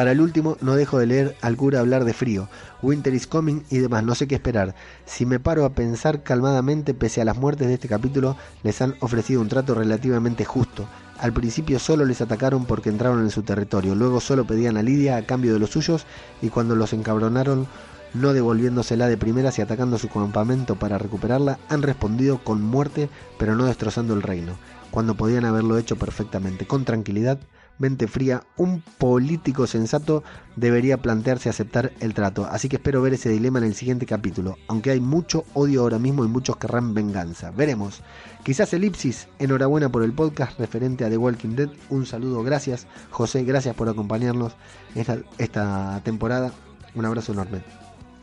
[0.00, 2.48] Para el último, no dejo de leer al cura hablar de frío,
[2.80, 4.74] Winter is coming y demás, no sé qué esperar.
[5.04, 8.94] Si me paro a pensar calmadamente, pese a las muertes de este capítulo, les han
[9.00, 10.88] ofrecido un trato relativamente justo.
[11.18, 15.18] Al principio solo les atacaron porque entraron en su territorio, luego solo pedían a Lidia
[15.18, 16.06] a cambio de los suyos
[16.40, 17.66] y cuando los encabronaron
[18.14, 23.54] no devolviéndosela de primeras y atacando su campamento para recuperarla, han respondido con muerte, pero
[23.54, 24.54] no destrozando el reino,
[24.90, 27.38] cuando podían haberlo hecho perfectamente, con tranquilidad,
[27.80, 30.22] mente fría, un político sensato
[30.54, 32.46] debería plantearse aceptar el trato.
[32.48, 35.98] Así que espero ver ese dilema en el siguiente capítulo, aunque hay mucho odio ahora
[35.98, 37.50] mismo y muchos querrán venganza.
[37.50, 38.02] Veremos.
[38.44, 41.70] Quizás elipsis, enhorabuena por el podcast referente a The Walking Dead.
[41.88, 42.86] Un saludo, gracias.
[43.10, 44.52] José, gracias por acompañarnos
[44.94, 46.52] esta, esta temporada.
[46.94, 47.62] Un abrazo enorme.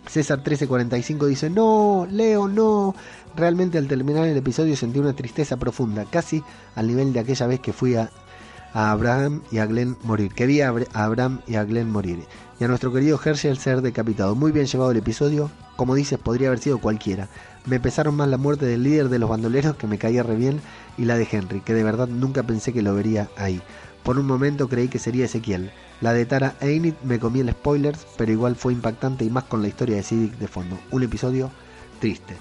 [0.07, 2.95] César 1345 dice, no, Leo, no.
[3.35, 6.43] Realmente al terminar el episodio sentí una tristeza profunda, casi
[6.75, 8.09] al nivel de aquella vez que fui a
[8.73, 12.23] a Abraham y a Glenn morir, que vi a Abraham y a Glenn morir,
[12.59, 14.35] y a nuestro querido Herschel ser decapitado.
[14.35, 17.27] Muy bien llevado el episodio, como dices, podría haber sido cualquiera.
[17.65, 20.61] Me pesaron más la muerte del líder de los bandoleros, que me caía re bien,
[20.97, 23.61] y la de Henry, que de verdad nunca pensé que lo vería ahí.
[24.03, 25.71] Por un momento creí que sería Ezequiel.
[25.99, 29.61] La de Tara Einit me comí el spoilers, pero igual fue impactante y más con
[29.61, 30.77] la historia de Civic de fondo.
[30.91, 31.51] Un episodio
[31.99, 32.35] triste.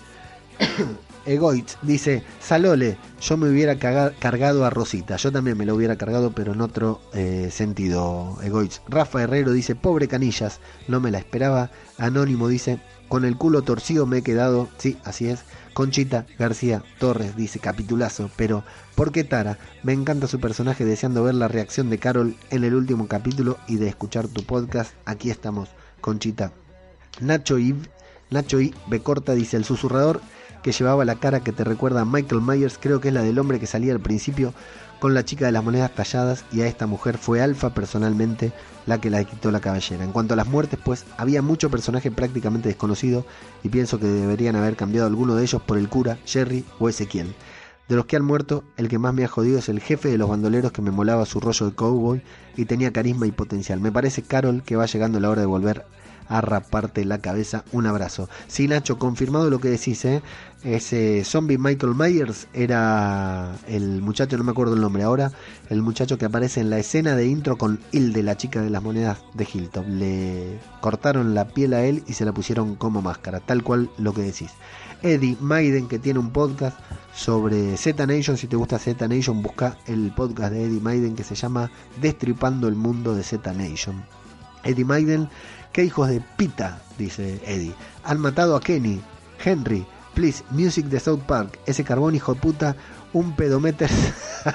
[1.27, 5.17] Egoitz dice, Salole, yo me hubiera cargado a Rosita.
[5.17, 8.81] Yo también me lo hubiera cargado, pero en otro eh, sentido, Egoitz.
[8.89, 11.71] Rafa Herrero dice, pobre canillas, no me la esperaba.
[11.99, 14.69] Anónimo dice, con el culo torcido me he quedado.
[14.79, 15.41] Sí, así es.
[15.75, 19.59] Conchita García Torres dice, capitulazo, pero ¿por qué Tara?
[19.83, 23.77] Me encanta su personaje deseando ver la reacción de Carol en el último capítulo y
[23.77, 24.95] de escuchar tu podcast.
[25.05, 25.69] Aquí estamos,
[26.01, 26.53] Conchita.
[27.21, 27.75] Nacho y
[28.31, 28.75] Nacho I.
[28.87, 30.21] Becorta dice, el susurrador
[30.67, 33.39] que llevaba la cara que te recuerda a Michael Myers, creo que es la del
[33.39, 34.53] hombre que salía al principio
[34.99, 38.53] con la chica de las monedas talladas y a esta mujer fue Alfa personalmente
[38.85, 40.03] la que la quitó la cabellera.
[40.03, 43.25] En cuanto a las muertes, pues había mucho personaje prácticamente desconocido
[43.63, 47.37] y pienso que deberían haber cambiado alguno de ellos por el cura, Jerry o Ezequiel.
[47.87, 50.19] De los que han muerto, el que más me ha jodido es el jefe de
[50.19, 52.23] los bandoleros que me molaba su rollo de cowboy
[52.57, 53.79] y tenía carisma y potencial.
[53.79, 55.87] Me parece Carol que va llegando la hora de volver
[56.29, 57.65] a raparte la cabeza.
[57.73, 58.29] Un abrazo.
[58.49, 60.23] Sí, Nacho, confirmado lo que decís, ¿eh?
[60.65, 65.31] Ese zombie Michael Myers era el muchacho, no me acuerdo el nombre ahora,
[65.71, 68.83] el muchacho que aparece en la escena de intro con Hilde, la chica de las
[68.83, 69.87] monedas de Hilltop.
[69.87, 74.13] Le cortaron la piel a él y se la pusieron como máscara, tal cual lo
[74.13, 74.51] que decís.
[75.03, 76.77] Eddie Maiden, que tiene un podcast
[77.15, 78.37] sobre Z Nation.
[78.37, 81.71] Si te gusta Z Nation, busca el podcast de Eddie Maiden que se llama
[82.01, 84.05] Destripando el mundo de Z Nation.
[84.65, 85.29] Eddie Maiden
[85.77, 87.75] Qué hijos de pita, dice Eddie.
[88.03, 88.99] Han matado a Kenny,
[89.45, 89.85] Henry,
[90.15, 92.77] Please, Music de South Park, ese carbón hijo de puta,
[93.13, 93.91] un pedometer.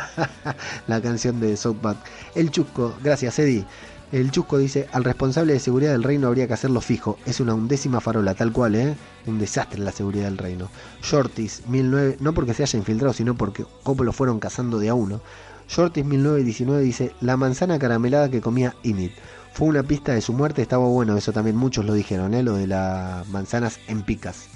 [0.87, 1.99] la canción de South Park.
[2.33, 3.67] El Chusco, gracias Eddie.
[4.11, 7.19] El Chusco dice, al responsable de seguridad del reino habría que hacerlo fijo.
[7.27, 8.95] Es una undécima farola, tal cual, ¿eh?
[9.27, 10.71] Un desastre la seguridad del reino.
[11.03, 14.95] Shorties, 1009, no porque se haya infiltrado, sino porque como lo fueron cazando de a
[14.95, 15.21] uno.
[15.69, 19.13] Shorties 1919 dice, la manzana caramelada que comía Init.
[19.53, 22.43] Fue una pista de su muerte, estaba bueno, eso también muchos lo dijeron, ¿eh?
[22.43, 24.47] lo de las manzanas en picas.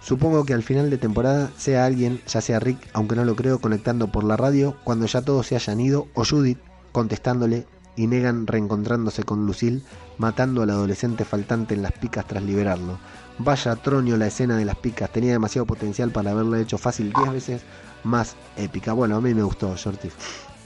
[0.00, 3.60] Supongo que al final de temporada sea alguien, ya sea Rick, aunque no lo creo,
[3.60, 6.58] conectando por la radio cuando ya todos se hayan ido, o Judith
[6.92, 7.66] contestándole
[7.96, 9.82] y Negan reencontrándose con Lucille,
[10.16, 12.98] matando al adolescente faltante en las picas tras liberarlo.
[13.38, 17.32] Vaya tronio la escena de las picas, tenía demasiado potencial para haberla hecho fácil 10
[17.32, 17.62] veces
[18.04, 18.92] más épica.
[18.92, 20.08] Bueno, a mí me gustó, Shorty.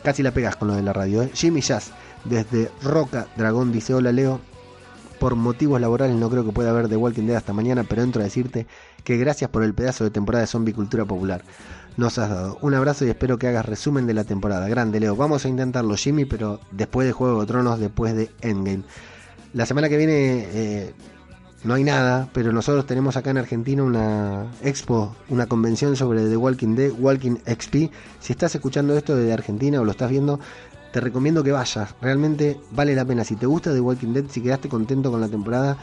[0.03, 1.31] Casi la pegas con lo de la radio, ¿eh?
[1.35, 1.93] Jimmy Jazz
[2.25, 4.41] desde Roca Dragón dice, hola Leo,
[5.19, 8.21] por motivos laborales no creo que pueda haber The Walking Dead hasta mañana, pero entro
[8.21, 8.67] a decirte
[9.05, 11.43] que gracias por el pedazo de temporada de Zombie Cultura Popular.
[11.97, 14.69] Nos has dado un abrazo y espero que hagas resumen de la temporada.
[14.69, 18.83] Grande Leo, vamos a intentarlo Jimmy, pero después de Juego de Tronos, después de Endgame.
[19.53, 20.95] La semana que viene eh,
[21.63, 26.37] no hay nada, pero nosotros tenemos acá en Argentina una expo, una convención sobre The
[26.37, 27.91] Walking Dead, Walking XP.
[28.21, 30.41] Si estás escuchando esto desde Argentina o lo estás viendo,
[30.95, 31.93] te recomiendo que vayas.
[32.01, 33.25] Realmente vale la pena.
[33.25, 35.77] Si te gusta The Walking Dead, si quedaste contento con la temporada,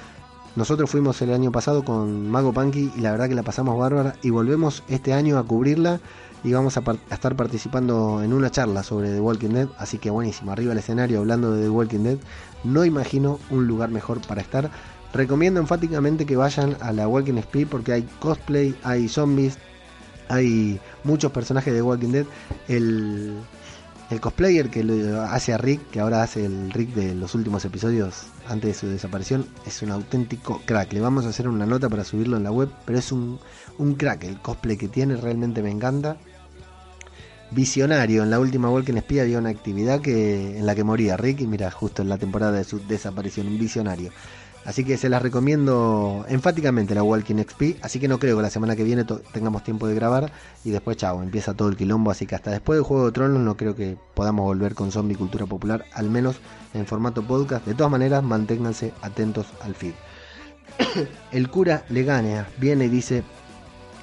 [0.56, 4.16] nosotros fuimos el año pasado con Mago Punky y la verdad que la pasamos bárbara
[4.22, 6.00] y volvemos este año a cubrirla
[6.46, 10.54] y vamos a, estar participando en una charla sobre The Walking Dead, así que buenísimo,
[10.54, 12.18] arriba el escenario hablando de The Walking Dead,
[12.64, 14.72] no imagino un lugar mejor para estar.
[15.14, 19.58] Recomiendo enfáticamente que vayan a la Walking Speed porque hay cosplay, hay zombies,
[20.30, 22.26] hay muchos personajes de Walking Dead.
[22.70, 23.36] El,
[24.12, 27.64] el cosplayer que lo hace a Rick, que ahora hace el Rick de los últimos
[27.64, 30.92] episodios antes de su desaparición, es un auténtico crack.
[30.92, 33.40] Le vamos a hacer una nota para subirlo en la web, pero es un,
[33.78, 34.26] un crack.
[34.26, 36.18] El cosplay que tiene realmente me encanta.
[37.52, 41.42] Visionario, en la última Walking Spy había una actividad que, en la que moría Rick,
[41.42, 44.12] y mira, justo en la temporada de su desaparición, un visionario.
[44.64, 47.84] Así que se las recomiendo enfáticamente la Walking XP.
[47.84, 50.32] Así que no creo que la semana que viene tengamos tiempo de grabar.
[50.64, 52.12] Y después, chao, empieza todo el quilombo.
[52.12, 55.16] Así que hasta después del Juego de Tronos no creo que podamos volver con Zombie
[55.16, 55.86] Cultura Popular.
[55.94, 56.38] Al menos
[56.74, 57.66] en formato podcast.
[57.66, 59.94] De todas maneras, manténganse atentos al feed.
[61.32, 63.24] El cura le gana, viene y dice,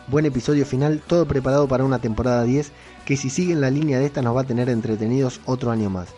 [0.09, 2.73] buen episodio final, todo preparado para una temporada 10
[3.05, 5.89] que si sigue en la línea de esta nos va a tener entretenidos otro año
[5.89, 6.09] más.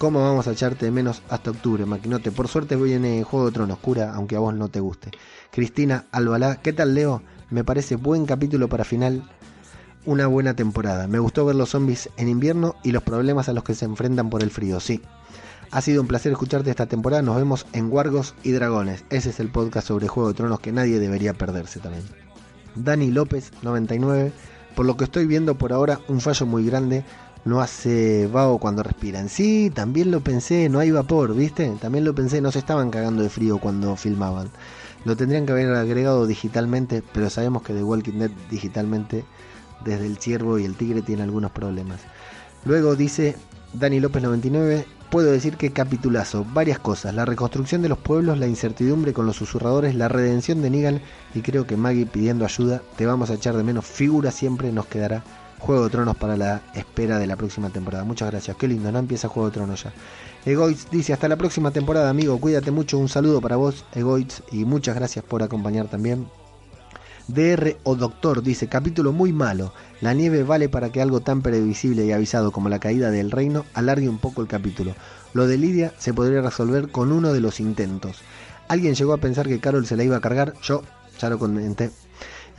[0.00, 2.32] ¿Cómo vamos a echarte de menos hasta octubre, Maquinote?
[2.32, 5.10] Por suerte viene Juego de Tronos, cura, aunque a vos no te guste.
[5.50, 7.22] Cristina Albalá, ¿qué tal Leo?
[7.50, 9.22] Me parece buen capítulo para final,
[10.06, 11.06] una buena temporada.
[11.06, 14.30] Me gustó ver los zombies en invierno y los problemas a los que se enfrentan
[14.30, 15.02] por el frío, sí.
[15.70, 17.20] Ha sido un placer escucharte esta temporada.
[17.20, 19.04] Nos vemos en Guargos y Dragones.
[19.10, 22.04] Ese es el podcast sobre Juego de Tronos que nadie debería perderse también.
[22.74, 24.32] Dani López, 99.
[24.74, 27.04] Por lo que estoy viendo por ahora, un fallo muy grande
[27.44, 29.28] no hace vago cuando respiran.
[29.28, 31.70] Sí, también lo pensé, no hay vapor, ¿viste?
[31.80, 34.50] También lo pensé, no se estaban cagando de frío cuando filmaban.
[35.04, 39.24] Lo tendrían que haber agregado digitalmente, pero sabemos que The Walking Dead digitalmente,
[39.84, 42.00] desde el ciervo y el tigre, tiene algunos problemas.
[42.64, 43.36] Luego dice
[43.72, 48.46] Dani López 99, puedo decir que capitulazo, varias cosas, la reconstrucción de los pueblos, la
[48.46, 51.00] incertidumbre con los susurradores, la redención de Negan
[51.34, 54.86] y creo que Maggie pidiendo ayuda, te vamos a echar de menos, figura siempre nos
[54.86, 55.24] quedará
[55.60, 58.02] Juego de Tronos para la espera de la próxima temporada.
[58.04, 58.98] Muchas gracias, qué lindo, ¿no?
[58.98, 59.92] Empieza Juego de Tronos ya.
[60.44, 64.64] Egoitz dice, hasta la próxima temporada, amigo, cuídate mucho, un saludo para vos, Egoitz, y
[64.64, 66.26] muchas gracias por acompañar también.
[67.28, 72.06] DR o Doctor dice, capítulo muy malo, la nieve vale para que algo tan previsible
[72.06, 74.94] y avisado como la caída del reino alargue un poco el capítulo.
[75.34, 78.16] Lo de Lidia se podría resolver con uno de los intentos.
[78.66, 80.54] ¿Alguien llegó a pensar que Carol se la iba a cargar?
[80.62, 80.82] Yo
[81.20, 81.90] ya lo comenté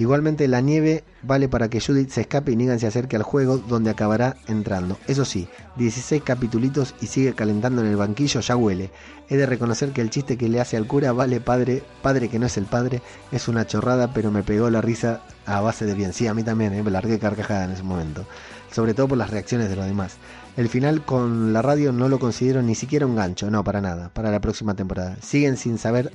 [0.02, 3.60] Igualmente la nieve vale para que Judith se escape y Negan se acerque al juego
[3.60, 4.98] donde acabará entrando.
[5.06, 8.90] Eso sí, 16 capitulitos y sigue calentando en el banquillo ya huele.
[9.30, 12.40] He de reconocer que el chiste que le hace al cura vale padre, padre que
[12.40, 15.94] no es el padre, es una chorrada pero me pegó la risa a base de
[15.94, 16.14] bien.
[16.14, 16.82] Sí, a mí también, ¿eh?
[16.82, 18.26] me largué carcajada en ese momento.
[18.72, 20.16] Sobre todo por las reacciones de los demás.
[20.58, 24.10] El final con la radio no lo considero ni siquiera un gancho, no, para nada,
[24.16, 25.16] para la próxima temporada.
[25.22, 26.12] Siguen sin saber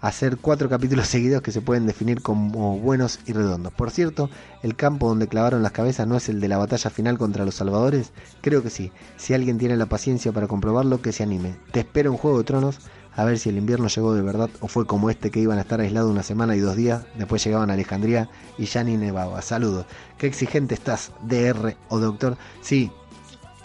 [0.00, 3.72] hacer cuatro capítulos seguidos que se pueden definir como buenos y redondos.
[3.72, 4.30] Por cierto,
[4.62, 7.54] el campo donde clavaron las cabezas no es el de la batalla final contra los
[7.54, 8.12] salvadores.
[8.40, 8.92] Creo que sí.
[9.16, 11.56] Si alguien tiene la paciencia para comprobarlo, que se anime.
[11.72, 12.78] Te espero en Juego de Tronos
[13.16, 15.62] a ver si el invierno llegó de verdad o fue como este que iban a
[15.62, 19.40] estar aislados una semana y dos días, después llegaban a Alejandría y ya ni nevaba.
[19.42, 19.86] Saludos.
[20.18, 22.36] Qué exigente estás, DR o doctor.
[22.60, 22.90] Sí,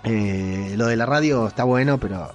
[0.03, 2.31] eh, lo de la radio está bueno, pero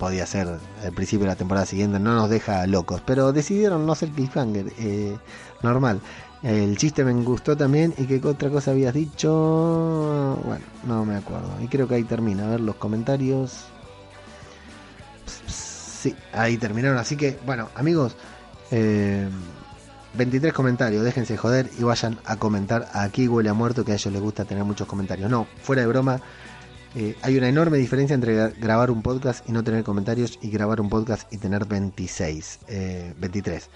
[0.00, 0.48] podía ser
[0.82, 4.72] el principio de la temporada siguiente, no nos deja locos, pero decidieron no hacer cliffhanger,
[4.78, 5.16] eh,
[5.62, 6.00] normal.
[6.42, 11.50] El chiste me gustó también y que otra cosa habías dicho, bueno, no me acuerdo.
[11.62, 13.66] Y creo que ahí termina, a ver los comentarios.
[15.46, 18.16] Sí, ahí terminaron, así que bueno, amigos,
[18.70, 22.88] 23 eh, comentarios, déjense joder y vayan a comentar.
[22.94, 25.30] Aquí huele a muerto que a ellos les gusta tener muchos comentarios.
[25.30, 26.22] No, fuera de broma
[26.96, 30.80] eh, hay una enorme diferencia entre grabar un podcast y no tener comentarios y grabar
[30.80, 32.60] un podcast y tener 26,
[33.16, 33.62] 23.
[33.62, 33.68] Eh,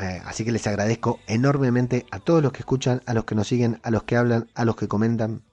[0.00, 3.48] eh, así que les agradezco enormemente a todos los que escuchan, a los que nos
[3.48, 5.44] siguen, a los que hablan, a los que comentan,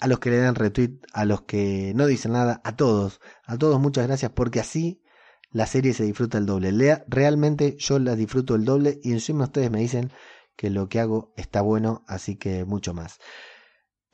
[0.00, 3.56] a los que le dan retweet, a los que no dicen nada, a todos, a
[3.56, 5.00] todos muchas gracias porque así
[5.52, 6.72] la serie se disfruta el doble.
[6.72, 10.10] Lea, realmente yo la disfruto el doble y encima ustedes me dicen
[10.56, 13.20] que lo que hago está bueno, así que mucho más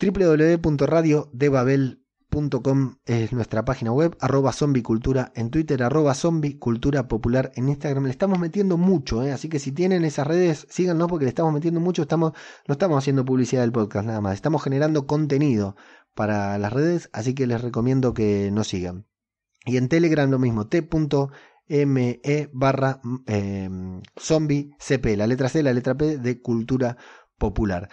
[0.02, 8.06] www.radiodebabel.com es nuestra página web, arroba zombicultura en Twitter, arroba zombicultura popular en Instagram.
[8.06, 9.30] Le estamos metiendo mucho, ¿eh?
[9.30, 12.02] así que si tienen esas redes, síganos porque le estamos metiendo mucho.
[12.02, 12.32] Estamos,
[12.66, 15.76] no estamos haciendo publicidad del podcast nada más, estamos generando contenido
[16.14, 19.06] para las redes, así que les recomiendo que nos sigan.
[19.64, 22.20] Y en Telegram lo mismo, t.me
[22.52, 23.70] barra eh,
[24.18, 26.96] zombie cp, la letra C, la letra P de cultura
[27.38, 27.88] popular.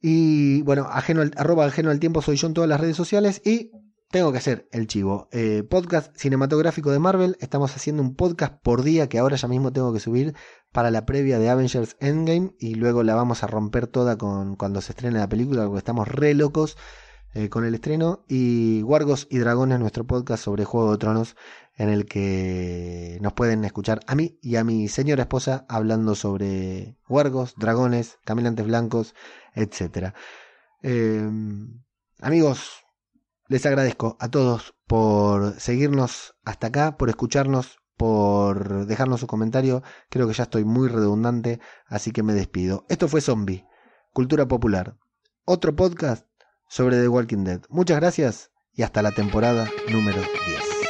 [0.00, 3.42] Y bueno, ajeno al, arroba ajeno al tiempo soy yo en todas las redes sociales
[3.44, 3.72] y
[4.10, 5.28] tengo que hacer el chivo.
[5.32, 7.36] Eh, podcast cinematográfico de Marvel.
[7.40, 10.34] Estamos haciendo un podcast por día que ahora ya mismo tengo que subir
[10.72, 14.80] para la previa de Avengers Endgame y luego la vamos a romper toda con cuando
[14.80, 16.78] se estrene la película porque estamos re locos
[17.34, 18.24] eh, con el estreno.
[18.28, 21.36] Y Guargos y Dragones, nuestro podcast sobre Juego de Tronos
[21.78, 26.98] en el que nos pueden escuchar a mí y a mi señora esposa hablando sobre
[27.08, 29.14] Guargos, dragones, caminantes blancos
[29.54, 30.14] etcétera.
[30.82, 31.82] Em,
[32.20, 32.84] amigos,
[33.48, 39.82] les agradezco a todos por seguirnos hasta acá, por escucharnos, por dejarnos su comentario.
[40.10, 42.84] Creo que ya estoy muy redundante, así que me despido.
[42.88, 43.66] Esto fue Zombie,
[44.12, 44.96] Cultura Popular.
[45.44, 46.26] Otro podcast
[46.68, 47.62] sobre The Walking Dead.
[47.68, 50.87] Muchas gracias y hasta la temporada número 10.